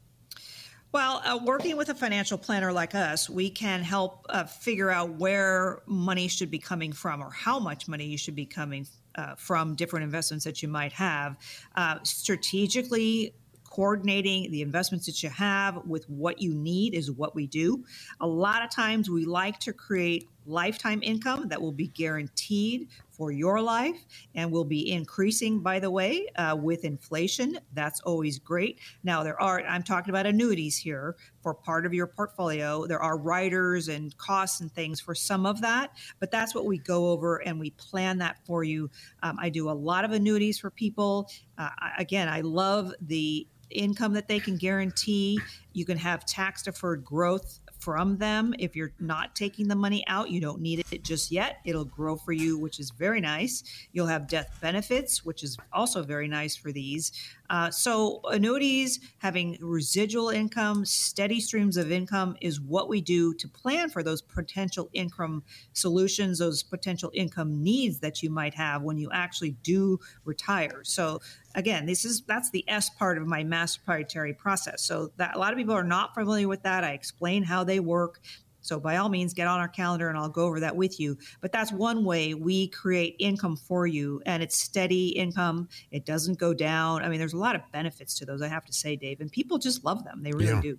Well, 0.93 1.23
uh, 1.25 1.39
working 1.45 1.77
with 1.77 1.89
a 1.91 1.95
financial 1.95 2.37
planner 2.37 2.73
like 2.73 2.97
us, 2.97 3.31
we 3.31 3.49
can 3.49 3.83
help 3.83 4.27
uh, 4.29 4.43
figure 4.43 4.91
out 4.91 5.11
where 5.19 5.83
money 5.87 6.27
should 6.27 6.51
be 6.51 6.59
coming 6.59 6.93
from 6.93 7.23
or 7.23 7.31
how 7.31 7.61
much 7.61 7.87
money 7.87 8.07
you 8.07 8.19
should 8.19 8.35
be 8.35 8.45
coming 8.45 8.89
uh, 9.15 9.37
from 9.37 9.77
different 9.77 10.03
investments 10.03 10.45
that 10.47 10.63
you 10.63 10.69
might 10.69 10.93
have. 10.93 11.37
Uh, 11.77 11.99
strategically 12.03 13.35
coordinating 13.63 14.51
the 14.51 14.63
investments 14.63 15.07
that 15.07 15.23
you 15.23 15.29
have 15.29 15.87
with 15.87 16.11
what 16.11 16.43
you 16.43 16.53
need 16.53 16.93
is 16.93 17.09
what 17.09 17.37
we 17.37 17.47
do. 17.47 17.85
A 18.21 18.27
lot 18.27 18.65
of 18.65 18.71
times 18.71 19.09
we 19.09 19.25
like 19.25 19.61
to 19.61 19.73
create 19.73 20.29
lifetime 20.45 21.01
income 21.05 21.49
that 21.49 21.63
will 21.63 21.71
be 21.71 21.87
guaranteed 21.87 22.89
for 23.21 23.31
your 23.31 23.61
life 23.61 24.07
and 24.35 24.51
will 24.51 24.65
be 24.65 24.91
increasing, 24.91 25.61
by 25.61 25.79
the 25.79 25.91
way, 25.91 26.27
uh, 26.37 26.57
with 26.59 26.87
inflation. 26.87 27.59
That's 27.75 28.01
always 28.01 28.39
great. 28.39 28.81
Now, 29.05 29.23
there 29.23 29.39
are, 29.39 29.61
I'm 29.61 29.83
talking 29.83 30.09
about 30.09 30.25
annuities 30.25 30.79
here 30.79 31.17
for 31.43 31.53
part 31.53 31.85
of 31.85 31.93
your 31.93 32.07
portfolio. 32.07 32.87
There 32.87 32.99
are 32.99 33.19
riders 33.19 33.89
and 33.89 34.17
costs 34.17 34.63
and 34.63 34.73
things 34.73 35.03
for 35.03 35.15
some 35.15 35.45
of 35.45 35.61
that, 35.61 35.91
but 36.19 36.31
that's 36.31 36.55
what 36.55 36.65
we 36.65 36.79
go 36.79 37.11
over 37.11 37.43
and 37.47 37.61
we 37.61 37.73
plan 37.73 38.17
that 38.19 38.39
for 38.47 38.65
you. 38.65 38.89
Um, 39.23 39.37
I 39.39 39.51
do 39.51 39.69
a 39.69 39.73
lot 39.73 40.07
of 40.07 40.13
annuities 40.13 40.59
for 40.59 40.71
people. 40.71 41.31
Uh, 41.59 41.69
again, 41.99 42.27
I 42.27 42.41
love 42.41 42.95
the 43.03 43.47
income 43.69 44.15
that 44.15 44.29
they 44.29 44.41
can 44.41 44.57
guarantee. 44.57 45.39
You 45.75 45.85
can 45.85 45.99
have 45.99 46.25
tax 46.25 46.63
deferred 46.63 47.05
growth 47.05 47.61
from 47.81 48.19
them. 48.19 48.55
If 48.59 48.77
you're 48.77 48.93
not 49.01 49.35
taking 49.35 49.67
the 49.69 49.75
money 49.75 50.05
out, 50.07 50.31
you 50.31 50.41
don't 50.41 50.61
need 50.61 50.85
it 50.91 51.03
just 51.03 51.33
yet. 51.33 51.59
It'll 51.65 51.85
grow 51.85 52.17
for 52.17 52.33
you, 52.33 52.59
which 52.59 52.79
is 52.79 52.91
very 52.91 53.21
nice. 53.21 53.65
You'll 53.93 54.07
have 54.07 54.29
death 54.29 54.59
benefits, 54.61 55.25
which 55.25 55.43
is 55.43 55.57
also 55.73 56.03
very 56.03 56.29
nice 56.29 56.55
for 56.55 56.73
these. 56.73 57.13
Uh, 57.51 57.69
so, 57.69 58.21
annuities, 58.31 59.01
having 59.19 59.59
residual 59.61 60.29
income, 60.29 60.85
steady 60.85 61.41
streams 61.41 61.77
of 61.77 61.91
income 61.91 62.37
is 62.41 62.61
what 62.61 62.89
we 62.89 63.01
do 63.01 63.35
to 63.35 63.49
plan 63.49 63.91
for 63.91 64.05
those 64.05 64.23
potential 64.23 64.89
income 64.93 65.43
solutions, 65.73 66.39
those 66.39 66.63
potential 66.63 67.11
income 67.13 67.61
needs 67.61 67.99
that 67.99 68.23
you 68.23 68.31
might 68.31 68.55
have 68.55 68.83
when 68.83 68.97
you 68.97 69.11
actually 69.13 69.51
do 69.65 69.99
retire. 70.25 70.83
So, 70.85 71.21
again, 71.57 71.87
this 71.87 72.05
is 72.05 72.23
that's 72.23 72.51
the 72.51 72.65
S 72.69 72.89
part 72.91 73.19
of 73.19 73.27
my 73.27 73.43
mass 73.43 73.77
proprietary 73.77 74.33
process. 74.33 74.85
So 74.85 75.11
that 75.17 75.35
a 75.35 75.39
lot 75.39 75.53
of 75.53 75.59
people 75.59 75.75
are 75.75 75.83
not 75.83 76.15
familiar 76.15 76.47
with 76.47 76.63
that. 76.63 76.85
I 76.85 76.93
explain 76.93 77.43
how 77.43 77.65
they 77.65 77.81
work. 77.81 78.21
So 78.61 78.81
by 78.81 78.97
all 78.97 79.09
means, 79.09 79.35
get 79.35 79.47
on 79.47 79.61
our 79.61 79.69
calendar 79.69 80.09
and 80.09 80.19
I'll 80.19 80.29
go 80.29 80.47
over 80.47 80.61
that 80.61 80.77
with 80.77 81.01
you. 81.01 81.19
But 81.41 81.53
that's 81.53 81.73
one 81.73 82.05
way 82.05 82.35
we 82.35 82.69
create 82.69 83.17
income 83.19 83.57
for 83.57 83.87
you, 83.87 84.23
and 84.27 84.43
it's 84.43 84.63
steady 84.63 85.09
income. 85.09 85.69
It 85.91 86.05
doesn't 86.05 86.39
go 86.39 86.55
down. 86.55 87.03
I 87.03 87.09
mean, 87.09 87.19
there's 87.19 87.33
a 87.33 87.39
lot 87.39 87.55
of 87.55 87.63
benefits 87.73 88.19
to 88.19 88.25
those, 88.25 88.43
I 88.43 88.49
have 88.49 88.65
to 88.67 88.73
say, 88.73 88.97
Dave, 88.97 89.21
and 89.21 89.31
people 89.31 89.59
just 89.59 89.85
love 89.85 90.05
them. 90.05 90.23
They 90.23 90.33
really 90.33 90.49
yeah. 90.49 90.61
do 90.61 90.79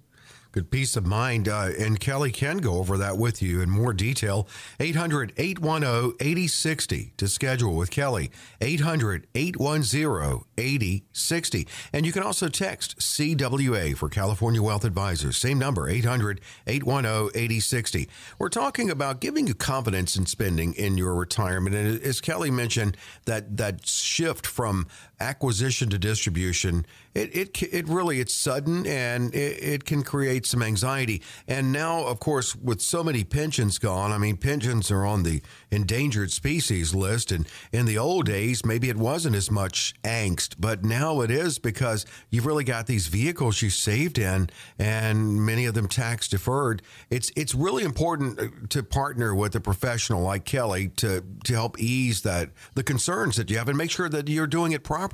good 0.52 0.72
peace 0.72 0.96
of 0.96 1.06
mind. 1.06 1.48
Uh, 1.48 1.70
and 1.80 2.00
Kelly 2.00 2.32
can 2.32 2.58
go 2.58 2.76
over 2.76 2.98
that 2.98 3.18
with 3.18 3.42
you 3.42 3.62
in 3.62 3.70
more 3.70 3.94
detail. 3.94 4.48
800 4.80 5.34
810 5.38 6.16
8060 6.20 7.14
to 7.18 7.28
schedule 7.28 7.76
with 7.76 7.92
Kelly. 7.92 8.32
800 8.60 9.28
810 9.34 10.46
8060. 10.58 11.68
And 11.94 12.06
you 12.06 12.12
can 12.12 12.24
also 12.24 12.48
text 12.48 13.00
CWA 13.00 13.96
for 13.96 14.10
California 14.10 14.62
Wealth 14.62 14.86
Advisors. 14.86 15.38
Same 15.38 15.60
number, 15.60 15.88
800 15.90 16.42
810 16.68 17.42
8060. 17.42 18.10
We're 18.38 18.50
talking 18.50 18.90
about 18.90 19.22
giving 19.22 19.48
you 19.48 19.54
confidence 19.54 20.16
in 20.16 20.26
spending 20.26 20.74
in 20.74 20.98
your 20.98 21.16
retirement. 21.16 21.76
And 21.76 22.02
as 22.02 22.22
Kelly 22.22 22.52
mentioned, 22.52 22.98
that, 23.26 23.58
that 23.58 23.86
shift 23.88 24.46
from 24.46 24.88
acquisition 25.22 25.90
to 25.90 25.98
distribution, 26.00 26.86
it, 27.14 27.36
it, 27.36 27.64
it 27.74 27.88
really, 27.88 28.20
it's 28.20 28.34
sudden 28.34 28.88
and 28.88 29.34
it, 29.36 29.62
it 29.62 29.86
can 29.86 30.02
create 30.04 30.46
some 30.46 30.64
anxiety. 30.64 31.22
And 31.48 31.72
now, 31.72 32.06
of 32.06 32.20
course, 32.20 32.56
with 32.56 32.82
so 32.82 33.04
many 33.04 33.24
pensions 33.24 33.78
gone, 33.78 34.12
I 34.12 34.18
mean, 34.18 34.38
pensions 34.38 34.90
are 34.92 35.06
on 35.06 35.24
the 35.24 35.42
endangered 35.70 36.32
species 36.32 36.96
list. 36.96 37.32
And 37.32 37.48
in 37.72 37.86
the 37.86 37.98
old 37.98 38.26
days, 38.26 38.66
maybe 38.66 38.90
it 38.90 38.98
wasn't 38.98 39.36
as 39.36 39.52
much 39.52 39.94
angst, 40.04 40.56
but 40.58 40.84
now 40.84 41.22
it 41.22 41.30
is 41.30 41.60
because 41.60 42.06
you've 42.30 42.46
really 42.46 42.64
got 42.64 42.88
these 42.88 43.08
vehicles 43.08 43.62
you 43.62 43.70
saved 43.70 44.18
in 44.18 44.50
and 44.80 45.46
many 45.46 45.66
of 45.66 45.74
them 45.74 45.88
tax 45.88 46.28
deferred. 46.28 46.82
It's, 47.10 47.32
it's 47.36 47.54
really 47.54 47.84
important 47.84 48.40
uh, 48.40 48.48
to 48.70 48.84
partner 48.84 49.36
with 49.36 49.56
a 49.56 49.60
professional 49.60 50.24
like 50.24 50.46
Kelly 50.46 50.88
to, 50.98 51.24
to 51.44 51.54
help 51.54 51.80
ease 51.80 52.22
that, 52.22 52.50
the 52.74 52.84
concerns 52.84 53.36
that 53.36 53.50
you 53.50 53.58
have 53.58 53.68
and 53.68 53.78
make 53.78 53.92
sure 53.92 54.10
that 54.10 54.28
you're 54.28 54.48
doing 54.48 54.72
it 54.72 54.84
properly. 54.84 55.11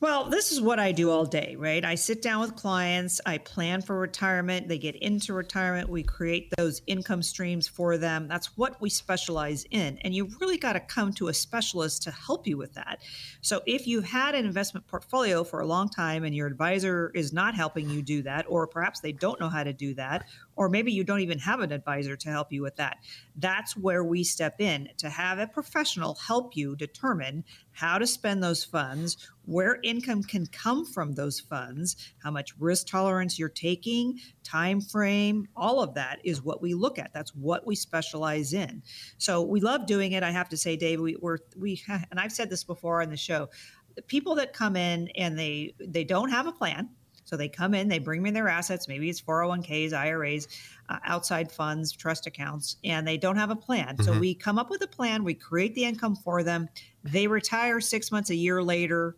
Well, 0.00 0.30
this 0.30 0.52
is 0.52 0.60
what 0.60 0.78
I 0.78 0.92
do 0.92 1.10
all 1.10 1.24
day, 1.24 1.56
right? 1.58 1.84
I 1.84 1.96
sit 1.96 2.22
down 2.22 2.40
with 2.40 2.54
clients, 2.54 3.20
I 3.26 3.38
plan 3.38 3.82
for 3.82 3.98
retirement, 3.98 4.68
they 4.68 4.78
get 4.78 4.94
into 4.94 5.32
retirement, 5.32 5.88
we 5.88 6.04
create 6.04 6.52
those 6.56 6.82
income 6.86 7.20
streams 7.20 7.66
for 7.66 7.98
them. 7.98 8.28
That's 8.28 8.56
what 8.56 8.80
we 8.80 8.90
specialize 8.90 9.66
in. 9.72 9.98
And 9.98 10.14
you 10.14 10.28
really 10.40 10.56
got 10.56 10.74
to 10.74 10.80
come 10.80 11.12
to 11.14 11.26
a 11.26 11.34
specialist 11.34 12.04
to 12.04 12.12
help 12.12 12.46
you 12.46 12.56
with 12.56 12.74
that. 12.74 13.02
So 13.40 13.60
if 13.66 13.88
you've 13.88 14.04
had 14.04 14.36
an 14.36 14.44
investment 14.44 14.86
portfolio 14.86 15.42
for 15.42 15.58
a 15.58 15.66
long 15.66 15.88
time 15.88 16.22
and 16.22 16.32
your 16.32 16.46
advisor 16.46 17.10
is 17.12 17.32
not 17.32 17.56
helping 17.56 17.90
you 17.90 18.00
do 18.00 18.22
that, 18.22 18.46
or 18.48 18.68
perhaps 18.68 19.00
they 19.00 19.10
don't 19.10 19.40
know 19.40 19.48
how 19.48 19.64
to 19.64 19.72
do 19.72 19.94
that, 19.94 20.28
or 20.58 20.68
maybe 20.68 20.90
you 20.90 21.04
don't 21.04 21.20
even 21.20 21.38
have 21.38 21.60
an 21.60 21.70
advisor 21.70 22.16
to 22.16 22.28
help 22.30 22.50
you 22.50 22.62
with 22.62 22.74
that. 22.76 22.96
That's 23.36 23.76
where 23.76 24.02
we 24.02 24.24
step 24.24 24.60
in 24.60 24.88
to 24.98 25.08
have 25.08 25.38
a 25.38 25.46
professional 25.46 26.16
help 26.16 26.56
you 26.56 26.74
determine 26.74 27.44
how 27.70 27.96
to 27.96 28.08
spend 28.08 28.42
those 28.42 28.64
funds, 28.64 29.16
where 29.44 29.78
income 29.84 30.24
can 30.24 30.46
come 30.46 30.84
from 30.84 31.14
those 31.14 31.38
funds, 31.38 32.12
how 32.24 32.32
much 32.32 32.58
risk 32.58 32.88
tolerance 32.88 33.38
you're 33.38 33.48
taking, 33.48 34.18
time 34.42 34.80
frame, 34.80 35.46
all 35.54 35.80
of 35.80 35.94
that 35.94 36.18
is 36.24 36.42
what 36.42 36.60
we 36.60 36.74
look 36.74 36.98
at. 36.98 37.12
That's 37.14 37.32
what 37.36 37.64
we 37.64 37.76
specialize 37.76 38.52
in. 38.52 38.82
So 39.16 39.42
we 39.42 39.60
love 39.60 39.86
doing 39.86 40.10
it. 40.10 40.24
I 40.24 40.32
have 40.32 40.48
to 40.48 40.56
say, 40.56 40.76
Dave, 40.76 41.00
we, 41.00 41.14
we're 41.20 41.38
we 41.56 41.80
and 42.10 42.18
I've 42.18 42.32
said 42.32 42.50
this 42.50 42.64
before 42.64 43.00
on 43.00 43.10
the 43.10 43.16
show. 43.16 43.48
The 43.94 44.02
people 44.02 44.34
that 44.36 44.52
come 44.52 44.74
in 44.74 45.08
and 45.16 45.38
they 45.38 45.74
they 45.78 46.02
don't 46.02 46.30
have 46.30 46.48
a 46.48 46.52
plan 46.52 46.88
so 47.28 47.36
they 47.36 47.48
come 47.48 47.74
in, 47.74 47.88
they 47.88 47.98
bring 47.98 48.22
me 48.22 48.30
their 48.30 48.48
assets, 48.48 48.88
maybe 48.88 49.10
it's 49.10 49.20
401ks, 49.20 49.92
IRAs, 49.92 50.48
uh, 50.88 50.96
outside 51.04 51.52
funds, 51.52 51.92
trust 51.92 52.26
accounts, 52.26 52.76
and 52.84 53.06
they 53.06 53.18
don't 53.18 53.36
have 53.36 53.50
a 53.50 53.56
plan. 53.56 53.96
Mm-hmm. 53.96 54.02
So 54.02 54.18
we 54.18 54.34
come 54.34 54.58
up 54.58 54.70
with 54.70 54.82
a 54.82 54.86
plan, 54.86 55.24
we 55.24 55.34
create 55.34 55.74
the 55.74 55.84
income 55.84 56.16
for 56.16 56.42
them. 56.42 56.70
They 57.04 57.26
retire 57.26 57.82
six 57.82 58.10
months, 58.10 58.30
a 58.30 58.34
year 58.34 58.62
later 58.62 59.16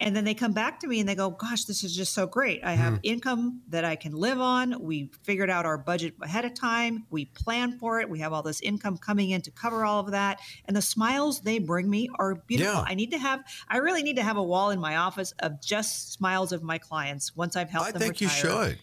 and 0.00 0.14
then 0.14 0.24
they 0.24 0.34
come 0.34 0.52
back 0.52 0.80
to 0.80 0.86
me 0.86 1.00
and 1.00 1.08
they 1.08 1.14
go, 1.14 1.30
Gosh, 1.30 1.64
this 1.64 1.82
is 1.82 1.94
just 1.94 2.14
so 2.14 2.26
great. 2.26 2.64
I 2.64 2.72
have 2.72 2.94
mm. 2.94 3.00
income 3.02 3.62
that 3.68 3.84
I 3.84 3.96
can 3.96 4.12
live 4.12 4.40
on. 4.40 4.80
We 4.82 5.10
figured 5.22 5.50
out 5.50 5.66
our 5.66 5.78
budget 5.78 6.14
ahead 6.22 6.44
of 6.44 6.54
time. 6.54 7.06
We 7.10 7.26
plan 7.26 7.78
for 7.78 8.00
it. 8.00 8.08
We 8.08 8.20
have 8.20 8.32
all 8.32 8.42
this 8.42 8.60
income 8.60 8.98
coming 8.98 9.30
in 9.30 9.42
to 9.42 9.50
cover 9.50 9.84
all 9.84 10.00
of 10.00 10.12
that. 10.12 10.40
And 10.66 10.76
the 10.76 10.82
smiles 10.82 11.40
they 11.40 11.58
bring 11.58 11.90
me 11.90 12.08
are 12.18 12.36
beautiful. 12.36 12.74
Yeah. 12.74 12.84
I 12.86 12.94
need 12.94 13.10
to 13.10 13.18
have, 13.18 13.40
I 13.68 13.78
really 13.78 14.02
need 14.02 14.16
to 14.16 14.22
have 14.22 14.36
a 14.36 14.42
wall 14.42 14.70
in 14.70 14.80
my 14.80 14.96
office 14.96 15.32
of 15.40 15.60
just 15.60 16.12
smiles 16.12 16.52
of 16.52 16.62
my 16.62 16.78
clients 16.78 17.36
once 17.36 17.56
I've 17.56 17.70
helped 17.70 17.88
I 17.88 17.92
them. 17.92 18.02
I 18.02 18.04
think 18.06 18.20
retire. 18.20 18.36
you 18.36 18.66
should. 18.68 18.78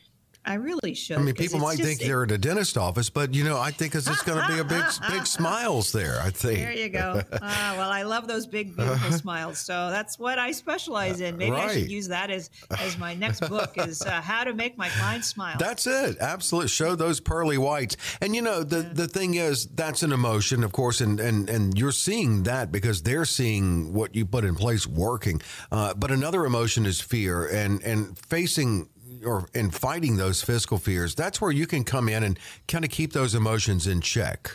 I 0.45 0.55
really 0.55 0.93
should. 0.93 1.17
I 1.17 1.21
mean, 1.21 1.33
people 1.33 1.59
might 1.59 1.77
think 1.77 1.99
they're 1.99 2.23
at 2.23 2.31
a 2.31 2.37
dentist 2.37 2.77
office, 2.77 3.09
but 3.09 3.33
you 3.33 3.43
know, 3.43 3.59
I 3.59 3.71
think 3.71 3.95
it's 3.95 4.05
just 4.05 4.25
going 4.25 4.41
to 4.41 4.53
be 4.53 4.59
a 4.59 4.63
big, 4.63 4.83
big 5.09 5.25
smiles 5.25 5.91
there. 5.91 6.19
I 6.21 6.29
think. 6.29 6.59
There 6.59 6.73
you 6.73 6.89
go. 6.89 7.21
Ah, 7.47 7.75
well, 7.77 7.91
I 7.91 8.03
love 8.03 8.27
those 8.27 8.47
big, 8.47 8.75
beautiful 8.75 9.11
smiles. 9.17 9.59
So 9.59 9.89
that's 9.89 10.17
what 10.17 10.39
I 10.39 10.51
specialize 10.51 11.21
in. 11.21 11.37
Maybe 11.37 11.51
right. 11.51 11.69
I 11.69 11.73
should 11.73 11.91
use 11.91 12.07
that 12.07 12.31
as 12.31 12.49
as 12.79 12.97
my 12.97 13.13
next 13.13 13.41
book 13.41 13.77
is 13.77 14.01
uh, 14.01 14.21
how 14.21 14.43
to 14.43 14.53
make 14.53 14.77
my 14.77 14.89
clients 14.89 15.27
smile. 15.27 15.55
That's 15.59 15.85
it. 15.85 16.17
Absolutely. 16.19 16.69
Show 16.69 16.95
those 16.95 17.19
pearly 17.19 17.57
whites. 17.57 17.97
And 18.21 18.35
you 18.35 18.41
know, 18.41 18.63
the 18.63 18.81
yeah. 18.81 18.93
the 18.93 19.07
thing 19.07 19.35
is, 19.35 19.67
that's 19.67 20.01
an 20.01 20.11
emotion, 20.11 20.63
of 20.63 20.71
course, 20.71 21.01
and 21.01 21.19
and 21.19 21.49
and 21.49 21.77
you're 21.77 21.91
seeing 21.91 22.43
that 22.43 22.71
because 22.71 23.03
they're 23.03 23.25
seeing 23.25 23.93
what 23.93 24.15
you 24.15 24.25
put 24.25 24.43
in 24.43 24.55
place 24.55 24.87
working. 24.87 25.41
Uh, 25.71 25.93
but 25.93 26.11
another 26.11 26.45
emotion 26.45 26.85
is 26.85 27.01
fear, 27.01 27.45
and 27.45 27.83
and 27.83 28.17
facing 28.17 28.89
or 29.25 29.47
in 29.53 29.71
fighting 29.71 30.17
those 30.17 30.41
fiscal 30.41 30.77
fears, 30.77 31.15
that's 31.15 31.41
where 31.41 31.51
you 31.51 31.67
can 31.67 31.83
come 31.83 32.07
in 32.09 32.23
and 32.23 32.39
kind 32.67 32.85
of 32.85 32.91
keep 32.91 33.13
those 33.13 33.35
emotions 33.35 33.87
in 33.87 34.01
check. 34.01 34.51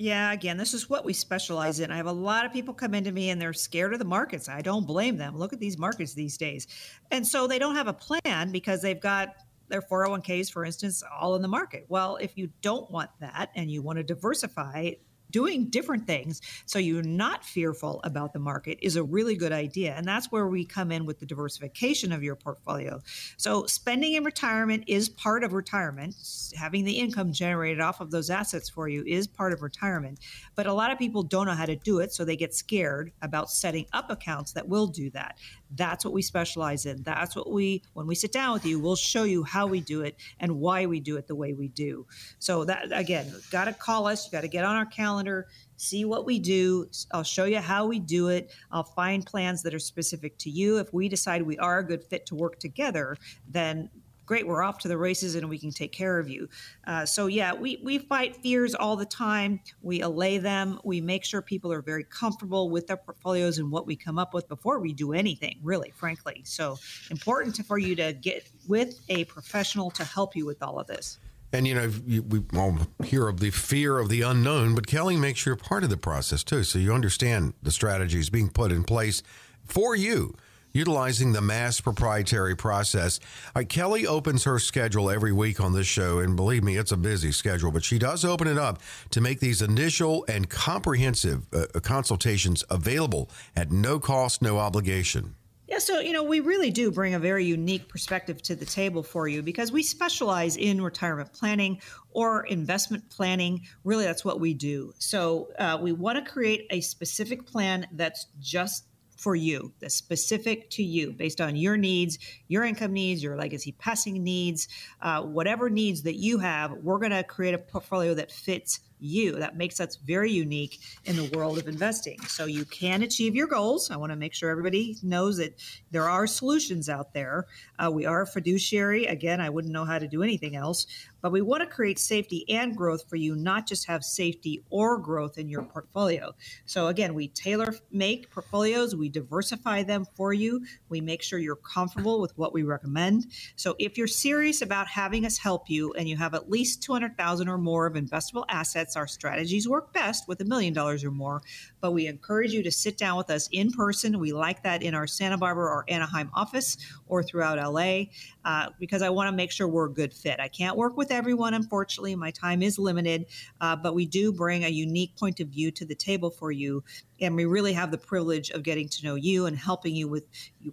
Yeah, 0.00 0.30
again, 0.30 0.56
this 0.56 0.74
is 0.74 0.88
what 0.88 1.04
we 1.04 1.12
specialize 1.12 1.80
in. 1.80 1.90
I 1.90 1.96
have 1.96 2.06
a 2.06 2.12
lot 2.12 2.44
of 2.44 2.52
people 2.52 2.72
come 2.72 2.94
into 2.94 3.10
me 3.10 3.30
and 3.30 3.42
they're 3.42 3.52
scared 3.52 3.92
of 3.92 3.98
the 3.98 4.04
markets. 4.04 4.48
I 4.48 4.62
don't 4.62 4.86
blame 4.86 5.16
them. 5.16 5.36
Look 5.36 5.52
at 5.52 5.58
these 5.58 5.76
markets 5.76 6.14
these 6.14 6.36
days. 6.36 6.68
And 7.10 7.26
so 7.26 7.48
they 7.48 7.58
don't 7.58 7.74
have 7.74 7.88
a 7.88 7.92
plan 7.92 8.52
because 8.52 8.80
they've 8.80 9.00
got 9.00 9.34
their 9.66 9.82
401ks, 9.82 10.52
for 10.52 10.64
instance, 10.64 11.02
all 11.20 11.34
in 11.34 11.42
the 11.42 11.48
market. 11.48 11.84
Well, 11.88 12.16
if 12.16 12.38
you 12.38 12.48
don't 12.62 12.88
want 12.92 13.10
that 13.18 13.50
and 13.56 13.68
you 13.70 13.82
want 13.82 13.96
to 13.96 14.04
diversify, 14.04 14.92
doing 15.30 15.68
different 15.68 16.06
things 16.06 16.40
so 16.66 16.78
you're 16.78 17.02
not 17.02 17.44
fearful 17.44 18.00
about 18.04 18.32
the 18.32 18.38
market 18.38 18.78
is 18.82 18.96
a 18.96 19.02
really 19.02 19.36
good 19.36 19.52
idea. 19.52 19.94
And 19.94 20.06
that's 20.06 20.30
where 20.30 20.46
we 20.46 20.64
come 20.64 20.90
in 20.90 21.06
with 21.06 21.18
the 21.18 21.26
diversification 21.26 22.12
of 22.12 22.22
your 22.22 22.36
portfolio. 22.36 23.00
So, 23.36 23.66
spending 23.66 24.14
in 24.14 24.24
retirement 24.24 24.84
is 24.86 25.08
part 25.08 25.44
of 25.44 25.52
retirement. 25.52 26.14
Having 26.56 26.84
the 26.84 26.98
income 26.98 27.32
generated 27.32 27.80
off 27.80 28.00
of 28.00 28.10
those 28.10 28.30
assets 28.30 28.68
for 28.68 28.88
you 28.88 29.04
is 29.06 29.26
part 29.26 29.52
of 29.52 29.62
retirement. 29.62 30.18
But 30.54 30.66
a 30.66 30.72
lot 30.72 30.90
of 30.90 30.98
people 30.98 31.22
don't 31.22 31.46
know 31.46 31.52
how 31.52 31.66
to 31.66 31.76
do 31.76 31.98
it, 32.00 32.12
so 32.12 32.24
they 32.24 32.36
get 32.36 32.54
scared 32.54 33.12
about 33.22 33.50
setting 33.50 33.86
up 33.92 34.10
accounts 34.10 34.52
that 34.52 34.68
will 34.68 34.86
do 34.86 35.10
that. 35.10 35.38
That's 35.74 36.04
what 36.04 36.14
we 36.14 36.22
specialize 36.22 36.86
in. 36.86 37.02
That's 37.02 37.36
what 37.36 37.50
we, 37.50 37.82
when 37.92 38.06
we 38.06 38.14
sit 38.14 38.32
down 38.32 38.54
with 38.54 38.64
you, 38.64 38.80
we'll 38.80 38.96
show 38.96 39.24
you 39.24 39.44
how 39.44 39.66
we 39.66 39.80
do 39.80 40.02
it 40.02 40.16
and 40.40 40.58
why 40.58 40.86
we 40.86 41.00
do 41.00 41.16
it 41.16 41.26
the 41.26 41.34
way 41.34 41.52
we 41.52 41.68
do. 41.68 42.06
So, 42.38 42.64
that 42.64 42.88
again, 42.92 43.32
got 43.50 43.66
to 43.66 43.72
call 43.72 44.06
us, 44.06 44.26
you 44.26 44.32
got 44.32 44.42
to 44.42 44.48
get 44.48 44.64
on 44.64 44.76
our 44.76 44.86
calendar, 44.86 45.46
see 45.76 46.04
what 46.04 46.26
we 46.26 46.38
do. 46.38 46.88
I'll 47.12 47.22
show 47.22 47.44
you 47.44 47.58
how 47.58 47.86
we 47.86 47.98
do 47.98 48.28
it. 48.28 48.52
I'll 48.70 48.82
find 48.82 49.24
plans 49.24 49.62
that 49.62 49.74
are 49.74 49.78
specific 49.78 50.38
to 50.38 50.50
you. 50.50 50.78
If 50.78 50.92
we 50.92 51.08
decide 51.08 51.42
we 51.42 51.58
are 51.58 51.78
a 51.78 51.86
good 51.86 52.04
fit 52.04 52.26
to 52.26 52.34
work 52.34 52.58
together, 52.58 53.16
then 53.48 53.90
great, 54.28 54.46
we're 54.46 54.62
off 54.62 54.76
to 54.76 54.88
the 54.88 54.98
races 54.98 55.34
and 55.34 55.48
we 55.48 55.58
can 55.58 55.70
take 55.70 55.90
care 55.90 56.18
of 56.18 56.28
you. 56.28 56.46
Uh, 56.86 57.06
so, 57.06 57.26
yeah, 57.26 57.54
we, 57.54 57.80
we 57.82 57.98
fight 57.98 58.36
fears 58.36 58.74
all 58.74 58.94
the 58.94 59.06
time. 59.06 59.58
We 59.80 60.02
allay 60.02 60.36
them. 60.36 60.78
We 60.84 61.00
make 61.00 61.24
sure 61.24 61.40
people 61.40 61.72
are 61.72 61.80
very 61.80 62.04
comfortable 62.04 62.68
with 62.68 62.86
their 62.86 62.98
portfolios 62.98 63.56
and 63.56 63.70
what 63.72 63.86
we 63.86 63.96
come 63.96 64.18
up 64.18 64.34
with 64.34 64.46
before 64.46 64.80
we 64.80 64.92
do 64.92 65.14
anything, 65.14 65.58
really, 65.62 65.90
frankly. 65.96 66.42
So, 66.44 66.76
important 67.10 67.54
to, 67.56 67.64
for 67.64 67.78
you 67.78 67.96
to 67.96 68.12
get 68.12 68.50
with 68.68 69.00
a 69.08 69.24
professional 69.24 69.90
to 69.92 70.04
help 70.04 70.36
you 70.36 70.44
with 70.44 70.62
all 70.62 70.78
of 70.78 70.86
this. 70.86 71.18
And 71.50 71.66
you 71.66 71.74
know, 71.74 71.90
we 72.28 72.42
all 72.54 72.76
hear 73.02 73.28
of 73.28 73.40
the 73.40 73.50
fear 73.50 73.98
of 73.98 74.10
the 74.10 74.20
unknown, 74.20 74.74
but 74.74 74.86
Kelly 74.86 75.16
makes 75.16 75.46
you 75.46 75.54
a 75.54 75.56
part 75.56 75.82
of 75.82 75.88
the 75.88 75.96
process 75.96 76.44
too, 76.44 76.62
so 76.62 76.78
you 76.78 76.92
understand 76.92 77.54
the 77.62 77.70
strategies 77.70 78.28
being 78.28 78.50
put 78.50 78.70
in 78.70 78.84
place 78.84 79.22
for 79.64 79.96
you 79.96 80.34
utilizing 80.78 81.32
the 81.32 81.40
mass 81.40 81.80
proprietary 81.80 82.56
process. 82.56 83.18
Uh, 83.54 83.64
Kelly 83.68 84.06
opens 84.06 84.44
her 84.44 84.58
schedule 84.60 85.10
every 85.10 85.32
week 85.32 85.60
on 85.60 85.72
this 85.72 85.88
show, 85.88 86.20
and 86.20 86.36
believe 86.36 86.62
me, 86.62 86.76
it's 86.76 86.92
a 86.92 86.96
busy 86.96 87.32
schedule, 87.32 87.72
but 87.72 87.84
she 87.84 87.98
does 87.98 88.24
open 88.24 88.46
it 88.46 88.58
up 88.58 88.80
to 89.10 89.20
make 89.20 89.40
these 89.40 89.60
initial 89.60 90.24
and 90.28 90.48
comprehensive 90.48 91.46
uh, 91.52 91.66
consultations 91.80 92.64
available 92.70 93.28
at 93.56 93.72
no 93.72 93.98
cost, 93.98 94.40
no 94.40 94.58
obligation. 94.58 95.34
Yeah, 95.68 95.78
so 95.78 96.00
you 96.00 96.14
know, 96.14 96.22
we 96.22 96.40
really 96.40 96.70
do 96.70 96.90
bring 96.90 97.12
a 97.12 97.18
very 97.18 97.44
unique 97.44 97.88
perspective 97.88 98.40
to 98.42 98.56
the 98.56 98.64
table 98.64 99.02
for 99.02 99.28
you 99.28 99.42
because 99.42 99.70
we 99.70 99.82
specialize 99.82 100.56
in 100.56 100.80
retirement 100.80 101.30
planning 101.34 101.82
or 102.10 102.46
investment 102.46 103.10
planning. 103.10 103.66
Really, 103.84 104.04
that's 104.04 104.24
what 104.24 104.40
we 104.40 104.54
do. 104.54 104.94
So 104.98 105.48
uh, 105.58 105.76
we 105.78 105.92
want 105.92 106.24
to 106.24 106.30
create 106.30 106.68
a 106.70 106.80
specific 106.80 107.46
plan 107.46 107.86
that's 107.92 108.28
just 108.40 108.87
for 109.18 109.34
you, 109.34 109.72
that's 109.80 109.96
specific 109.96 110.70
to 110.70 110.82
you 110.82 111.12
based 111.12 111.40
on 111.40 111.56
your 111.56 111.76
needs, 111.76 112.18
your 112.46 112.64
income 112.64 112.92
needs, 112.92 113.22
your 113.22 113.36
legacy 113.36 113.72
passing 113.72 114.22
needs, 114.22 114.68
uh, 115.02 115.22
whatever 115.22 115.68
needs 115.68 116.02
that 116.02 116.14
you 116.14 116.38
have. 116.38 116.72
We're 116.72 116.98
going 116.98 117.10
to 117.10 117.24
create 117.24 117.54
a 117.54 117.58
portfolio 117.58 118.14
that 118.14 118.30
fits 118.30 118.80
you. 119.00 119.36
That 119.36 119.56
makes 119.56 119.80
us 119.80 119.96
very 119.96 120.30
unique 120.30 120.80
in 121.04 121.16
the 121.16 121.30
world 121.36 121.58
of 121.58 121.68
investing. 121.68 122.20
So 122.22 122.46
you 122.46 122.64
can 122.64 123.02
achieve 123.02 123.34
your 123.34 123.46
goals. 123.46 123.90
I 123.90 123.96
want 123.96 124.10
to 124.10 124.16
make 124.16 124.34
sure 124.34 124.50
everybody 124.50 124.96
knows 125.02 125.38
that 125.38 125.60
there 125.90 126.08
are 126.08 126.26
solutions 126.26 126.88
out 126.88 127.12
there. 127.12 127.46
Uh, 127.78 127.90
we 127.90 128.06
are 128.06 128.22
a 128.22 128.26
fiduciary. 128.26 129.06
Again, 129.06 129.40
I 129.40 129.50
wouldn't 129.50 129.72
know 129.72 129.84
how 129.84 129.98
to 129.98 130.08
do 130.08 130.22
anything 130.22 130.56
else, 130.56 130.86
but 131.20 131.32
we 131.32 131.42
want 131.42 131.62
to 131.62 131.66
create 131.66 131.98
safety 131.98 132.44
and 132.48 132.76
growth 132.76 133.08
for 133.08 133.16
you, 133.16 133.34
not 133.34 133.66
just 133.66 133.86
have 133.86 134.04
safety 134.04 134.62
or 134.70 134.98
growth 134.98 135.38
in 135.38 135.48
your 135.48 135.62
portfolio. 135.62 136.34
So 136.66 136.88
again, 136.88 137.14
we 137.14 137.28
tailor 137.28 137.74
make 137.90 138.30
portfolios, 138.30 138.94
we 138.94 139.08
diversify 139.08 139.82
them 139.82 140.06
for 140.16 140.32
you. 140.32 140.64
We 140.88 141.00
make 141.00 141.22
sure 141.22 141.38
you're 141.38 141.56
comfortable 141.56 142.20
with 142.20 142.36
what 142.36 142.52
we 142.52 142.62
recommend. 142.62 143.26
So 143.56 143.74
if 143.78 143.98
you're 143.98 144.06
serious 144.06 144.62
about 144.62 144.86
having 144.86 145.26
us 145.26 145.38
help 145.38 145.68
you 145.68 145.92
and 145.94 146.08
you 146.08 146.16
have 146.16 146.34
at 146.34 146.50
least 146.50 146.82
200,000 146.82 147.48
or 147.48 147.58
more 147.58 147.86
of 147.86 147.94
investable 147.94 148.44
assets 148.48 148.96
our 148.96 149.06
strategies 149.06 149.68
work 149.68 149.92
best 149.92 150.28
with 150.28 150.40
a 150.40 150.44
million 150.44 150.72
dollars 150.72 151.04
or 151.04 151.10
more, 151.10 151.42
but 151.80 151.92
we 151.92 152.06
encourage 152.06 152.52
you 152.52 152.62
to 152.62 152.70
sit 152.72 152.96
down 152.98 153.16
with 153.16 153.30
us 153.30 153.48
in 153.52 153.72
person. 153.72 154.18
We 154.18 154.32
like 154.32 154.62
that 154.62 154.82
in 154.82 154.94
our 154.94 155.06
Santa 155.06 155.38
Barbara 155.38 155.66
or 155.66 155.84
Anaheim 155.88 156.30
office 156.34 156.76
or 157.06 157.22
throughout 157.22 157.58
LA 157.58 158.04
uh, 158.44 158.70
because 158.78 159.02
I 159.02 159.10
want 159.10 159.28
to 159.28 159.36
make 159.36 159.50
sure 159.50 159.68
we're 159.68 159.86
a 159.86 159.92
good 159.92 160.12
fit. 160.12 160.40
I 160.40 160.48
can't 160.48 160.76
work 160.76 160.96
with 160.96 161.07
everyone, 161.10 161.54
unfortunately. 161.54 162.14
My 162.14 162.30
time 162.30 162.62
is 162.62 162.78
limited, 162.78 163.26
uh, 163.60 163.76
but 163.76 163.94
we 163.94 164.06
do 164.06 164.32
bring 164.32 164.64
a 164.64 164.68
unique 164.68 165.16
point 165.16 165.40
of 165.40 165.48
view 165.48 165.70
to 165.72 165.84
the 165.84 165.94
table 165.94 166.30
for 166.30 166.52
you. 166.52 166.84
And 167.20 167.34
we 167.34 167.44
really 167.44 167.72
have 167.72 167.90
the 167.90 167.98
privilege 167.98 168.50
of 168.50 168.62
getting 168.62 168.88
to 168.88 169.04
know 169.04 169.14
you 169.14 169.46
and 169.46 169.56
helping 169.56 169.94
you 169.94 170.08
with 170.08 170.24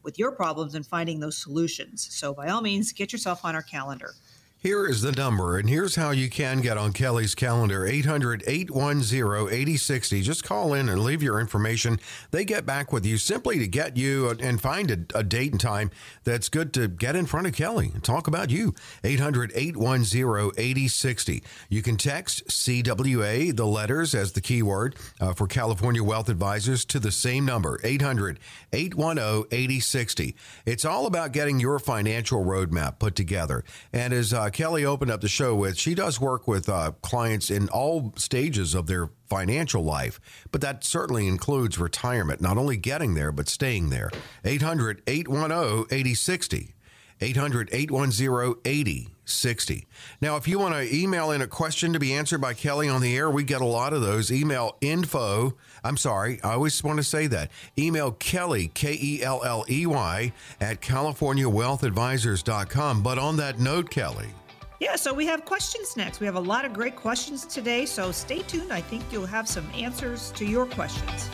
with 0.03 0.19
your 0.19 0.31
problems 0.31 0.75
and 0.75 0.85
finding 0.85 1.19
those 1.19 1.37
solutions. 1.37 2.07
So 2.11 2.33
by 2.33 2.49
all 2.49 2.61
means, 2.61 2.91
get 2.91 3.11
yourself 3.11 3.43
on 3.45 3.55
our 3.55 3.63
calendar. 3.63 4.13
Here 4.65 4.87
is 4.87 5.03
the 5.03 5.11
number, 5.11 5.59
and 5.59 5.69
here's 5.69 5.95
how 5.95 6.09
you 6.09 6.27
can 6.27 6.59
get 6.59 6.75
on 6.75 6.91
Kelly's 6.91 7.35
calendar 7.35 7.85
800 7.85 8.43
810 8.47 9.53
8060. 9.53 10.21
Just 10.23 10.43
call 10.43 10.73
in 10.73 10.89
and 10.89 11.03
leave 11.03 11.21
your 11.21 11.39
information. 11.39 11.99
They 12.31 12.45
get 12.45 12.65
back 12.65 12.91
with 12.91 13.05
you 13.05 13.19
simply 13.19 13.59
to 13.59 13.67
get 13.67 13.95
you 13.95 14.27
and 14.27 14.59
find 14.59 14.89
a, 14.89 15.19
a 15.19 15.21
date 15.21 15.51
and 15.51 15.61
time 15.61 15.91
that's 16.23 16.49
good 16.49 16.73
to 16.73 16.87
get 16.87 17.15
in 17.15 17.27
front 17.27 17.45
of 17.45 17.53
Kelly 17.53 17.91
and 17.93 18.03
talk 18.03 18.25
about 18.25 18.49
you. 18.49 18.73
800 19.03 19.51
810 19.53 20.51
8060. 20.57 21.43
You 21.69 21.83
can 21.83 21.95
text 21.95 22.47
CWA, 22.47 23.55
the 23.55 23.67
letters 23.67 24.15
as 24.15 24.31
the 24.31 24.41
keyword 24.41 24.95
uh, 25.21 25.33
for 25.33 25.45
California 25.45 26.03
Wealth 26.03 26.27
Advisors, 26.27 26.85
to 26.85 26.99
the 26.99 27.11
same 27.11 27.45
number 27.45 27.79
800 27.83 28.39
810 28.73 29.45
8060. 29.51 30.35
It's 30.65 30.85
all 30.85 31.05
about 31.05 31.33
getting 31.33 31.59
your 31.59 31.77
financial 31.77 32.43
roadmap 32.43 32.97
put 32.97 33.13
together. 33.13 33.63
And 33.93 34.11
as 34.11 34.33
uh, 34.33 34.49
Kelly 34.55 34.85
opened 34.85 35.11
up 35.11 35.19
the 35.19 35.27
show 35.27 35.53
with, 35.53 35.77
she 35.77 35.93
does 35.93 36.21
work 36.21 36.47
with 36.47 36.69
uh, 36.69 36.93
clients 37.01 37.51
in 37.51 37.67
all 37.67 38.13
stages 38.15 38.73
of 38.73 38.87
their 38.87 39.09
financial 39.27 39.83
life, 39.83 40.17
but 40.49 40.61
that 40.61 40.85
certainly 40.85 41.27
includes 41.27 41.77
retirement, 41.77 42.39
not 42.39 42.57
only 42.57 42.77
getting 42.77 43.15
there, 43.15 43.33
but 43.33 43.49
staying 43.49 43.89
there. 43.89 44.09
800 44.45 45.01
810 45.07 45.87
8060. 45.91 46.73
800 47.19 47.69
810 47.73 48.55
8060. 48.63 49.87
Now, 50.21 50.37
if 50.37 50.47
you 50.47 50.57
want 50.57 50.73
to 50.73 50.95
email 50.95 51.31
in 51.31 51.41
a 51.41 51.47
question 51.47 51.91
to 51.91 51.99
be 51.99 52.13
answered 52.13 52.39
by 52.39 52.53
Kelly 52.53 52.87
on 52.87 53.01
the 53.01 53.17
air, 53.17 53.29
we 53.29 53.43
get 53.43 53.59
a 53.59 53.65
lot 53.65 53.91
of 53.91 54.01
those. 54.01 54.31
Email 54.31 54.77
info, 54.79 55.57
I'm 55.83 55.97
sorry, 55.97 56.39
I 56.45 56.53
always 56.53 56.81
want 56.81 56.95
to 56.95 57.03
say 57.03 57.27
that. 57.27 57.51
Email 57.77 58.13
Kelly, 58.13 58.71
K 58.73 58.97
E 59.01 59.21
L 59.21 59.43
L 59.43 59.65
E 59.69 59.85
Y, 59.85 60.31
at 60.61 60.79
CaliforniaWealthAdvisors.com. 60.79 63.03
But 63.03 63.17
on 63.17 63.35
that 63.35 63.59
note, 63.59 63.89
Kelly, 63.89 64.29
yeah, 64.79 64.95
so 64.95 65.13
we 65.13 65.25
have 65.25 65.45
questions 65.45 65.95
next. 65.95 66.19
We 66.19 66.25
have 66.25 66.35
a 66.35 66.39
lot 66.39 66.65
of 66.65 66.73
great 66.73 66.95
questions 66.95 67.45
today, 67.45 67.85
so 67.85 68.11
stay 68.11 68.39
tuned. 68.39 68.71
I 68.71 68.81
think 68.81 69.03
you'll 69.11 69.25
have 69.25 69.47
some 69.47 69.67
answers 69.73 70.31
to 70.31 70.45
your 70.45 70.65
questions. 70.65 71.29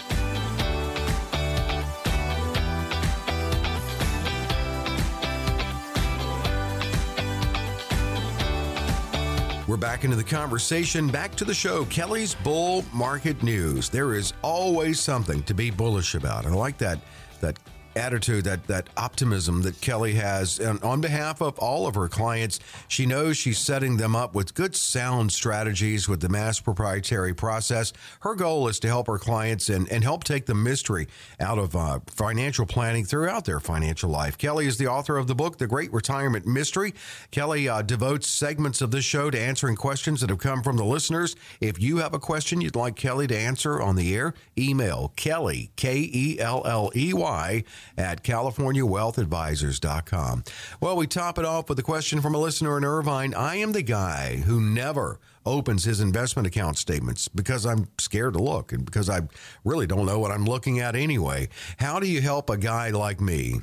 We're 9.67 9.77
back 9.77 10.03
into 10.03 10.17
the 10.17 10.23
conversation, 10.23 11.07
back 11.07 11.33
to 11.35 11.45
the 11.45 11.53
show. 11.53 11.85
Kelly's 11.85 12.35
Bull 12.35 12.83
Market 12.93 13.41
News. 13.41 13.89
There 13.89 14.15
is 14.15 14.33
always 14.41 14.99
something 14.99 15.43
to 15.43 15.53
be 15.53 15.71
bullish 15.71 16.13
about. 16.13 16.43
And 16.45 16.53
I 16.53 16.57
like 16.57 16.77
that 16.79 16.99
that 17.39 17.57
attitude, 17.95 18.45
that 18.45 18.67
that 18.67 18.89
optimism 18.97 19.61
that 19.63 19.79
Kelly 19.81 20.13
has, 20.13 20.59
and 20.59 20.81
on 20.83 21.01
behalf 21.01 21.41
of 21.41 21.57
all 21.59 21.87
of 21.87 21.95
her 21.95 22.07
clients, 22.07 22.59
she 22.87 23.05
knows 23.05 23.37
she's 23.37 23.59
setting 23.59 23.97
them 23.97 24.15
up 24.15 24.33
with 24.35 24.53
good, 24.53 24.75
sound 24.75 25.31
strategies 25.31 26.07
with 26.07 26.21
the 26.21 26.29
mass 26.29 26.59
proprietary 26.59 27.33
process. 27.33 27.93
Her 28.21 28.35
goal 28.35 28.67
is 28.67 28.79
to 28.79 28.87
help 28.87 29.07
her 29.07 29.17
clients 29.17 29.69
and, 29.69 29.91
and 29.91 30.03
help 30.03 30.23
take 30.23 30.45
the 30.45 30.55
mystery 30.55 31.07
out 31.39 31.57
of 31.57 31.75
uh, 31.75 31.99
financial 32.07 32.65
planning 32.65 33.05
throughout 33.05 33.45
their 33.45 33.59
financial 33.59 34.09
life. 34.09 34.37
Kelly 34.37 34.67
is 34.67 34.77
the 34.77 34.87
author 34.87 35.17
of 35.17 35.27
the 35.27 35.35
book, 35.35 35.57
The 35.57 35.67
Great 35.67 35.91
Retirement 35.93 36.45
Mystery. 36.45 36.93
Kelly 37.31 37.67
uh, 37.67 37.81
devotes 37.81 38.27
segments 38.27 38.81
of 38.81 38.91
this 38.91 39.05
show 39.05 39.29
to 39.29 39.39
answering 39.39 39.75
questions 39.75 40.21
that 40.21 40.29
have 40.29 40.39
come 40.39 40.63
from 40.63 40.77
the 40.77 40.85
listeners. 40.85 41.35
If 41.59 41.81
you 41.81 41.97
have 41.97 42.13
a 42.13 42.19
question 42.19 42.61
you'd 42.61 42.75
like 42.75 42.95
Kelly 42.95 43.27
to 43.27 43.37
answer 43.37 43.81
on 43.81 43.95
the 43.95 44.15
air, 44.15 44.33
email 44.57 45.13
Kelly 45.15 45.71
K 45.75 46.09
E 46.13 46.39
L 46.39 46.63
L 46.65 46.91
E 46.95 47.13
Y 47.13 47.63
at 47.97 48.23
CaliforniaWealthAdvisors.com. 48.23 50.43
Well, 50.79 50.95
we 50.95 51.07
top 51.07 51.37
it 51.37 51.45
off 51.45 51.69
with 51.69 51.79
a 51.79 51.83
question 51.83 52.21
from 52.21 52.35
a 52.35 52.39
listener 52.39 52.77
in 52.77 52.85
Irvine. 52.85 53.33
I 53.33 53.55
am 53.55 53.71
the 53.71 53.81
guy 53.81 54.37
who 54.37 54.61
never 54.61 55.19
opens 55.45 55.83
his 55.83 55.99
investment 55.99 56.47
account 56.47 56.77
statements 56.77 57.27
because 57.27 57.65
I'm 57.65 57.87
scared 57.97 58.33
to 58.33 58.43
look 58.43 58.71
and 58.71 58.85
because 58.85 59.09
I 59.09 59.21
really 59.65 59.87
don't 59.87 60.05
know 60.05 60.19
what 60.19 60.31
I'm 60.31 60.45
looking 60.45 60.79
at 60.79 60.95
anyway. 60.95 61.49
How 61.77 61.99
do 61.99 62.07
you 62.07 62.21
help 62.21 62.49
a 62.49 62.57
guy 62.57 62.91
like 62.91 63.19
me? 63.19 63.55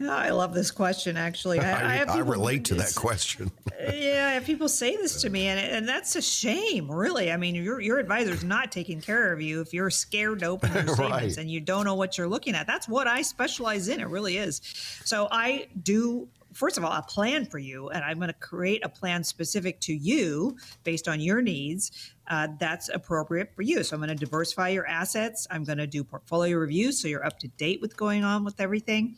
I 0.00 0.30
love 0.30 0.54
this 0.54 0.70
question. 0.70 1.16
Actually, 1.16 1.58
I, 1.60 2.02
I, 2.02 2.04
I 2.04 2.18
relate 2.18 2.64
to 2.66 2.74
that 2.76 2.94
question. 2.94 3.50
yeah, 3.92 4.38
people 4.40 4.68
say 4.68 4.96
this 4.96 5.22
to 5.22 5.30
me, 5.30 5.48
and 5.48 5.58
and 5.58 5.88
that's 5.88 6.14
a 6.16 6.22
shame. 6.22 6.90
Really, 6.90 7.32
I 7.32 7.36
mean, 7.36 7.54
your 7.54 7.80
your 7.80 7.98
advisor's 7.98 8.44
not 8.44 8.70
taking 8.70 9.00
care 9.00 9.32
of 9.32 9.40
you 9.40 9.60
if 9.60 9.72
you're 9.72 9.90
scared 9.90 10.40
to 10.40 10.46
open 10.46 10.72
your 10.72 10.86
statements 10.94 11.36
right. 11.36 11.36
and 11.38 11.50
you 11.50 11.60
don't 11.60 11.84
know 11.84 11.94
what 11.94 12.16
you're 12.16 12.28
looking 12.28 12.54
at. 12.54 12.66
That's 12.66 12.88
what 12.88 13.06
I 13.06 13.22
specialize 13.22 13.88
in. 13.88 14.00
It 14.00 14.08
really 14.08 14.36
is. 14.36 14.60
So 15.04 15.28
I 15.30 15.68
do 15.82 16.28
first 16.58 16.76
of 16.76 16.84
all, 16.84 16.92
a 16.92 17.02
plan 17.02 17.44
for 17.44 17.58
you, 17.58 17.88
and 17.90 18.04
I'm 18.04 18.16
going 18.18 18.28
to 18.28 18.34
create 18.34 18.84
a 18.84 18.88
plan 18.88 19.22
specific 19.22 19.80
to 19.82 19.94
you 19.94 20.56
based 20.82 21.06
on 21.06 21.20
your 21.20 21.40
needs. 21.40 22.12
Uh, 22.26 22.48
that's 22.58 22.88
appropriate 22.88 23.54
for 23.54 23.62
you. 23.62 23.82
So 23.82 23.94
I'm 23.94 24.00
going 24.00 24.08
to 24.08 24.14
diversify 24.14 24.70
your 24.70 24.86
assets. 24.86 25.46
I'm 25.50 25.64
going 25.64 25.78
to 25.78 25.86
do 25.86 26.04
portfolio 26.04 26.56
reviews 26.58 27.00
so 27.00 27.08
you're 27.08 27.24
up 27.24 27.38
to 27.40 27.48
date 27.48 27.80
with 27.80 27.96
going 27.96 28.24
on 28.24 28.44
with 28.44 28.60
everything. 28.60 29.16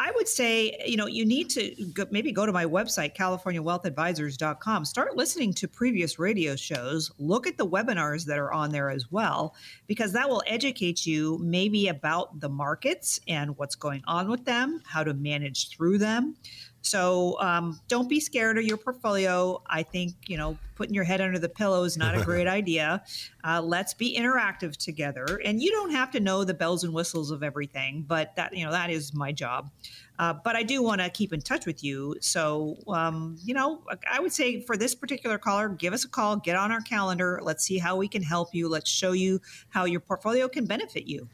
I 0.00 0.12
would 0.14 0.28
say, 0.28 0.80
you 0.86 0.96
know, 0.96 1.06
you 1.06 1.26
need 1.26 1.50
to 1.50 1.74
go, 1.92 2.06
maybe 2.12 2.30
go 2.30 2.46
to 2.46 2.52
my 2.52 2.64
website, 2.64 3.16
CaliforniaWealthAdvisors.com. 3.16 4.84
Start 4.84 5.16
listening 5.16 5.52
to 5.54 5.66
previous 5.66 6.20
radio 6.20 6.54
shows. 6.54 7.10
Look 7.18 7.48
at 7.48 7.56
the 7.56 7.66
webinars 7.66 8.24
that 8.26 8.38
are 8.38 8.52
on 8.52 8.70
there 8.70 8.90
as 8.90 9.10
well, 9.10 9.56
because 9.88 10.12
that 10.12 10.28
will 10.28 10.42
educate 10.46 11.04
you 11.04 11.38
maybe 11.42 11.88
about 11.88 12.38
the 12.38 12.48
markets 12.48 13.18
and 13.26 13.58
what's 13.58 13.74
going 13.74 14.02
on 14.06 14.28
with 14.28 14.44
them, 14.44 14.80
how 14.86 15.02
to 15.02 15.14
manage 15.14 15.70
through 15.70 15.98
them. 15.98 16.36
So 16.88 17.38
um, 17.40 17.80
don't 17.88 18.08
be 18.08 18.20
scared 18.20 18.56
of 18.56 18.64
your 18.64 18.78
portfolio. 18.78 19.62
I 19.66 19.82
think, 19.82 20.14
you 20.26 20.36
know, 20.36 20.56
putting 20.74 20.94
your 20.94 21.04
head 21.04 21.20
under 21.20 21.38
the 21.38 21.48
pillow 21.48 21.84
is 21.84 21.96
not 21.96 22.16
a 22.16 22.24
great 22.24 22.46
idea. 22.46 23.02
Uh, 23.44 23.60
let's 23.60 23.92
be 23.92 24.16
interactive 24.18 24.76
together. 24.76 25.40
And 25.44 25.62
you 25.62 25.70
don't 25.70 25.90
have 25.90 26.10
to 26.12 26.20
know 26.20 26.44
the 26.44 26.54
bells 26.54 26.84
and 26.84 26.94
whistles 26.94 27.30
of 27.30 27.42
everything, 27.42 28.04
but 28.06 28.34
that, 28.36 28.56
you 28.56 28.64
know, 28.64 28.70
that 28.72 28.90
is 28.90 29.12
my 29.12 29.32
job. 29.32 29.70
Uh, 30.18 30.32
but 30.32 30.56
I 30.56 30.62
do 30.62 30.82
want 30.82 31.00
to 31.00 31.10
keep 31.10 31.32
in 31.32 31.40
touch 31.40 31.66
with 31.66 31.84
you. 31.84 32.16
So, 32.20 32.76
um, 32.88 33.36
you 33.44 33.54
know, 33.54 33.82
I 34.10 34.18
would 34.18 34.32
say 34.32 34.62
for 34.62 34.76
this 34.76 34.94
particular 34.94 35.38
caller, 35.38 35.68
give 35.68 35.92
us 35.92 36.04
a 36.04 36.08
call, 36.08 36.36
get 36.36 36.56
on 36.56 36.72
our 36.72 36.80
calendar. 36.80 37.38
Let's 37.42 37.64
see 37.64 37.78
how 37.78 37.96
we 37.96 38.08
can 38.08 38.22
help 38.22 38.54
you. 38.54 38.68
Let's 38.68 38.90
show 38.90 39.12
you 39.12 39.40
how 39.68 39.84
your 39.84 40.00
portfolio 40.00 40.48
can 40.48 40.64
benefit 40.64 41.06
you. 41.06 41.28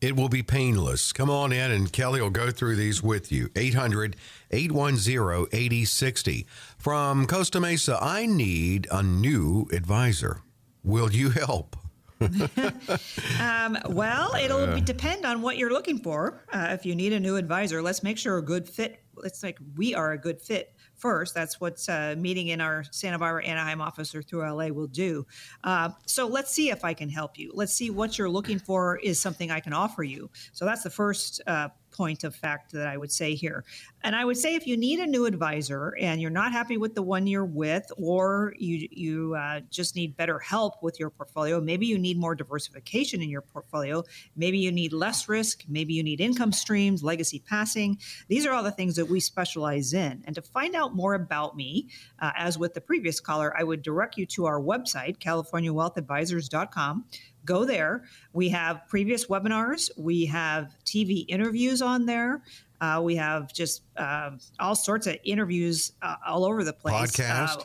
It 0.00 0.14
will 0.14 0.28
be 0.28 0.44
painless. 0.44 1.12
Come 1.12 1.28
on 1.28 1.52
in 1.52 1.72
and 1.72 1.92
Kelly 1.92 2.20
will 2.20 2.30
go 2.30 2.52
through 2.52 2.76
these 2.76 3.02
with 3.02 3.32
you. 3.32 3.50
800 3.56 4.14
810 4.50 5.46
8060. 5.52 6.46
From 6.78 7.26
Costa 7.26 7.60
Mesa, 7.60 7.98
I 8.00 8.26
need 8.26 8.86
a 8.90 9.02
new 9.02 9.68
advisor. 9.72 10.42
Will 10.82 11.12
you 11.12 11.30
help? 11.30 11.76
um, 13.40 13.78
well, 13.90 14.34
it'll 14.34 14.70
uh, 14.70 14.80
depend 14.80 15.24
on 15.24 15.40
what 15.40 15.56
you're 15.56 15.72
looking 15.72 15.98
for. 15.98 16.42
Uh, 16.52 16.68
if 16.70 16.84
you 16.84 16.94
need 16.94 17.12
a 17.12 17.20
new 17.20 17.36
advisor, 17.36 17.80
let's 17.80 18.02
make 18.02 18.18
sure 18.18 18.38
a 18.38 18.42
good 18.42 18.68
fit. 18.68 19.00
It's 19.22 19.42
like 19.42 19.58
we 19.76 19.94
are 19.94 20.12
a 20.12 20.18
good 20.18 20.40
fit 20.40 20.74
first. 20.98 21.34
That's 21.34 21.60
what 21.60 21.78
uh, 21.88 22.16
meeting 22.18 22.48
in 22.48 22.60
our 22.60 22.84
Santa 22.90 23.18
Barbara 23.18 23.44
Anaheim 23.44 23.80
office 23.80 24.14
or 24.14 24.22
through 24.22 24.40
LA 24.50 24.68
will 24.68 24.88
do. 24.88 25.26
Uh, 25.64 25.90
so 26.06 26.26
let's 26.26 26.52
see 26.52 26.70
if 26.70 26.84
I 26.84 26.92
can 26.92 27.08
help 27.08 27.38
you. 27.38 27.52
Let's 27.54 27.72
see 27.72 27.90
what 27.90 28.18
you're 28.18 28.28
looking 28.28 28.58
for 28.58 28.96
is 28.98 29.20
something 29.20 29.50
I 29.50 29.60
can 29.60 29.72
offer 29.72 30.02
you. 30.02 30.30
So 30.52 30.64
that's 30.64 30.82
the 30.82 30.90
first 30.90 31.40
uh, 31.46 31.68
point 31.90 32.24
of 32.24 32.34
fact 32.34 32.72
that 32.72 32.86
I 32.86 32.96
would 32.96 33.12
say 33.12 33.34
here. 33.34 33.64
And 34.04 34.14
I 34.14 34.24
would 34.24 34.36
say 34.36 34.54
if 34.54 34.66
you 34.66 34.76
need 34.76 35.00
a 35.00 35.06
new 35.06 35.26
advisor 35.26 35.94
and 35.98 36.20
you're 36.20 36.30
not 36.30 36.52
happy 36.52 36.76
with 36.76 36.94
the 36.94 37.02
one 37.02 37.26
you're 37.26 37.44
with, 37.44 37.90
or 37.96 38.54
you 38.56 38.88
you 38.90 39.34
uh, 39.34 39.60
just 39.70 39.96
need 39.96 40.16
better 40.16 40.38
help 40.38 40.82
with 40.82 41.00
your 41.00 41.10
portfolio, 41.10 41.60
maybe 41.60 41.86
you 41.86 41.98
need 41.98 42.18
more 42.18 42.34
diversification 42.34 43.20
in 43.22 43.28
your 43.28 43.42
portfolio, 43.42 44.04
maybe 44.36 44.58
you 44.58 44.70
need 44.70 44.92
less 44.92 45.28
risk, 45.28 45.64
maybe 45.68 45.94
you 45.94 46.02
need 46.02 46.20
income 46.20 46.52
streams, 46.52 47.02
legacy 47.02 47.40
passing. 47.40 47.98
These 48.28 48.46
are 48.46 48.52
all 48.52 48.62
the 48.62 48.70
things 48.70 48.94
that 48.96 49.06
we 49.06 49.20
specialize 49.20 49.92
in. 49.92 50.22
And 50.26 50.34
to 50.36 50.42
find 50.42 50.76
out 50.76 50.94
more 50.94 51.14
about 51.14 51.56
me, 51.56 51.88
uh, 52.20 52.30
as 52.36 52.56
with 52.56 52.74
the 52.74 52.80
previous 52.80 53.18
caller, 53.18 53.52
I 53.58 53.64
would 53.64 53.82
direct 53.82 54.16
you 54.16 54.26
to 54.26 54.46
our 54.46 54.60
website, 54.60 55.18
CaliforniaWealthAdvisors.com 55.18 57.04
go 57.48 57.64
there. 57.64 58.04
We 58.34 58.50
have 58.50 58.82
previous 58.88 59.26
webinars, 59.26 59.90
we 59.96 60.26
have 60.26 60.76
TV 60.84 61.24
interviews 61.28 61.80
on 61.80 62.04
there. 62.04 62.42
Uh, 62.80 63.00
we 63.04 63.16
have 63.16 63.52
just 63.52 63.82
uh, 63.96 64.30
all 64.58 64.74
sorts 64.74 65.06
of 65.06 65.16
interviews 65.24 65.92
uh, 66.02 66.16
all 66.26 66.44
over 66.44 66.64
the 66.64 66.72
place. 66.72 66.94
Podcast. 66.94 67.60
Uh, 67.60 67.64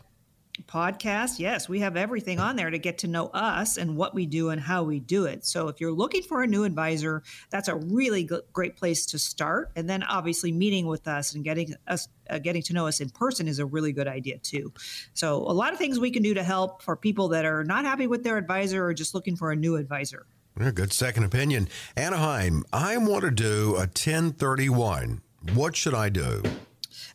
podcast. 0.67 1.39
Yes, 1.39 1.67
we 1.67 1.79
have 1.79 1.97
everything 1.97 2.39
on 2.39 2.55
there 2.55 2.69
to 2.69 2.77
get 2.77 2.99
to 2.99 3.07
know 3.07 3.27
us 3.27 3.77
and 3.77 3.97
what 3.97 4.13
we 4.13 4.25
do 4.25 4.49
and 4.49 4.61
how 4.61 4.83
we 4.83 4.99
do 4.99 5.25
it. 5.25 5.45
So 5.45 5.67
if 5.67 5.81
you're 5.81 5.91
looking 5.91 6.21
for 6.21 6.43
a 6.43 6.47
new 6.47 6.63
advisor, 6.63 7.23
that's 7.49 7.67
a 7.67 7.75
really 7.75 8.25
g- 8.25 8.39
great 8.51 8.75
place 8.75 9.05
to 9.07 9.19
start. 9.19 9.71
And 9.75 9.89
then 9.89 10.03
obviously 10.03 10.51
meeting 10.51 10.85
with 10.85 11.07
us 11.07 11.33
and 11.33 11.43
getting 11.43 11.73
us 11.87 12.07
uh, 12.29 12.39
getting 12.39 12.61
to 12.63 12.73
know 12.73 12.87
us 12.87 13.01
in 13.01 13.09
person 13.09 13.47
is 13.47 13.59
a 13.59 13.65
really 13.65 13.91
good 13.91 14.07
idea 14.07 14.37
too. 14.37 14.71
So 15.13 15.37
a 15.37 15.51
lot 15.53 15.73
of 15.73 15.79
things 15.79 15.99
we 15.99 16.11
can 16.11 16.23
do 16.23 16.33
to 16.35 16.43
help 16.43 16.81
for 16.81 16.95
people 16.95 17.29
that 17.29 17.45
are 17.45 17.63
not 17.63 17.83
happy 17.83 18.07
with 18.07 18.23
their 18.23 18.37
advisor 18.37 18.85
or 18.85 18.93
just 18.93 19.13
looking 19.13 19.35
for 19.35 19.51
a 19.51 19.55
new 19.55 19.75
advisor. 19.75 20.25
Good 20.57 20.93
second 20.93 21.23
opinion. 21.23 21.67
Anaheim, 21.97 22.63
I 22.71 22.97
want 22.97 23.23
to 23.23 23.31
do 23.31 23.75
a 23.75 23.87
1031. 23.87 25.21
What 25.53 25.75
should 25.75 25.95
I 25.95 26.09
do? 26.09 26.43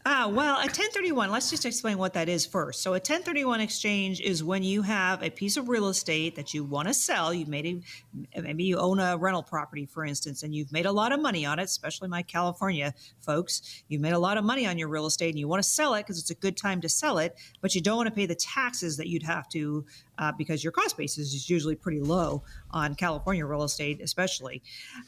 Ah, 0.05 0.27
well, 0.27 0.57
a 0.57 0.67
1031, 0.67 1.31
let's 1.31 1.51
just 1.51 1.65
explain 1.65 1.99
what 1.99 2.15
that 2.15 2.29
is 2.29 2.47
first. 2.47 2.83
So, 2.83 2.93
a 2.93 2.95
1031 2.95 3.61
exchange 3.61 4.21
is 4.21 4.43
when 4.43 4.63
you 4.63 4.83
have 4.83 5.23
a 5.23 5.31
piece 5.31 5.57
of 5.57 5.69
real 5.69 5.89
estate 5.89 6.35
that 6.35 6.53
you 6.53 6.65
want 6.65 6.89
to 6.89 6.95
sell. 6.95 7.33
You've 7.33 7.49
made 7.49 7.85
a, 8.35 8.43
maybe 8.43 8.65
you 8.65 8.77
own 8.79 8.99
a 8.99 9.17
rental 9.17 9.43
property, 9.43 9.87
for 9.87 10.05
instance, 10.05 10.43
and 10.43 10.55
you've 10.55 10.73
made 10.73 10.87
a 10.87 10.93
lot 10.93 11.13
of 11.13 11.21
money 11.21 11.47
on 11.47 11.59
it, 11.59 11.65
especially 11.65 12.09
my 12.09 12.23
California 12.23 12.93
folks. 13.21 13.83
You've 13.89 14.01
made 14.01 14.15
a 14.15 14.19
lot 14.19 14.37
of 14.37 14.45
money 14.45 14.67
on 14.67 14.79
your 14.79 14.89
real 14.89 15.07
estate 15.07 15.31
and 15.31 15.39
you 15.39 15.47
want 15.47 15.63
to 15.63 15.69
sell 15.69 15.95
it 15.95 16.03
because 16.05 16.19
it's 16.19 16.31
a 16.31 16.35
good 16.35 16.57
time 16.57 16.81
to 16.81 16.89
sell 16.89 17.19
it, 17.19 17.39
but 17.61 17.75
you 17.75 17.81
don't 17.81 17.99
want 17.99 18.09
to 18.09 18.15
pay 18.15 18.27
the 18.27 18.35
taxes 18.35 18.97
that 18.97 19.09
you'd 19.09 19.23
have 19.23 19.49
to 19.51 19.85
uh, 20.19 20.33
because 20.33 20.63
your 20.63 20.73
cost 20.73 20.97
basis 20.97 21.35
is 21.35 21.49
usually 21.49 21.75
pretty 21.75 22.01
low 22.01 22.43
on 22.71 22.95
California 22.95 23.47
real 23.47 23.63
estate, 23.63 24.01
especially. 24.03 24.63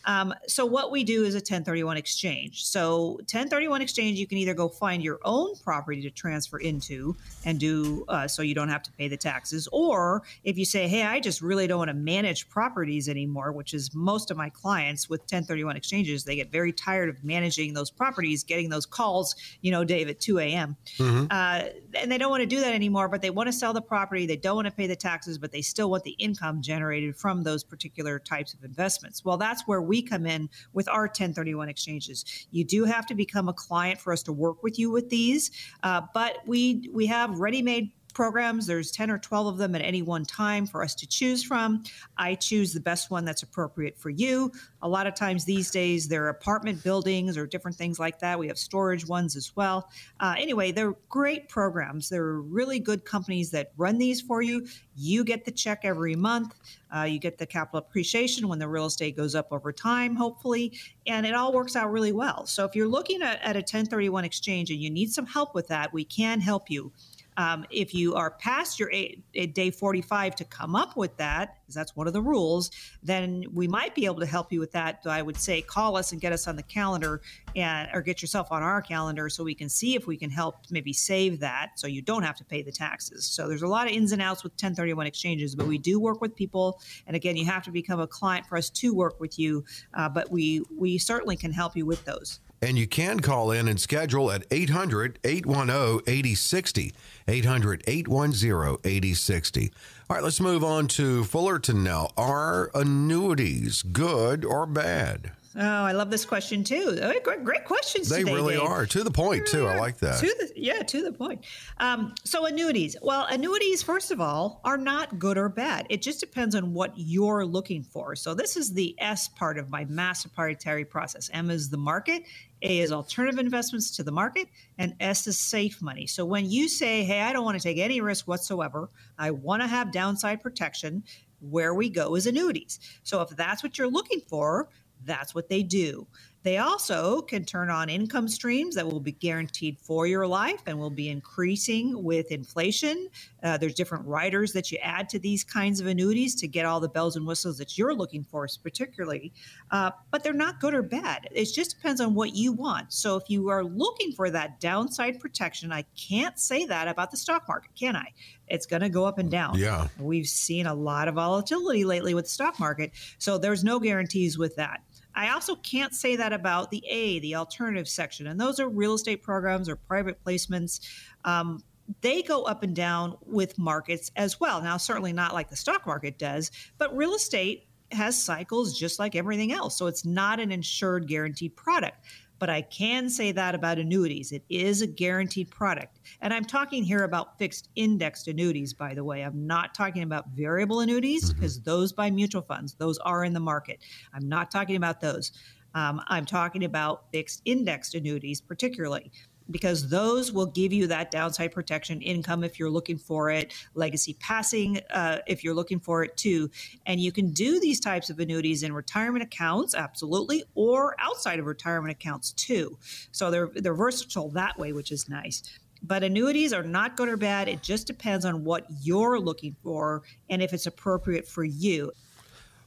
Um, 0.05 0.35
so, 0.47 0.65
what 0.65 0.91
we 0.91 1.05
do 1.05 1.25
is 1.25 1.35
a 1.35 1.39
1031 1.39 1.97
exchange. 1.97 2.65
So, 2.65 3.13
1031 3.21 3.83
exchange, 3.83 4.19
you 4.19 4.27
can 4.27 4.39
either 4.39 4.55
go 4.55 4.69
find 4.69 5.03
your 5.03 5.21
own 5.25 5.55
property 5.65 6.03
to 6.03 6.11
transfer 6.11 6.59
into 6.59 7.17
and 7.45 7.59
do 7.59 8.05
uh, 8.09 8.29
so 8.29 8.43
you 8.43 8.55
don't 8.55 8.69
have 8.69 8.83
to 8.85 8.93
pay 8.93 9.09
the 9.09 9.17
taxes, 9.17 9.69
or 9.73 10.23
if 10.45 10.57
you 10.57 10.65
say, 10.65 10.89
hey, 10.89 11.03
I 11.03 11.21
just 11.21 11.43
really 11.43 11.67
don't 11.67 11.79
want 11.79 11.89
to 11.89 11.95
manage 11.95 12.49
properties 12.49 13.09
anymore, 13.09 13.53
which 13.53 13.75
is 13.75 13.95
most 13.95 14.31
of 14.31 14.37
my 14.37 14.49
clients 14.51 15.09
with 15.09 15.21
1031 15.23 15.77
exchanges, 15.77 16.25
they 16.25 16.37
get 16.37 16.51
very 16.51 16.73
tired 16.73 17.09
of 17.09 17.23
managing 17.25 17.75
those 17.75 17.91
properties, 17.91 18.45
getting 18.45 18.71
those 18.71 18.87
calls, 18.87 19.35
you 19.61 19.71
know, 19.71 19.85
Dave, 19.85 20.09
at 20.09 20.21
2 20.21 20.39
a.m. 20.39 20.77
Mm-hmm. 20.99 21.27
Uh, 21.31 21.65
and 21.95 22.11
they 22.11 22.19
don't 22.19 22.31
want 22.31 22.43
to 22.43 22.47
do 22.47 22.61
that 22.61 22.75
anymore, 22.75 23.09
but 23.09 23.23
they 23.23 23.31
want 23.31 23.49
to 23.49 23.53
sell 23.53 23.73
the 23.73 23.83
property. 23.83 24.27
They 24.27 24.37
don't 24.37 24.57
want 24.57 24.67
to 24.67 24.73
pay 24.73 24.87
the 24.87 24.97
taxes, 25.01 25.39
but 25.39 25.53
they 25.53 25.63
still 25.63 25.91
want 25.91 26.05
the 26.05 26.17
income 26.19 26.63
generated 26.63 27.17
from 27.17 27.43
those 27.43 27.65
particular 27.65 28.19
types 28.19 28.55
of 28.55 28.63
investments. 28.63 29.25
Well, 29.25 29.37
that's 29.37 29.67
where 29.67 29.83
we 29.83 30.03
come 30.03 30.27
in 30.27 30.49
with 30.73 30.89
our 30.89 31.03
1031 31.03 31.69
exchanges. 31.69 32.25
You 32.51 32.65
do 32.65 32.85
have 32.85 33.07
to 33.07 33.15
become 33.15 33.49
a 33.49 33.53
client 33.53 34.01
for 34.01 34.13
us 34.13 34.23
to 34.25 34.33
work 34.33 34.63
with 34.63 34.79
you 34.79 34.91
with 34.91 35.11
these, 35.11 35.51
uh, 35.83 36.03
but 36.15 36.39
we 36.47 36.89
we 36.93 37.07
have 37.07 37.39
ready-made 37.41 37.91
programs. 38.11 38.67
There's 38.67 38.91
10 38.91 39.11
or 39.11 39.19
12 39.19 39.47
of 39.47 39.59
them 39.59 39.75
at 39.75 39.83
any 39.83 40.03
one 40.03 40.25
time 40.25 40.67
for 40.67 40.83
us 40.83 40.95
to 40.97 41.07
choose 41.07 41.43
from. 41.43 41.85
I 42.17 42.35
choose 42.35 42.73
the 42.73 42.81
best 42.81 43.11
one 43.11 43.25
that's 43.25 43.43
appropriate 43.43 43.99
for 43.99 44.11
you. 44.11 44.53
A 44.83 44.89
lot 44.89 45.07
of 45.07 45.15
times 45.15 45.45
these 45.45 45.71
days, 45.71 46.09
they're 46.09 46.29
apartment 46.29 46.83
buildings 46.83 47.37
or 47.37 47.47
different 47.47 47.77
things 47.77 47.99
like 47.99 48.19
that. 48.21 48.39
We 48.39 48.49
have 48.49 48.59
storage 48.59 49.07
ones 49.07 49.37
as 49.37 49.55
well. 49.57 49.91
Uh, 50.21 50.35
anyway, 50.39 50.73
they're 50.73 50.95
great 51.09 51.49
programs. 51.49 52.09
They're 52.09 52.41
really 52.41 52.81
good 52.81 53.05
companies 53.05 53.51
that 53.51 53.73
run 53.77 53.99
these 53.99 54.21
for 54.21 54.43
you. 54.43 54.67
You 54.97 55.25
get 55.25 55.45
the 55.45 55.51
check 55.51 55.81
every 55.85 56.15
month. 56.15 56.55
Uh, 56.95 57.03
you 57.03 57.19
get 57.19 57.39
the 57.39 57.47
capital 57.47 57.79
appreciation 57.79 58.49
when 58.49 58.59
the 58.59 58.69
real 58.69 58.87
estate 58.87 59.17
goes 59.17 59.35
up 59.35 59.49
over 59.53 59.73
time, 59.73 60.17
hopefully, 60.17 60.73
and 61.07 61.25
it 61.25 61.35
all 61.35 61.53
works 61.53 61.77
out 61.77 61.91
really 61.93 62.13
well. 62.13 62.47
So 62.47 62.65
if 62.65 62.75
you're 62.75 62.89
looking 62.89 63.23
at, 63.23 63.41
at 63.43 63.57
a 63.57 63.61
1031 63.61 64.25
exchange 64.25 64.71
and 64.71 64.81
you 64.81 64.91
need 64.91 65.13
some 65.13 65.27
help 65.27 65.55
with 65.55 65.69
that, 65.69 65.93
we 65.93 66.05
can 66.05 66.41
help 66.41 66.71
you. 66.71 66.93
Um, 67.37 67.65
if 67.71 67.95
you 67.95 68.15
are 68.15 68.31
past 68.31 68.79
your 68.79 68.91
eight, 68.93 69.23
day 69.33 69.71
45 69.71 70.37
to 70.37 70.45
come 70.45 70.77
up 70.77 70.97
with 70.97 71.17
that, 71.17 71.59
because 71.63 71.75
that's 71.75 71.97
one 71.97 72.07
of 72.07 72.13
the 72.13 72.23
rules, 72.23 72.71
then 73.03 73.45
we 73.53 73.69
might 73.69 73.95
be 73.95 74.05
able 74.05 74.21
to 74.21 74.27
help 74.27 74.53
you 74.53 74.61
with 74.61 74.73
that. 74.73 75.01
I 75.07 75.23
would 75.23 75.37
say 75.37 75.63
call 75.63 75.97
us 75.97 76.13
and 76.13 76.21
get 76.21 76.33
us 76.33 76.47
on 76.47 76.57
the 76.57 76.63
calendar 76.63 77.21
and 77.57 77.89
or 77.95 78.03
get 78.03 78.23
yourself 78.23 78.51
on 78.51 78.63
our 78.63 78.83
calendar 78.83 79.29
so 79.29 79.45
we 79.45 79.55
can 79.55 79.69
see 79.69 79.95
if 79.95 80.07
we 80.07 80.17
can 80.17 80.31
help 80.31 80.57
maybe 80.71 80.93
save 80.93 81.41
that 81.41 81.73
so 81.77 81.87
you 81.87 82.03
don't 82.03 82.23
have 82.23 82.37
to 82.37 82.45
pay 82.45 82.63
the 82.63 82.73
taxes. 82.73 83.27
So 83.27 83.49
there's 83.49 83.63
a 83.63 83.69
lot 83.69 83.87
of 83.87 83.93
ins 83.93 84.13
and 84.13 84.21
outs 84.21 84.43
with 84.43 84.53
1031 84.53 85.07
exchanges, 85.07 85.55
but 85.55 85.67
we 85.67 85.79
do 85.79 86.01
work 86.01 86.21
with 86.21 86.35
people. 86.35 86.81
And 87.07 87.17
again, 87.17 87.37
you 87.37 87.47
have 87.47 87.63
to 87.65 87.71
become 87.71 88.01
a 88.01 88.07
client 88.07 88.47
for 88.47 88.57
us 88.57 88.71
to 88.71 88.95
work 88.95 89.21
with 89.21 89.39
you, 89.39 89.65
uh, 89.95 90.09
but 90.09 90.31
we 90.31 90.63
we 90.77 90.99
certainly 90.99 91.37
can 91.37 91.53
help 91.53 91.77
you 91.77 91.87
with 91.87 92.05
those. 92.05 92.41
And 92.63 92.77
you 92.77 92.87
can 92.87 93.21
call 93.21 93.51
in 93.51 93.69
and 93.69 93.81
schedule 93.81 94.31
at 94.31 94.45
800 94.51 95.19
810 95.25 96.03
8060. 96.07 96.93
800 97.27 97.85
810 97.87 98.77
8060. 98.85 99.73
All 100.09 100.17
right, 100.17 100.25
let's 100.25 100.41
move 100.41 100.63
on 100.63 100.87
to 100.89 101.25
Fullerton 101.25 101.83
now. 101.83 102.11
Are 102.17 102.71
annuities 102.75 103.83
good 103.83 104.45
or 104.45 104.67
bad? 104.67 105.33
Oh, 105.57 105.61
I 105.61 105.91
love 105.91 106.11
this 106.11 106.25
question 106.25 106.63
too. 106.63 106.97
Great, 107.25 107.45
great 107.45 107.65
questions. 107.65 108.09
They 108.09 108.21
today, 108.21 108.35
really 108.35 108.55
Dave. 108.55 108.63
are 108.63 108.87
to 108.87 109.03
the 109.03 109.11
point 109.11 109.49
too. 109.49 109.67
I 109.67 109.79
like 109.79 109.99
that. 109.99 110.21
To 110.21 110.27
the, 110.27 110.53
yeah, 110.55 110.83
to 110.85 111.03
the 111.03 111.11
point. 111.11 111.45
Um, 111.79 112.15
so 112.23 112.47
annuities. 112.47 112.95
Well, 113.03 113.27
annuities, 113.27 113.83
first 113.83 114.13
of 114.13 114.21
all, 114.21 114.61
are 114.65 114.79
not 114.79 115.19
good 115.19 115.37
or 115.37 115.49
bad. 115.49 115.87
It 115.91 116.03
just 116.03 116.21
depends 116.21 116.55
on 116.55 116.73
what 116.73 116.93
you're 116.95 117.45
looking 117.45 117.83
for. 117.83 118.15
So 118.15 118.33
this 118.33 118.57
is 118.57 118.73
the 118.73 118.95
S 119.01 119.27
part 119.27 119.59
of 119.59 119.71
my 119.71 119.85
mass 119.87 120.23
proprietary 120.23 120.85
process. 120.85 121.29
M 121.33 121.51
is 121.51 121.69
the 121.69 121.79
market. 121.79 122.23
A 122.63 122.79
is 122.79 122.93
alternative 122.93 123.41
investments 123.41 123.91
to 123.97 124.05
the 124.05 124.13
market, 124.13 124.47
and 124.79 124.95
S 125.01 125.27
is 125.27 125.37
safe 125.39 125.83
money. 125.83 126.07
So 126.07 126.25
when 126.25 126.49
you 126.49 126.69
say, 126.69 127.03
"Hey, 127.03 127.23
I 127.23 127.33
don't 127.33 127.45
want 127.45 127.59
to 127.59 127.63
take 127.63 127.79
any 127.79 128.01
risk 128.01 128.29
whatsoever. 128.29 128.89
I 129.19 129.33
want 129.33 129.63
to 129.63 129.67
have 129.67 129.91
downside 129.91 130.43
protection," 130.43 131.03
where 131.41 131.75
we 131.75 131.89
go 131.89 132.15
is 132.17 132.27
annuities. 132.27 132.79
So 133.03 133.23
if 133.23 133.31
that's 133.31 133.63
what 133.63 133.79
you're 133.79 133.89
looking 133.89 134.21
for, 134.21 134.69
that's 135.05 135.35
what 135.35 135.49
they 135.49 135.63
do. 135.63 136.07
They 136.43 136.57
also 136.57 137.21
can 137.21 137.45
turn 137.45 137.69
on 137.69 137.91
income 137.91 138.27
streams 138.27 138.75
that 138.77 138.87
will 138.87 139.01
be 139.01 139.13
guaranteed 139.13 139.79
for 139.79 140.07
your 140.07 140.27
life 140.27 140.63
and 140.67 140.79
will 140.79 140.91
be 140.91 141.11
increasing 141.11 142.03
with 142.03 142.33
inflation. 142.33 143.09
Uh, 143.43 143.59
there's 143.59 143.75
different 143.75 144.07
riders 144.07 144.53
that 144.53 144.73
you 144.73 144.79
add 144.79 145.11
to 145.11 145.19
these 145.19 145.45
kinds 145.45 145.81
of 145.81 145.87
annuities 145.87 146.35
to 146.37 146.49
get 146.49 146.65
all 146.65 146.81
the 146.81 146.89
bells 146.89 147.17
and 147.17 147.27
whistles 147.27 147.59
that 147.59 147.77
you're 147.77 147.95
looking 147.95 148.25
for, 148.25 148.49
particularly. 148.63 149.35
Uh, 149.71 149.91
but 150.11 150.23
they're 150.23 150.33
not 150.33 150.61
good 150.61 150.73
or 150.73 150.83
bad. 150.83 151.29
It 151.31 151.45
just 151.45 151.77
depends 151.77 152.01
on 152.01 152.15
what 152.15 152.35
you 152.35 152.53
want. 152.53 152.91
So 152.93 153.17
if 153.17 153.29
you 153.29 153.51
are 153.51 153.63
looking 153.63 154.13
for 154.13 154.31
that 154.31 154.61
downside 154.61 155.21
protection, 155.21 155.73
I 155.73 155.85
can't 155.95 156.39
say 156.39 156.65
that 156.65 156.89
about 156.89 157.11
the 157.11 157.19
stock 157.19 157.47
market, 157.49 157.73
can 157.79 157.97
I? 157.97 158.07
It's 158.49 158.67
going 158.67 158.83
to 158.83 158.89
go 158.89 159.05
up 159.05 159.19
and 159.19 159.31
down. 159.31 159.59
Yeah. 159.59 159.89
We've 159.99 160.27
seen 160.27 160.67
a 160.67 160.75
lot 160.75 161.07
of 161.07 161.17
volatility 161.17 161.85
lately 161.85 162.15
with 162.15 162.25
the 162.25 162.31
stock 162.31 162.59
market. 162.59 162.93
So 163.19 163.37
there's 163.37 163.63
no 163.63 163.79
guarantees 163.79 164.39
with 164.39 164.57
that. 164.57 164.81
I 165.15 165.31
also 165.31 165.57
can't 165.57 165.95
say 165.95 166.17
that 166.17 166.33
about 166.33 166.71
the 166.71 166.83
A, 166.89 167.19
the 167.21 167.35
alternative 167.37 167.89
section. 167.89 168.27
And 168.27 168.41
those 168.41 168.61
are 168.61 168.69
real 168.69 168.95
estate 168.95 169.23
programs 169.23 169.69
or 169.69 169.77
private 169.77 170.23
placements. 170.25 170.81
Um, 171.25 171.63
they 172.01 172.23
go 172.23 172.45
up 172.45 172.63
and 172.63 172.75
down 172.75 173.17
with 173.23 173.59
markets 173.59 174.11
as 174.17 174.39
well. 174.39 174.63
Now, 174.63 174.77
certainly 174.77 175.13
not 175.13 175.35
like 175.35 175.51
the 175.51 175.57
stock 175.57 175.87
market 175.87 176.19
does, 176.19 176.51
but 176.79 176.97
real 176.97 177.15
estate 177.15 177.67
has 177.93 178.21
cycles 178.21 178.79
just 178.79 178.99
like 178.99 179.17
everything 179.17 179.53
else. 179.53 179.77
So 179.77 179.87
it's 179.89 180.05
not 180.05 180.39
an 180.39 180.53
insured 180.53 181.09
guaranteed 181.09 181.57
product. 181.57 182.05
But 182.41 182.51
I 182.51 182.63
can 182.63 183.09
say 183.09 183.31
that 183.33 183.55
about 183.55 183.79
annuities. 183.79 184.33
It 184.33 184.43
is 184.49 184.83
a 184.83 184.87
guaranteed 184.89 185.51
product. 185.51 186.01
And 186.21 186.35
I'm 186.35 186.45
talking 186.45 186.83
here 186.83 187.05
about 187.05 187.39
fixed 187.39 187.69
indexed 187.77 188.27
annuities, 188.27 188.75
by 188.75 188.95
the 188.95 189.05
way. 189.05 189.23
I'm 189.23 189.47
not 189.47 189.75
talking 189.75 190.03
about 190.03 190.31
variable 190.31 190.81
annuities 190.81 191.33
because 191.33 191.61
mm-hmm. 191.61 191.71
those 191.71 191.93
buy 191.93 192.11
mutual 192.11 192.43
funds, 192.43 192.75
those 192.75 192.99
are 192.99 193.23
in 193.23 193.35
the 193.35 193.41
market. 193.41 193.79
I'm 194.13 194.29
not 194.29 194.51
talking 194.51 194.75
about 194.75 195.01
those. 195.01 195.31
Um, 195.75 196.01
I'm 196.09 196.25
talking 196.25 196.65
about 196.65 197.05
fixed 197.13 197.43
indexed 197.45 197.95
annuities, 197.95 198.41
particularly 198.41 199.13
because 199.51 199.89
those 199.89 200.33
will 200.33 200.47
give 200.47 200.73
you 200.73 200.87
that 200.87 201.11
downside 201.11 201.53
protection 201.53 202.01
income 202.01 202.45
if 202.45 202.59
you're 202.59 202.71
looking 202.71 202.99
for 202.99 203.31
it, 203.31 203.53
legacy 203.75 204.17
passing 204.21 204.81
uh, 204.91 205.19
if 205.27 205.43
you're 205.45 205.55
looking 205.55 205.81
for 205.81 206.03
it 206.05 206.17
too. 206.17 206.51
And 206.87 207.01
you 207.01 207.13
can 207.13 207.31
do 207.31 207.61
these 207.61 207.81
types 207.81 208.11
of 208.11 208.19
annuities 208.19 208.63
in 208.63 208.73
retirement 208.73 209.23
accounts, 209.23 209.75
absolutely, 209.75 210.45
or 210.55 210.95
outside 210.99 211.39
of 211.39 211.47
retirement 211.47 211.93
accounts 211.93 212.33
too. 212.33 212.79
So 213.13 213.31
they're 213.31 213.51
they're 213.55 213.75
versatile 213.75 214.31
that 214.31 214.59
way, 214.59 214.73
which 214.73 214.93
is 214.93 215.09
nice. 215.09 215.43
But 215.83 216.03
annuities 216.03 216.53
are 216.53 216.63
not 216.63 216.97
good 216.97 217.09
or 217.09 217.17
bad. 217.17 217.49
It 217.49 217.63
just 217.63 217.87
depends 217.87 218.25
on 218.25 218.45
what 218.45 218.67
you're 218.83 219.19
looking 219.19 219.57
for 219.63 220.03
and 220.29 220.43
if 220.43 220.53
it's 220.53 220.67
appropriate 220.67 221.27
for 221.27 221.43
you. 221.45 221.91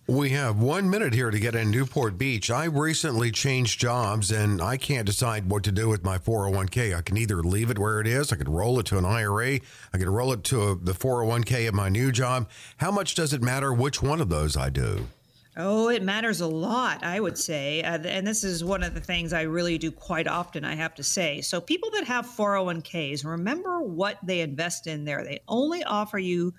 We 0.08 0.32
have 0.32 0.60
one 0.60 0.89
minute 0.89 1.14
here 1.14 1.32
to 1.32 1.39
get 1.39 1.56
in 1.56 1.72
Newport 1.72 2.18
Beach. 2.18 2.51
I 2.51 2.66
recently 2.66 3.32
changed 3.32 3.80
jobs 3.80 4.32
and 4.32 4.62
I 4.62 4.76
can't 4.76 5.06
decide 5.06 5.49
what 5.49 5.64
to 5.64 5.72
do 5.72 5.88
with 5.88 6.04
my 6.04 6.18
401k. 6.18 6.93
I 6.93 7.01
can 7.01 7.16
either 7.16 7.41
leave 7.41 7.70
it 7.70 7.80
where 7.80 8.01
it 8.01 8.08
is, 8.08 8.34
I 8.34 8.36
could 8.36 8.49
roll 8.49 8.80
it 8.80 8.86
to 8.88 8.97
an 8.97 9.06
IRA, 9.06 9.62
I 9.93 9.97
could 9.97 10.10
roll 10.10 10.34
it 10.34 10.43
to 10.45 10.62
a, 10.62 10.76
the 10.76 10.91
401k 10.91 11.70
of 11.70 11.74
my 11.74 11.88
new 11.88 12.12
job. 12.12 12.49
How 12.78 12.91
much 12.91 13.16
does 13.16 13.32
it 13.32 13.41
matter 13.41 13.72
which 13.72 14.01
one 14.04 14.20
of 14.20 14.28
those 14.28 14.58
I 14.58 14.70
do? 14.70 15.08
Oh, 15.56 15.88
it 15.88 16.04
matters 16.04 16.41
a 16.41 16.47
lot, 16.47 17.01
I 17.01 17.22
would 17.22 17.38
say. 17.38 17.82
Uh, 17.82 17.99
and 17.99 18.28
this 18.28 18.43
is 18.43 18.62
one 18.62 18.84
of 18.84 18.95
the 18.95 18.99
things 18.99 19.32
I 19.32 19.43
really 19.43 19.78
do 19.78 19.89
quite 19.89 20.28
often, 20.28 20.66
I 20.66 20.76
have 20.76 20.95
to 20.95 21.04
say. 21.04 21.39
So, 21.39 21.62
people 21.62 21.91
that 21.91 22.06
have 22.06 22.26
401ks, 22.26 23.24
remember 23.24 23.80
what 23.82 24.18
they 24.24 24.41
invest 24.41 24.88
in 24.88 25.06
there. 25.06 25.24
They 25.24 25.41
only 25.47 25.84
offer 25.84 26.18
you 26.18 26.56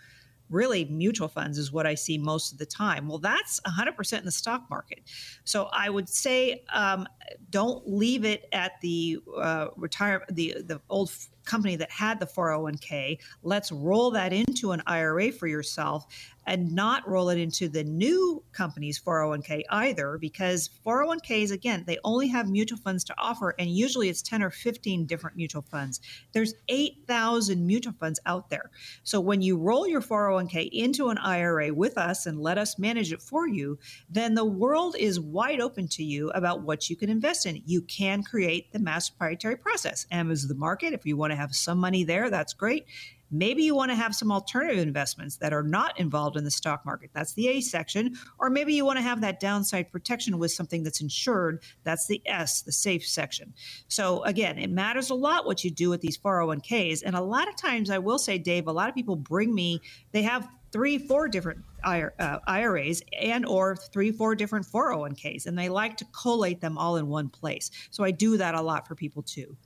really 0.50 0.84
mutual 0.86 1.28
funds 1.28 1.58
is 1.58 1.72
what 1.72 1.86
I 1.86 1.94
see 1.94 2.18
most 2.18 2.52
of 2.52 2.58
the 2.58 2.66
time. 2.66 3.08
Well, 3.08 3.18
that's 3.18 3.60
100% 3.60 4.18
in 4.18 4.24
the 4.24 4.30
stock 4.30 4.68
market. 4.70 5.00
So 5.44 5.68
I 5.72 5.90
would 5.90 6.08
say 6.08 6.64
um, 6.72 7.06
don't 7.50 7.88
leave 7.88 8.24
it 8.24 8.48
at 8.52 8.80
the 8.80 9.18
uh, 9.36 9.68
retire 9.76 10.24
the 10.30 10.56
the 10.64 10.80
old 10.88 11.10
company 11.44 11.76
that 11.76 11.90
had 11.90 12.20
the 12.20 12.26
401k. 12.26 13.18
Let's 13.42 13.70
roll 13.70 14.10
that 14.12 14.32
into 14.32 14.72
an 14.72 14.82
IRA 14.86 15.30
for 15.30 15.46
yourself 15.46 16.06
and 16.46 16.72
not 16.72 17.08
roll 17.08 17.28
it 17.30 17.38
into 17.38 17.68
the 17.68 17.84
new 17.84 18.42
company's 18.52 18.98
401k 18.98 19.62
either, 19.70 20.18
because 20.18 20.70
401ks, 20.86 21.50
again, 21.50 21.84
they 21.86 21.98
only 22.04 22.28
have 22.28 22.48
mutual 22.48 22.78
funds 22.78 23.04
to 23.04 23.14
offer, 23.18 23.54
and 23.58 23.70
usually 23.70 24.08
it's 24.08 24.22
10 24.22 24.42
or 24.42 24.50
15 24.50 25.06
different 25.06 25.36
mutual 25.36 25.62
funds. 25.62 26.00
There's 26.32 26.54
8,000 26.68 27.66
mutual 27.66 27.94
funds 27.98 28.20
out 28.26 28.50
there. 28.50 28.70
So 29.02 29.20
when 29.20 29.42
you 29.42 29.56
roll 29.56 29.86
your 29.86 30.00
401k 30.00 30.68
into 30.72 31.08
an 31.08 31.18
IRA 31.18 31.72
with 31.72 31.96
us 31.98 32.26
and 32.26 32.40
let 32.40 32.58
us 32.58 32.78
manage 32.78 33.12
it 33.12 33.22
for 33.22 33.48
you, 33.48 33.78
then 34.08 34.34
the 34.34 34.44
world 34.44 34.96
is 34.98 35.20
wide 35.20 35.60
open 35.60 35.88
to 35.88 36.04
you 36.04 36.30
about 36.30 36.62
what 36.62 36.90
you 36.90 36.96
can 36.96 37.10
invest 37.10 37.46
in. 37.46 37.62
You 37.66 37.82
can 37.82 38.22
create 38.22 38.72
the 38.72 38.78
mass 38.78 39.08
proprietary 39.10 39.56
process. 39.56 40.06
M 40.10 40.30
is 40.30 40.48
the 40.48 40.54
market. 40.54 40.92
If 40.92 41.06
you 41.06 41.16
want 41.16 41.32
to 41.32 41.36
have 41.36 41.54
some 41.54 41.78
money 41.78 42.04
there, 42.04 42.30
that's 42.30 42.52
great. 42.52 42.86
Maybe 43.34 43.64
you 43.64 43.74
want 43.74 43.90
to 43.90 43.96
have 43.96 44.14
some 44.14 44.30
alternative 44.30 44.78
investments 44.78 45.36
that 45.38 45.52
are 45.52 45.62
not 45.62 45.98
involved 45.98 46.36
in 46.36 46.44
the 46.44 46.50
stock 46.50 46.86
market. 46.86 47.10
That's 47.12 47.34
the 47.34 47.48
A 47.48 47.60
section. 47.60 48.14
Or 48.38 48.48
maybe 48.48 48.74
you 48.74 48.84
want 48.84 48.98
to 48.98 49.02
have 49.02 49.20
that 49.22 49.40
downside 49.40 49.90
protection 49.90 50.38
with 50.38 50.52
something 50.52 50.84
that's 50.84 51.00
insured. 51.00 51.62
That's 51.82 52.06
the 52.06 52.22
S, 52.26 52.62
the 52.62 52.70
safe 52.72 53.04
section. 53.04 53.52
So 53.88 54.22
again, 54.22 54.58
it 54.58 54.70
matters 54.70 55.10
a 55.10 55.14
lot 55.14 55.46
what 55.46 55.64
you 55.64 55.70
do 55.72 55.90
with 55.90 56.00
these 56.00 56.16
401ks. 56.16 57.02
And 57.04 57.16
a 57.16 57.20
lot 57.20 57.48
of 57.48 57.56
times, 57.56 57.90
I 57.90 57.98
will 57.98 58.18
say, 58.18 58.38
Dave, 58.38 58.68
a 58.68 58.72
lot 58.72 58.88
of 58.88 58.94
people 58.94 59.16
bring 59.16 59.52
me, 59.52 59.80
they 60.12 60.22
have 60.22 60.48
three, 60.70 60.98
four 60.98 61.28
different 61.28 61.64
IRAs 61.84 63.02
uh, 63.02 63.16
and 63.20 63.46
or 63.46 63.76
three, 63.76 64.10
four 64.10 64.34
different 64.34 64.66
401ks, 64.66 65.46
and 65.46 65.56
they 65.56 65.68
like 65.68 65.96
to 65.98 66.04
collate 66.06 66.60
them 66.60 66.78
all 66.78 66.96
in 66.96 67.06
one 67.06 67.28
place. 67.28 67.70
So 67.90 68.02
I 68.02 68.10
do 68.10 68.36
that 68.38 68.54
a 68.54 68.60
lot 68.60 68.88
for 68.88 68.94
people 68.94 69.22
too. 69.22 69.56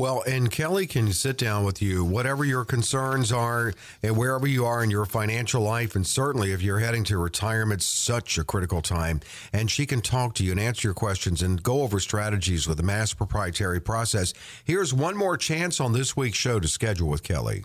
Well, 0.00 0.22
and 0.26 0.50
Kelly 0.50 0.86
can 0.86 1.12
sit 1.12 1.36
down 1.36 1.62
with 1.64 1.82
you, 1.82 2.06
whatever 2.06 2.42
your 2.42 2.64
concerns 2.64 3.30
are, 3.30 3.74
and 4.02 4.16
wherever 4.16 4.46
you 4.46 4.64
are 4.64 4.82
in 4.82 4.90
your 4.90 5.04
financial 5.04 5.60
life. 5.60 5.94
And 5.94 6.06
certainly 6.06 6.52
if 6.52 6.62
you're 6.62 6.78
heading 6.78 7.04
to 7.04 7.18
retirement, 7.18 7.82
such 7.82 8.38
a 8.38 8.44
critical 8.44 8.80
time. 8.80 9.20
And 9.52 9.70
she 9.70 9.84
can 9.84 10.00
talk 10.00 10.34
to 10.36 10.42
you 10.42 10.52
and 10.52 10.58
answer 10.58 10.88
your 10.88 10.94
questions 10.94 11.42
and 11.42 11.62
go 11.62 11.82
over 11.82 12.00
strategies 12.00 12.66
with 12.66 12.78
the 12.78 12.82
mass 12.82 13.12
proprietary 13.12 13.78
process. 13.78 14.32
Here's 14.64 14.94
one 14.94 15.18
more 15.18 15.36
chance 15.36 15.80
on 15.80 15.92
this 15.92 16.16
week's 16.16 16.38
show 16.38 16.60
to 16.60 16.66
schedule 16.66 17.08
with 17.08 17.22
Kelly. 17.22 17.64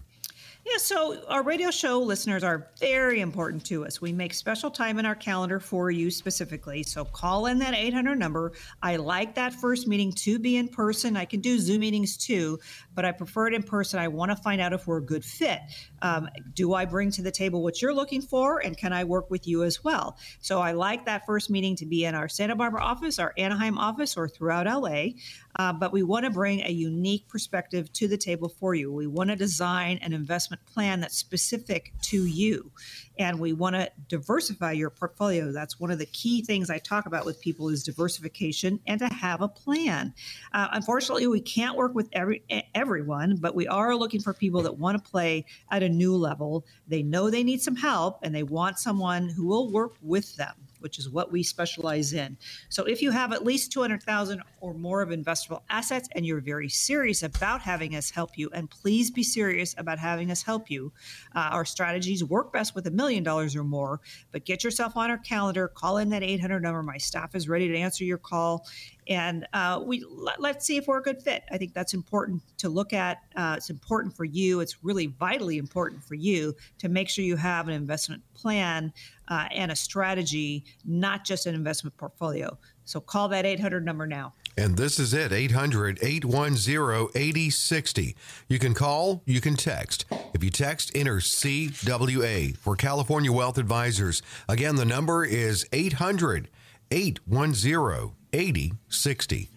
Yeah, 0.68 0.78
so 0.78 1.24
our 1.28 1.44
radio 1.44 1.70
show 1.70 2.00
listeners 2.00 2.44
are 2.44 2.72
very 2.80 3.20
important 3.20 3.64
to 3.68 3.86
us. 3.86 4.02
We 4.02 4.12
make 4.12 4.34
special 4.34 4.72
time 4.72 4.98
in 4.98 5.06
our 5.06 5.14
calendar 5.14 5.60
for 5.60 5.92
you 5.92 6.10
specifically. 6.10 6.82
So 6.82 7.06
call 7.06 7.46
in 7.46 7.60
that 7.60 7.76
800 7.76 8.18
number. 8.18 8.52
I 8.82 8.96
like 8.96 9.36
that 9.36 9.54
first 9.54 9.88
meeting 9.88 10.12
to 10.14 10.40
be 10.40 10.58
in 10.58 10.68
person. 10.68 11.18
I 11.18 11.26
can 11.26 11.40
do 11.40 11.60
Zoom 11.60 11.82
meetings 11.82 12.18
too, 12.18 12.58
but 12.96 13.06
I 13.06 13.12
prefer 13.12 13.46
it 13.46 13.54
in 13.54 13.62
person. 13.62 14.00
I 14.00 14.08
want 14.08 14.32
to 14.32 14.38
find 14.38 14.60
out 14.60 14.74
if 14.74 14.88
we're 14.88 14.98
a 14.98 15.06
good 15.06 15.24
fit. 15.24 15.60
Um, 16.02 16.28
do 16.56 16.74
I 16.74 16.86
bring 16.86 17.12
to 17.12 17.22
the 17.22 17.32
table 17.32 17.62
what 17.62 17.80
you're 17.80 17.94
looking 17.94 18.24
for, 18.24 18.58
and 18.66 18.76
can 18.76 18.92
I 18.92 19.04
work 19.04 19.30
with 19.30 19.48
you 19.48 19.64
as 19.64 19.84
well? 19.84 20.18
So 20.40 20.62
I 20.62 20.72
like 20.72 21.06
that 21.06 21.28
first 21.28 21.52
meeting 21.52 21.76
to 21.76 21.86
be 21.86 22.06
in 22.06 22.16
our 22.16 22.28
Santa 22.28 22.56
Barbara 22.56 22.82
office, 22.82 23.20
our 23.20 23.34
Anaheim 23.38 23.78
office, 23.78 24.18
or 24.18 24.28
throughout 24.28 24.66
LA. 24.66 25.10
Uh, 25.58 25.72
but 25.72 25.92
we 25.92 26.04
want 26.04 26.26
to 26.26 26.30
bring 26.30 26.62
a 26.62 26.70
unique 26.70 27.28
perspective 27.28 27.92
to 27.94 28.08
the 28.08 28.18
table 28.18 28.50
for 28.50 28.76
you. 28.76 28.92
We 28.92 29.08
want 29.08 29.30
to 29.30 29.36
design 29.36 30.00
an 30.02 30.14
investment 30.14 30.66
plan 30.66 31.00
that's 31.00 31.18
specific 31.18 31.94
to 32.04 32.26
you 32.26 32.72
and 33.18 33.40
we 33.40 33.54
want 33.54 33.76
to 33.76 33.92
diversify 34.08 34.72
your 34.72 34.90
portfolio. 34.90 35.52
That's 35.52 35.80
one 35.80 35.92
of 35.92 36.00
the 36.00 36.06
key 36.08 36.42
things 36.42 36.70
i 36.70 36.78
talk 36.78 37.06
about 37.06 37.26
with 37.26 37.40
people 37.40 37.70
is 37.70 37.84
diversification 37.84 38.80
and 38.88 39.00
to 39.00 39.08
have 39.08 39.42
a 39.42 39.48
plan. 39.48 40.14
Uh, 40.54 40.68
unfortunately 40.72 41.28
we 41.28 41.42
can't 41.42 41.76
work 41.76 41.96
with 41.96 42.10
every 42.14 42.44
everyone 42.74 43.38
but 43.38 43.56
we 43.56 43.68
are 43.68 43.96
looking 43.96 44.22
for 44.22 44.34
people 44.34 44.62
that 44.62 44.78
want 44.78 45.04
to 45.04 45.12
play 45.12 45.46
at 45.72 45.84
a 45.84 45.90
new 45.90 46.16
level. 46.16 46.66
They 46.88 47.04
know 47.04 47.30
they 47.30 47.44
need 47.44 47.62
some 47.62 47.76
help 47.76 48.20
and 48.24 48.34
they 48.34 48.44
want 48.44 48.80
someone 48.80 49.30
who 49.30 49.48
will 49.48 49.72
work 49.72 49.96
with 50.02 50.36
them 50.36 50.56
which 50.86 51.00
is 51.00 51.10
what 51.10 51.32
we 51.32 51.42
specialize 51.42 52.14
in. 52.14 52.38
So 52.70 52.84
if 52.84 53.02
you 53.02 53.10
have 53.10 53.34
at 53.34 53.44
least 53.44 53.72
200,000 53.72 54.44
or 54.62 54.76
more 54.76 55.02
of 55.02 55.10
investable 55.10 55.62
assets 55.68 56.08
and 56.12 56.24
you're 56.24 56.42
very 56.42 56.70
serious 56.70 57.24
about 57.24 57.62
having 57.62 57.96
us 57.96 58.12
help 58.12 58.38
you, 58.38 58.52
and 58.54 58.70
please 58.70 59.10
be 59.10 59.24
serious 59.24 59.74
about 59.80 59.98
having 59.98 60.30
us 60.30 60.44
help 60.44 60.70
you, 60.70 60.94
uh, 61.36 61.50
our 61.52 61.66
strategies 61.66 62.24
work 62.24 62.54
best 62.54 62.76
with 62.76 62.86
a 62.86 62.92
million 62.92 63.05
dollars 63.24 63.56
or 63.56 63.64
more. 63.64 64.00
But 64.32 64.46
get 64.46 64.64
yourself 64.64 64.98
on 64.98 65.10
our 65.10 65.18
calendar, 65.18 65.68
call 65.68 65.98
in 65.98 66.10
that 66.10 66.24
800 66.24 66.62
number. 66.62 66.84
My 66.84 66.98
staff 66.98 67.36
is 67.36 67.48
ready 67.48 67.68
to 67.68 67.78
answer 67.78 68.04
your 68.04 68.18
call 68.18 68.66
and 69.08 69.48
uh, 69.54 69.82
we 69.86 70.04
let, 70.10 70.58
us 70.58 70.66
see 70.66 70.78
if 70.78 70.88
we're 70.88 70.98
a 70.98 71.02
good 71.02 71.22
fit. 71.22 71.44
I 71.52 71.58
think 71.58 71.74
that's 71.74 71.94
important 71.94 72.42
to 72.58 72.70
look 72.70 72.92
at. 72.94 73.20
Uh, 73.36 73.56
it's 73.58 73.70
important 73.70 74.16
for 74.16 74.26
you. 74.26 74.62
It's 74.62 74.84
really 74.84 75.08
vitally 75.08 75.58
important 75.58 76.04
for 76.04 76.16
you 76.16 76.56
to 76.80 76.90
make 76.90 77.10
sure 77.10 77.24
you 77.24 77.36
have 77.36 77.68
an 77.68 77.74
investment 77.74 78.24
plan 78.34 78.92
uh, 79.28 79.48
and 79.52 79.72
a 79.72 79.76
strategy, 79.76 80.66
not 80.86 81.24
just 81.24 81.46
an 81.46 81.54
investment 81.54 81.96
portfolio. 81.98 82.58
So 82.86 83.00
call 83.00 83.28
that 83.30 83.46
800 83.46 83.86
number 83.86 84.08
now. 84.08 84.34
And 84.58 84.78
this 84.78 85.00
is 85.00 85.14
it 85.14 85.34
800 85.34 86.00
810 86.02 87.10
8060. 87.14 88.16
You 88.48 88.60
can 88.60 88.74
call, 88.74 89.22
you 89.26 89.42
can 89.42 89.56
text. 89.56 90.06
If 90.34 90.44
you 90.44 90.50
text, 90.50 90.92
enter 90.96 91.18
CWA 91.18 92.56
for 92.58 92.76
California 92.76 93.32
Wealth 93.32 93.58
Advisors. 93.58 94.22
Again, 94.48 94.76
the 94.76 94.86
number 94.86 95.26
is 95.26 95.68
800 95.74 96.50
810 96.92 98.12
8060. 98.34 99.50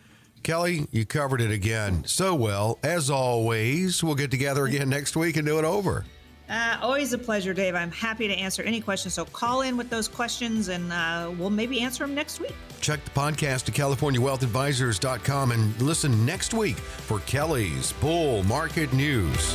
Kelly, 0.43 0.87
you 0.91 1.05
covered 1.05 1.41
it 1.41 1.51
again 1.51 2.05
so 2.07 2.35
well. 2.35 2.79
As 2.83 3.11
always, 3.11 4.03
we'll 4.03 4.15
get 4.15 4.31
together 4.31 4.65
again 4.65 4.89
next 4.89 5.17
week 5.17 5.37
and 5.37 5.47
do 5.47 5.59
it 5.59 5.65
over. 5.65 6.05
Uh, 6.49 6.79
always 6.81 7.13
a 7.13 7.19
pleasure, 7.19 7.53
Dave. 7.53 7.75
I'm 7.75 7.91
happy 7.91 8.27
to 8.27 8.35
answer 8.35 8.63
any 8.63 8.81
questions. 8.81 9.15
So 9.15 9.25
call 9.27 9.63
in 9.63 9.77
with 9.77 9.91
those 9.91 10.09
questions 10.09 10.69
and 10.69 10.93
uh, 10.93 11.31
we'll 11.39 11.51
maybe 11.51 11.81
answer 11.81 12.07
them 12.07 12.15
next 12.15 12.41
week. 12.41 12.55
Check 12.81 13.05
the 13.05 13.11
podcast 13.11 13.69
at 13.69 13.75
CaliforniaWealthAdvisors.com 13.75 15.53
and 15.53 15.83
listen 15.83 16.25
next 16.25 16.55
week 16.55 16.77
for 16.77 17.21
Kelly's 17.21 17.93
Bull 17.93 18.43
Market 18.45 18.93
News. 18.93 19.55